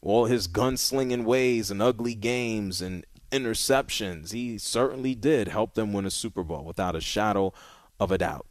All 0.00 0.26
his 0.26 0.46
gunslinging 0.46 1.24
ways 1.24 1.70
and 1.70 1.82
ugly 1.82 2.14
games 2.14 2.80
and 2.80 3.04
interceptions, 3.32 4.32
he 4.32 4.56
certainly 4.56 5.14
did 5.14 5.48
help 5.48 5.74
them 5.74 5.92
win 5.92 6.06
a 6.06 6.10
Super 6.10 6.44
Bowl 6.44 6.64
without 6.64 6.94
a 6.94 7.00
shadow 7.00 7.52
of 7.98 8.12
a 8.12 8.18
doubt. 8.18 8.46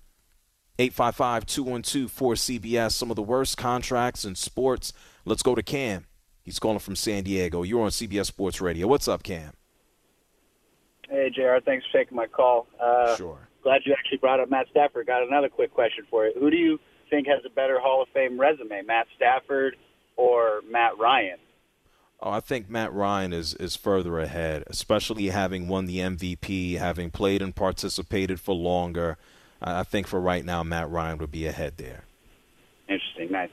855 0.80 1.46
212 1.46 2.12
4CBS, 2.12 2.92
some 2.92 3.10
of 3.10 3.16
the 3.16 3.24
worst 3.24 3.58
contracts 3.58 4.26
in 4.26 4.36
sports. 4.36 4.92
Let's 5.26 5.42
go 5.42 5.56
to 5.56 5.64
Cam. 5.64 6.06
He's 6.44 6.60
calling 6.60 6.80
from 6.80 6.96
San 6.96 7.24
Diego. 7.24 7.64
You're 7.64 7.84
on 7.84 7.90
CBS 7.90 8.28
Sports 8.28 8.62
Radio. 8.62 8.88
What's 8.88 9.08
up, 9.08 9.24
Cam? 9.24 9.54
Hey, 11.10 11.30
JR. 11.34 11.60
Thanks 11.64 11.86
for 11.92 12.00
taking 12.00 12.16
my 12.16 12.28
call. 12.28 12.68
Uh, 12.80 13.16
sure. 13.16 13.40
Glad 13.64 13.82
you 13.86 13.94
actually 13.98 14.18
brought 14.18 14.40
up 14.40 14.50
Matt 14.50 14.68
Stafford. 14.72 15.08
Got 15.08 15.24
another 15.24 15.50
quick 15.50 15.74
question 15.74 16.06
for 16.10 16.26
you. 16.26 16.34
Who 16.40 16.50
do 16.50 16.58
you 16.58 16.80
think 17.10 17.28
has 17.28 17.44
a 17.46 17.50
better 17.50 17.80
Hall 17.80 18.02
of 18.02 18.10
Fame 18.14 18.40
resume, 18.40 18.82
Matt 18.86 19.08
Stafford 19.16 19.76
or 20.16 20.62
Matt 20.70 20.98
Ryan? 21.00 21.38
Oh, 22.20 22.32
I 22.32 22.40
think 22.40 22.70
Matt 22.70 22.94
Ryan 22.94 23.32
is, 23.32 23.54
is 23.56 23.76
further 23.76 24.20
ahead, 24.20 24.64
especially 24.68 25.28
having 25.28 25.68
won 25.68 25.86
the 25.86 26.00
MVP, 26.00 26.78
having 26.78 27.12
played 27.12 27.42
and 27.42 27.56
participated 27.56 28.40
for 28.40 28.56
longer. 28.56 29.18
I 29.62 29.84
think 29.84 30.08
for 30.08 30.20
right 30.20 30.44
now, 30.44 30.64
Matt 30.64 30.90
Ryan 30.90 31.20
would 31.20 31.32
be 31.32 31.46
ahead 31.46 31.78
there. 31.78 32.06
Interesting. 32.88 33.32
Nice. 33.32 33.50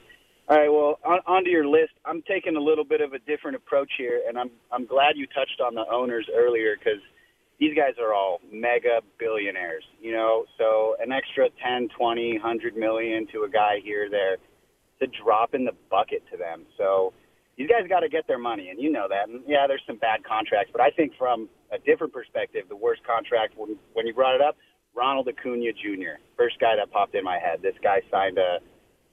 All 0.49 0.57
right. 0.57 0.71
Well, 0.71 0.99
on, 1.05 1.21
onto 1.27 1.51
your 1.51 1.67
list. 1.67 1.93
I'm 2.05 2.23
taking 2.23 2.57
a 2.57 2.61
little 2.61 2.85
bit 2.85 3.01
of 3.01 3.13
a 3.13 3.19
different 3.19 3.57
approach 3.57 3.91
here, 3.97 4.23
and 4.29 4.39
I'm 4.39 4.51
I'm 4.71 4.87
glad 4.87 5.17
you 5.17 5.27
touched 5.27 5.61
on 5.65 5.75
the 5.75 5.85
owners 5.91 6.29
earlier 6.35 6.77
because 6.79 7.01
these 7.59 7.77
guys 7.77 7.95
are 8.01 8.13
all 8.13 8.41
mega 8.53 9.01
billionaires, 9.19 9.85
you 10.01 10.13
know, 10.13 10.45
so 10.59 10.97
an 11.01 11.13
extra 11.13 11.49
10, 11.63 11.89
20, 11.97 12.33
100 12.39 12.77
million 12.77 13.27
to 13.33 13.45
a 13.45 13.49
guy 13.49 13.77
here 13.83 14.09
there, 14.11 14.37
to 15.01 15.07
drop 15.23 15.55
in 15.55 15.65
the 15.65 15.73
bucket 15.91 16.23
to 16.31 16.37
them. 16.37 16.65
So 16.77 17.13
these 17.57 17.69
guys 17.69 17.89
got 17.89 18.01
to 18.01 18.09
get 18.09 18.27
their 18.27 18.39
money, 18.39 18.71
and 18.71 18.81
you 18.81 18.91
know 18.91 19.07
that. 19.09 19.29
And 19.29 19.43
yeah, 19.47 19.67
there's 19.67 19.83
some 19.87 19.99
bad 19.99 20.25
contracts, 20.25 20.71
but 20.73 20.81
I 20.81 20.91
think 20.91 21.13
from 21.19 21.49
a 21.73 21.79
different 21.79 22.13
perspective, 22.13 22.65
the 22.69 22.77
worst 22.77 23.03
contract 23.05 23.55
when, 23.57 23.77
when 23.93 24.07
you 24.07 24.15
brought 24.15 24.35
it 24.35 24.41
up, 24.41 24.57
Ronald 24.95 25.29
Acuna 25.29 25.73
Jr., 25.73 26.23
first 26.37 26.59
guy 26.61 26.77
that 26.77 26.91
popped 26.93 27.15
in 27.15 27.25
my 27.25 27.39
head. 27.39 27.61
This 27.63 27.75
guy 27.83 28.01
signed 28.11 28.39
a 28.39 28.59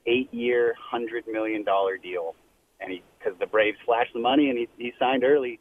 eight-year, 0.06 0.74
hundred 0.78 1.24
million 1.26 1.64
dollar 1.64 1.96
deal, 1.96 2.34
and 2.80 2.92
he 2.92 3.02
because 3.18 3.38
the 3.38 3.46
Braves 3.46 3.78
flashed 3.84 4.12
the 4.14 4.20
money 4.20 4.50
and 4.50 4.58
he, 4.58 4.68
he 4.76 4.92
signed 4.98 5.22
early 5.24 5.60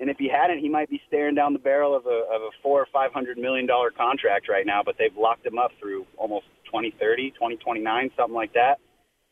and 0.00 0.08
if 0.08 0.16
he 0.18 0.28
hadn't, 0.28 0.60
he 0.60 0.68
might 0.68 0.88
be 0.88 1.00
staring 1.08 1.34
down 1.34 1.52
the 1.52 1.58
barrel 1.58 1.96
of 1.96 2.06
a 2.06 2.24
of 2.32 2.42
a 2.42 2.50
four 2.62 2.80
or 2.80 2.86
five 2.92 3.12
hundred 3.12 3.38
million 3.38 3.66
dollar 3.66 3.90
contract 3.90 4.48
right 4.48 4.66
now. 4.66 4.82
But 4.84 4.96
they've 4.98 5.16
locked 5.16 5.44
him 5.44 5.58
up 5.58 5.72
through 5.80 6.06
almost 6.16 6.46
2030, 6.66 7.30
2029, 7.32 8.10
something 8.16 8.34
like 8.34 8.52
that. 8.54 8.78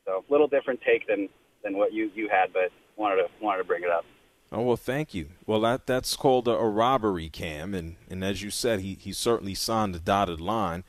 So 0.05 0.25
a 0.29 0.33
little 0.33 0.49
different 0.49 0.81
take 0.85 1.07
than 1.07 1.29
than 1.63 1.77
what 1.77 1.93
you 1.93 2.11
you 2.15 2.29
had, 2.29 2.53
but 2.53 2.71
wanted 2.97 3.17
to 3.17 3.29
wanted 3.41 3.59
to 3.59 3.65
bring 3.65 3.83
it 3.83 3.91
up. 3.91 4.05
Oh 4.53 4.63
well, 4.63 4.77
thank 4.77 5.15
you. 5.15 5.31
Well, 5.47 5.61
that 5.61 5.87
that's 5.87 6.17
called 6.17 6.49
a, 6.49 6.53
a 6.53 6.69
robbery, 6.69 7.29
Cam, 7.29 7.75
and 7.75 7.97
and 8.09 8.25
as 8.25 8.43
you 8.43 8.51
said, 8.51 8.81
he 8.81 8.95
he 8.95 9.13
certainly 9.13 9.55
signed 9.55 9.95
the 9.95 10.01
dotted 10.01 10.41
line. 10.41 10.85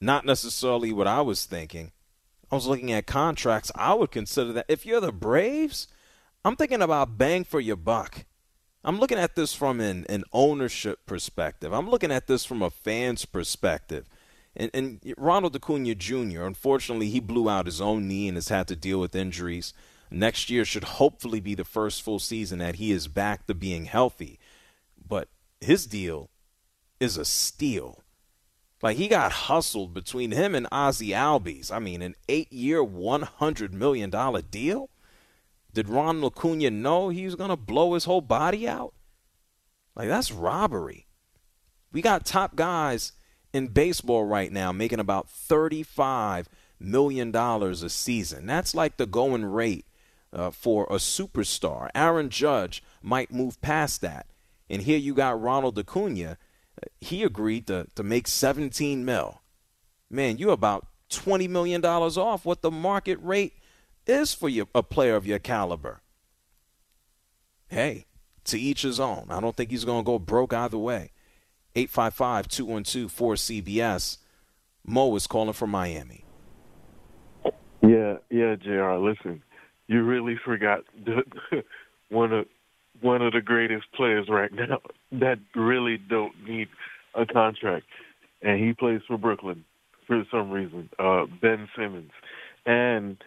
Not 0.00 0.24
necessarily 0.24 0.92
what 0.92 1.06
I 1.06 1.20
was 1.22 1.46
thinking. 1.46 1.92
I 2.50 2.54
was 2.54 2.66
looking 2.66 2.92
at 2.92 3.06
contracts. 3.06 3.72
I 3.74 3.94
would 3.94 4.10
consider 4.10 4.52
that 4.52 4.66
if 4.68 4.86
you're 4.86 5.00
the 5.00 5.10
Braves, 5.10 5.88
I'm 6.44 6.54
thinking 6.54 6.82
about 6.82 7.18
bang 7.18 7.42
for 7.44 7.58
your 7.58 7.76
buck. 7.76 8.24
I'm 8.86 9.00
looking 9.00 9.18
at 9.18 9.34
this 9.34 9.52
from 9.52 9.80
an, 9.80 10.06
an 10.08 10.22
ownership 10.32 11.06
perspective. 11.06 11.72
I'm 11.72 11.90
looking 11.90 12.12
at 12.12 12.28
this 12.28 12.44
from 12.44 12.62
a 12.62 12.70
fan's 12.70 13.24
perspective. 13.24 14.08
And, 14.54 14.70
and 14.72 15.14
Ronald 15.18 15.56
Acuna 15.56 15.96
Jr., 15.96 16.44
unfortunately, 16.44 17.10
he 17.10 17.18
blew 17.18 17.50
out 17.50 17.66
his 17.66 17.80
own 17.80 18.06
knee 18.06 18.28
and 18.28 18.36
has 18.36 18.48
had 18.48 18.68
to 18.68 18.76
deal 18.76 19.00
with 19.00 19.16
injuries. 19.16 19.74
Next 20.08 20.50
year 20.50 20.64
should 20.64 20.84
hopefully 20.84 21.40
be 21.40 21.56
the 21.56 21.64
first 21.64 22.00
full 22.00 22.20
season 22.20 22.60
that 22.60 22.76
he 22.76 22.92
is 22.92 23.08
back 23.08 23.48
to 23.48 23.54
being 23.54 23.86
healthy. 23.86 24.38
But 25.04 25.28
his 25.60 25.84
deal 25.86 26.30
is 27.00 27.16
a 27.16 27.24
steal. 27.24 28.04
Like 28.82 28.98
he 28.98 29.08
got 29.08 29.32
hustled 29.32 29.94
between 29.94 30.30
him 30.30 30.54
and 30.54 30.68
Ozzie 30.70 31.10
Albies. 31.10 31.72
I 31.72 31.80
mean, 31.80 32.02
an 32.02 32.14
eight-year, 32.28 32.84
one 32.84 33.22
hundred 33.22 33.74
million 33.74 34.10
dollar 34.10 34.42
deal. 34.42 34.90
Did 35.76 35.90
Ron 35.90 36.24
Acuna 36.24 36.70
know 36.70 37.10
he 37.10 37.26
was 37.26 37.34
going 37.34 37.50
to 37.50 37.56
blow 37.56 37.92
his 37.92 38.06
whole 38.06 38.22
body 38.22 38.66
out? 38.66 38.94
Like, 39.94 40.08
that's 40.08 40.32
robbery. 40.32 41.06
We 41.92 42.00
got 42.00 42.24
top 42.24 42.56
guys 42.56 43.12
in 43.52 43.66
baseball 43.66 44.24
right 44.24 44.50
now 44.50 44.72
making 44.72 45.00
about 45.00 45.28
$35 45.28 46.46
million 46.80 47.36
a 47.36 47.90
season. 47.90 48.46
That's 48.46 48.74
like 48.74 48.96
the 48.96 49.04
going 49.04 49.44
rate 49.44 49.84
uh, 50.32 50.50
for 50.50 50.84
a 50.84 50.96
superstar. 50.96 51.90
Aaron 51.94 52.30
Judge 52.30 52.82
might 53.02 53.30
move 53.30 53.60
past 53.60 54.00
that. 54.00 54.28
And 54.70 54.80
here 54.80 54.96
you 54.96 55.12
got 55.12 55.38
Ronald 55.38 55.78
Acuna. 55.78 56.38
He 57.02 57.22
agreed 57.22 57.66
to, 57.66 57.86
to 57.96 58.02
make 58.02 58.28
17 58.28 59.04
mil. 59.04 59.42
Man, 60.08 60.38
you're 60.38 60.52
about 60.52 60.86
$20 61.10 61.50
million 61.50 61.84
off 61.84 62.46
what 62.46 62.62
the 62.62 62.70
market 62.70 63.18
rate 63.20 63.52
is 64.06 64.34
for 64.34 64.48
you, 64.48 64.68
a 64.74 64.82
player 64.82 65.16
of 65.16 65.26
your 65.26 65.38
caliber. 65.38 66.00
Hey, 67.68 68.06
to 68.44 68.58
each 68.58 68.82
his 68.82 69.00
own. 69.00 69.26
I 69.30 69.40
don't 69.40 69.56
think 69.56 69.70
he's 69.70 69.84
going 69.84 70.04
to 70.04 70.06
go 70.06 70.18
broke 70.18 70.52
either 70.52 70.78
way. 70.78 71.12
855 71.74 72.48
212 72.48 73.12
4CBS. 73.12 74.18
Mo 74.86 75.14
is 75.16 75.26
calling 75.26 75.52
from 75.52 75.70
Miami. 75.70 76.24
Yeah, 77.82 78.16
yeah, 78.30 78.56
JR. 78.56 78.94
Listen, 78.94 79.42
you 79.86 80.02
really 80.02 80.38
forgot 80.42 80.80
one 82.08 82.32
of 82.32 82.46
one 83.02 83.20
of 83.20 83.34
the 83.34 83.42
greatest 83.42 83.84
players 83.92 84.26
right 84.28 84.52
now 84.52 84.78
that 85.12 85.38
really 85.54 85.98
don't 85.98 86.32
need 86.48 86.68
a 87.14 87.26
contract, 87.26 87.86
and 88.42 88.58
he 88.58 88.72
plays 88.72 89.02
for 89.06 89.18
Brooklyn 89.18 89.64
for 90.06 90.24
some 90.30 90.50
reason. 90.50 90.88
Uh, 90.98 91.26
ben 91.42 91.68
Simmons, 91.76 92.12
and 92.64 93.18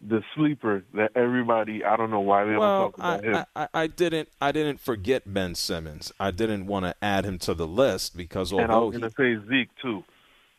the 0.00 0.22
sleeper 0.34 0.84
that 0.94 1.12
everybody 1.14 1.84
I 1.84 1.96
don't 1.96 2.10
know 2.10 2.20
why 2.20 2.44
they 2.44 2.56
well, 2.56 2.82
don't 2.82 2.96
talk 2.96 2.98
about 2.98 3.24
I, 3.24 3.38
him. 3.38 3.46
I, 3.54 3.68
I 3.82 3.86
didn't 3.86 4.28
I 4.40 4.52
didn't 4.52 4.80
forget 4.80 5.32
Ben 5.32 5.54
Simmons. 5.54 6.12
I 6.18 6.30
didn't 6.30 6.66
want 6.66 6.84
to 6.84 6.94
add 7.02 7.24
him 7.24 7.38
to 7.40 7.54
the 7.54 7.66
list 7.66 8.16
because 8.16 8.52
although 8.52 8.64
and 8.64 8.72
I 8.72 8.78
was 8.78 8.96
going 8.96 9.10
to 9.10 9.16
say 9.16 9.48
Zeke 9.48 9.70
too. 9.80 10.04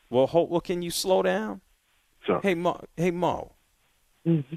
Well, 0.09 0.27
hold, 0.27 0.49
well, 0.49 0.61
can 0.61 0.81
you 0.81 0.91
slow 0.91 1.21
down? 1.21 1.61
Sure. 2.25 2.39
Hey 2.41 2.55
Mo, 2.55 2.83
hey 2.95 3.11
Mo. 3.11 3.51
Mm-hmm. 4.25 4.55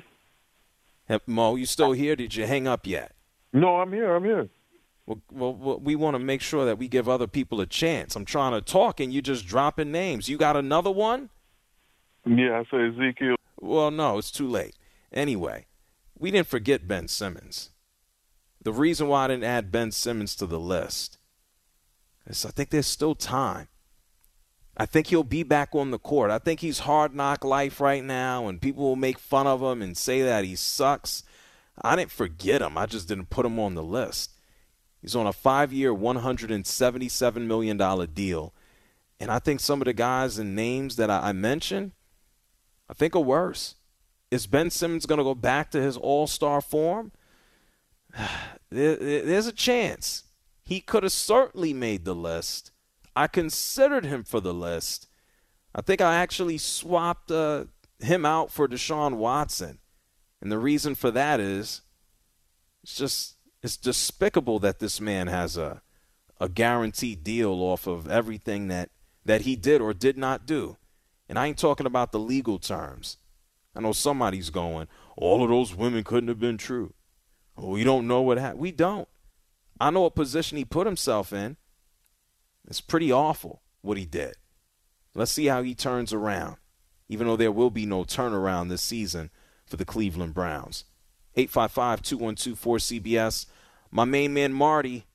Hey, 1.06 1.18
Mo, 1.26 1.56
you 1.56 1.66
still 1.66 1.92
here? 1.92 2.14
Did 2.14 2.36
you 2.36 2.46
hang 2.46 2.68
up 2.68 2.86
yet? 2.86 3.16
No, 3.52 3.80
I'm 3.80 3.92
here. 3.92 4.14
I'm 4.14 4.24
here. 4.24 4.48
Well, 5.06 5.54
well, 5.54 5.80
we 5.80 5.96
want 5.96 6.14
to 6.14 6.20
make 6.20 6.40
sure 6.40 6.64
that 6.64 6.78
we 6.78 6.86
give 6.86 7.08
other 7.08 7.26
people 7.26 7.60
a 7.60 7.66
chance. 7.66 8.14
I'm 8.14 8.24
trying 8.24 8.52
to 8.52 8.60
talk, 8.60 9.00
and 9.00 9.12
you're 9.12 9.22
just 9.22 9.44
dropping 9.44 9.90
names. 9.90 10.28
You 10.28 10.38
got 10.38 10.56
another 10.56 10.90
one? 10.90 11.30
Yeah, 12.24 12.60
I 12.60 12.64
say 12.70 12.86
Ezekiel. 12.86 13.34
Well, 13.60 13.90
no, 13.90 14.18
it's 14.18 14.30
too 14.30 14.48
late. 14.48 14.74
Anyway, 15.12 15.66
we 16.18 16.30
didn't 16.30 16.48
forget 16.48 16.88
Ben 16.88 17.08
Simmons. 17.08 17.70
The 18.62 18.72
reason 18.72 19.08
why 19.08 19.24
I 19.24 19.28
didn't 19.28 19.44
add 19.44 19.72
Ben 19.72 19.90
Simmons 19.90 20.34
to 20.36 20.46
the 20.46 20.60
list 20.60 21.18
is 22.26 22.44
I 22.44 22.50
think 22.50 22.70
there's 22.70 22.86
still 22.86 23.14
time. 23.14 23.68
I 24.76 24.86
think 24.86 25.08
he'll 25.08 25.24
be 25.24 25.42
back 25.42 25.74
on 25.74 25.90
the 25.90 25.98
court. 25.98 26.30
I 26.30 26.38
think 26.38 26.60
he's 26.60 26.80
hard 26.80 27.14
knock 27.14 27.44
life 27.44 27.80
right 27.80 28.02
now, 28.02 28.48
and 28.48 28.62
people 28.62 28.84
will 28.84 28.96
make 28.96 29.18
fun 29.18 29.46
of 29.46 29.62
him 29.62 29.82
and 29.82 29.96
say 29.96 30.22
that 30.22 30.44
he 30.44 30.56
sucks. 30.56 31.22
I 31.82 31.96
didn't 31.96 32.12
forget 32.12 32.62
him. 32.62 32.78
I 32.78 32.86
just 32.86 33.08
didn't 33.08 33.30
put 33.30 33.46
him 33.46 33.58
on 33.58 33.74
the 33.74 33.82
list. 33.82 34.32
He's 35.02 35.16
on 35.16 35.26
a 35.26 35.32
five 35.32 35.72
year, 35.72 35.92
$177 35.92 37.46
million 37.46 37.76
deal. 38.12 38.54
And 39.18 39.30
I 39.30 39.38
think 39.38 39.60
some 39.60 39.80
of 39.80 39.86
the 39.86 39.92
guys 39.92 40.38
and 40.38 40.54
names 40.54 40.96
that 40.96 41.10
I 41.10 41.32
mentioned, 41.32 41.92
I 42.90 42.92
think 42.92 43.14
are 43.14 43.20
worse. 43.20 43.76
Is 44.32 44.48
Ben 44.48 44.68
Simmons 44.68 45.06
going 45.06 45.18
to 45.18 45.24
go 45.24 45.34
back 45.34 45.70
to 45.70 45.80
his 45.80 45.96
all 45.96 46.26
star 46.26 46.60
form? 46.60 47.12
There's 48.70 49.46
a 49.46 49.52
chance. 49.52 50.24
He 50.62 50.80
could 50.80 51.04
have 51.04 51.12
certainly 51.12 51.72
made 51.72 52.04
the 52.04 52.14
list. 52.14 52.72
I 53.14 53.28
considered 53.28 54.04
him 54.04 54.24
for 54.24 54.40
the 54.40 54.54
list. 54.54 55.08
I 55.74 55.82
think 55.82 56.00
I 56.00 56.16
actually 56.16 56.58
swapped 56.58 57.30
uh, 57.30 57.66
him 58.00 58.26
out 58.26 58.50
for 58.50 58.66
Deshaun 58.66 59.14
Watson. 59.14 59.78
And 60.40 60.50
the 60.50 60.58
reason 60.58 60.94
for 60.94 61.10
that 61.12 61.38
is 61.38 61.82
it's 62.82 62.96
just 62.96 63.36
it's 63.62 63.76
despicable 63.76 64.58
that 64.60 64.78
this 64.78 65.00
man 65.00 65.26
has 65.26 65.56
a 65.56 65.82
a 66.40 66.48
guaranteed 66.48 67.22
deal 67.22 67.52
off 67.52 67.86
of 67.86 68.08
everything 68.08 68.68
that 68.68 68.90
that 69.24 69.42
he 69.42 69.54
did 69.54 69.80
or 69.80 69.92
did 69.92 70.16
not 70.16 70.46
do. 70.46 70.76
And 71.30 71.38
I 71.38 71.46
ain't 71.46 71.58
talking 71.58 71.86
about 71.86 72.10
the 72.10 72.18
legal 72.18 72.58
terms. 72.58 73.16
I 73.76 73.80
know 73.80 73.92
somebody's 73.92 74.50
going, 74.50 74.88
all 75.16 75.44
of 75.44 75.48
those 75.48 75.76
women 75.76 76.02
couldn't 76.02 76.28
have 76.28 76.40
been 76.40 76.58
true. 76.58 76.92
We 77.56 77.84
don't 77.84 78.08
know 78.08 78.20
what 78.20 78.36
happened. 78.36 78.58
We 78.58 78.72
don't. 78.72 79.06
I 79.78 79.90
know 79.90 80.00
what 80.00 80.16
position 80.16 80.58
he 80.58 80.64
put 80.64 80.88
himself 80.88 81.32
in. 81.32 81.56
It's 82.66 82.80
pretty 82.80 83.12
awful 83.12 83.62
what 83.80 83.96
he 83.96 84.06
did. 84.06 84.34
Let's 85.14 85.30
see 85.30 85.46
how 85.46 85.62
he 85.62 85.72
turns 85.72 86.12
around, 86.12 86.56
even 87.08 87.28
though 87.28 87.36
there 87.36 87.52
will 87.52 87.70
be 87.70 87.86
no 87.86 88.02
turnaround 88.02 88.68
this 88.68 88.82
season 88.82 89.30
for 89.66 89.76
the 89.76 89.84
Cleveland 89.84 90.34
Browns. 90.34 90.82
855 91.36 92.02
212 92.02 92.60
4CBS. 92.60 93.46
My 93.92 94.04
main 94.04 94.34
man, 94.34 94.52
Marty, 94.52 95.06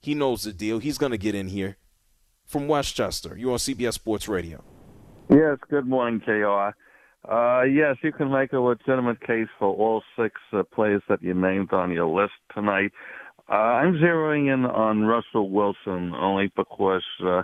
he 0.00 0.14
knows 0.14 0.42
the 0.42 0.52
deal. 0.52 0.80
He's 0.80 0.98
going 0.98 1.12
to 1.12 1.18
get 1.18 1.34
in 1.34 1.48
here 1.48 1.78
from 2.44 2.68
Westchester. 2.68 3.38
You're 3.38 3.52
on 3.52 3.58
CBS 3.58 3.94
Sports 3.94 4.28
Radio. 4.28 4.62
Yes, 5.28 5.58
good 5.68 5.86
morning, 5.86 6.20
JR. 6.24 6.70
Uh, 7.28 7.62
yes, 7.62 7.96
you 8.04 8.12
can 8.12 8.30
make 8.30 8.52
a 8.52 8.60
legitimate 8.60 9.20
case 9.20 9.48
for 9.58 9.74
all 9.74 10.02
six 10.16 10.40
uh, 10.52 10.62
players 10.72 11.02
that 11.08 11.20
you 11.20 11.34
named 11.34 11.72
on 11.72 11.90
your 11.90 12.06
list 12.06 12.34
tonight. 12.54 12.92
Uh, 13.50 13.54
I'm 13.54 13.94
zeroing 13.94 14.54
in 14.54 14.64
on 14.64 15.02
Russell 15.02 15.50
Wilson 15.50 16.12
only 16.14 16.52
because 16.54 17.02
uh, 17.24 17.42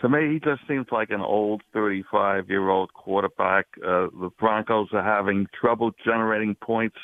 to 0.00 0.08
me 0.08 0.34
he 0.34 0.38
just 0.38 0.60
seems 0.68 0.86
like 0.92 1.10
an 1.10 1.20
old 1.20 1.62
35 1.72 2.48
year 2.48 2.68
old 2.68 2.94
quarterback. 2.94 3.66
Uh, 3.78 4.06
the 4.20 4.30
Broncos 4.38 4.90
are 4.92 5.02
having 5.02 5.48
trouble 5.60 5.90
generating 6.04 6.54
points 6.54 6.98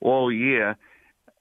all 0.00 0.32
year, 0.32 0.74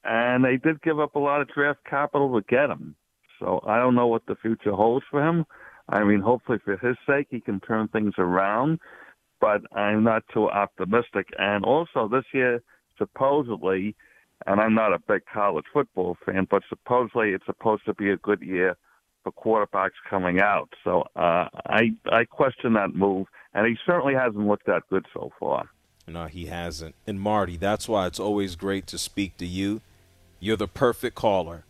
and 0.04 0.44
they 0.44 0.58
did 0.58 0.82
give 0.82 1.00
up 1.00 1.16
a 1.16 1.20
lot 1.20 1.40
of 1.40 1.48
draft 1.48 1.80
capital 1.90 2.34
to 2.38 2.46
get 2.50 2.70
him. 2.70 2.96
So 3.40 3.64
I 3.66 3.78
don't 3.78 3.96
know 3.96 4.08
what 4.08 4.26
the 4.26 4.36
future 4.36 4.74
holds 4.74 5.06
for 5.10 5.26
him. 5.26 5.46
I 5.90 6.04
mean, 6.04 6.22
hopefully 6.22 6.60
for 6.64 6.78
his 6.78 6.96
sake 7.08 7.28
he 7.30 7.42
can 7.42 7.60
turn 7.60 7.88
things 7.90 8.14
around 8.18 8.80
but 9.40 9.62
I'm 9.72 10.04
not 10.04 10.24
too 10.34 10.50
optimistic. 10.50 11.28
And 11.38 11.64
also 11.64 12.08
this 12.08 12.26
year, 12.34 12.62
supposedly, 12.98 13.96
and 14.46 14.60
I'm 14.60 14.74
not 14.74 14.94
a 14.94 15.00
big 15.08 15.22
college 15.32 15.66
football 15.74 16.18
fan, 16.26 16.48
but 16.50 16.64
supposedly 16.70 17.32
it's 17.32 17.46
supposed 17.46 17.86
to 17.86 17.94
be 17.94 18.10
a 18.10 18.18
good 18.18 18.42
year 18.42 18.78
for 19.24 19.32
quarterbacks 19.32 19.98
coming 20.10 20.40
out. 20.40 20.70
So 20.84 21.04
uh, 21.16 21.48
I 21.66 21.92
I 22.12 22.26
question 22.26 22.74
that 22.74 22.96
move, 22.96 23.28
and 23.54 23.68
he 23.68 23.76
certainly 23.86 24.14
hasn't 24.14 24.48
looked 24.48 24.66
that 24.68 24.84
good 24.90 25.06
so 25.14 25.32
far. 25.40 25.70
No, 26.08 26.26
he 26.26 26.46
hasn't. 26.46 26.96
And 27.06 27.20
Marty, 27.20 27.58
that's 27.58 27.88
why 27.88 28.08
it's 28.08 28.20
always 28.20 28.56
great 28.56 28.88
to 28.88 28.98
speak 28.98 29.38
to 29.38 29.46
you. 29.46 29.82
You're 30.40 30.58
the 30.58 30.68
perfect 30.68 31.16
caller. 31.16 31.66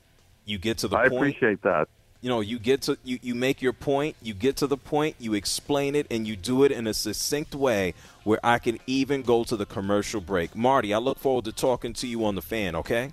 You 0.46 0.58
get 0.58 0.78
to 0.80 0.88
the 0.88 0.96
I 0.96 1.10
point. 1.10 1.14
I 1.14 1.18
appreciate 1.18 1.62
that 1.64 1.90
you 2.22 2.30
know 2.30 2.42
you 2.42 2.60
get 2.60 2.82
to 2.84 2.98
you, 3.04 3.20
you 3.22 3.36
make 3.36 3.62
your 3.62 3.74
point 3.74 4.16
you 4.22 4.34
get 4.34 4.58
to 4.58 4.68
the 4.68 4.78
point 4.78 5.16
you 5.20 5.34
explain 5.34 5.96
it 5.96 6.08
and 6.12 6.28
you 6.28 6.36
do 6.36 6.64
it 6.64 6.72
in 6.72 6.88
a 6.88 6.94
succinct 6.94 7.56
way 7.56 7.94
where 8.24 8.40
i 8.44 8.60
can 8.60 8.78
even 8.88 9.22
go 9.22 9.44
to 9.44 9.56
the 9.56 9.66
commercial 9.66 10.22
break. 10.22 10.56
Marty 10.56 10.94
i 10.94 10.98
look 10.98 11.20
forward 11.20 11.46
to 11.46 11.52
talking 11.52 11.94
to 11.94 12.08
you 12.08 12.26
on 12.26 12.36
the 12.36 12.42
fan 12.42 12.76
okay? 12.76 13.12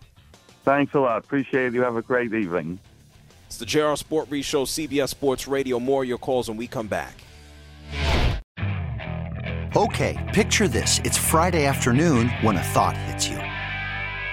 Thanks 0.65 0.95
a 0.95 0.99
lot. 0.99 1.19
Appreciate 1.19 1.67
it 1.67 1.75
you. 1.75 1.83
Have 1.83 1.95
a 1.95 2.03
great 2.03 2.35
evening. 2.35 2.81
It's 3.47 3.59
the 3.59 3.67
jr 3.67 3.95
sport 3.95 4.29
re 4.31 4.43
show 4.43 4.65
cbs 4.65 5.11
sports 5.11 5.47
radio. 5.47 5.79
More 5.79 6.05
your 6.05 6.19
calls 6.19 6.49
when 6.49 6.57
we 6.57 6.67
come 6.67 6.89
back. 6.89 7.15
Okay 9.77 10.31
picture 10.33 10.69
this. 10.69 11.01
It's 11.05 11.17
friday 11.17 11.67
afternoon 11.67 12.29
when 12.43 12.57
a 12.57 12.63
thought 12.63 12.97
hits 12.97 13.29
you 13.29 13.46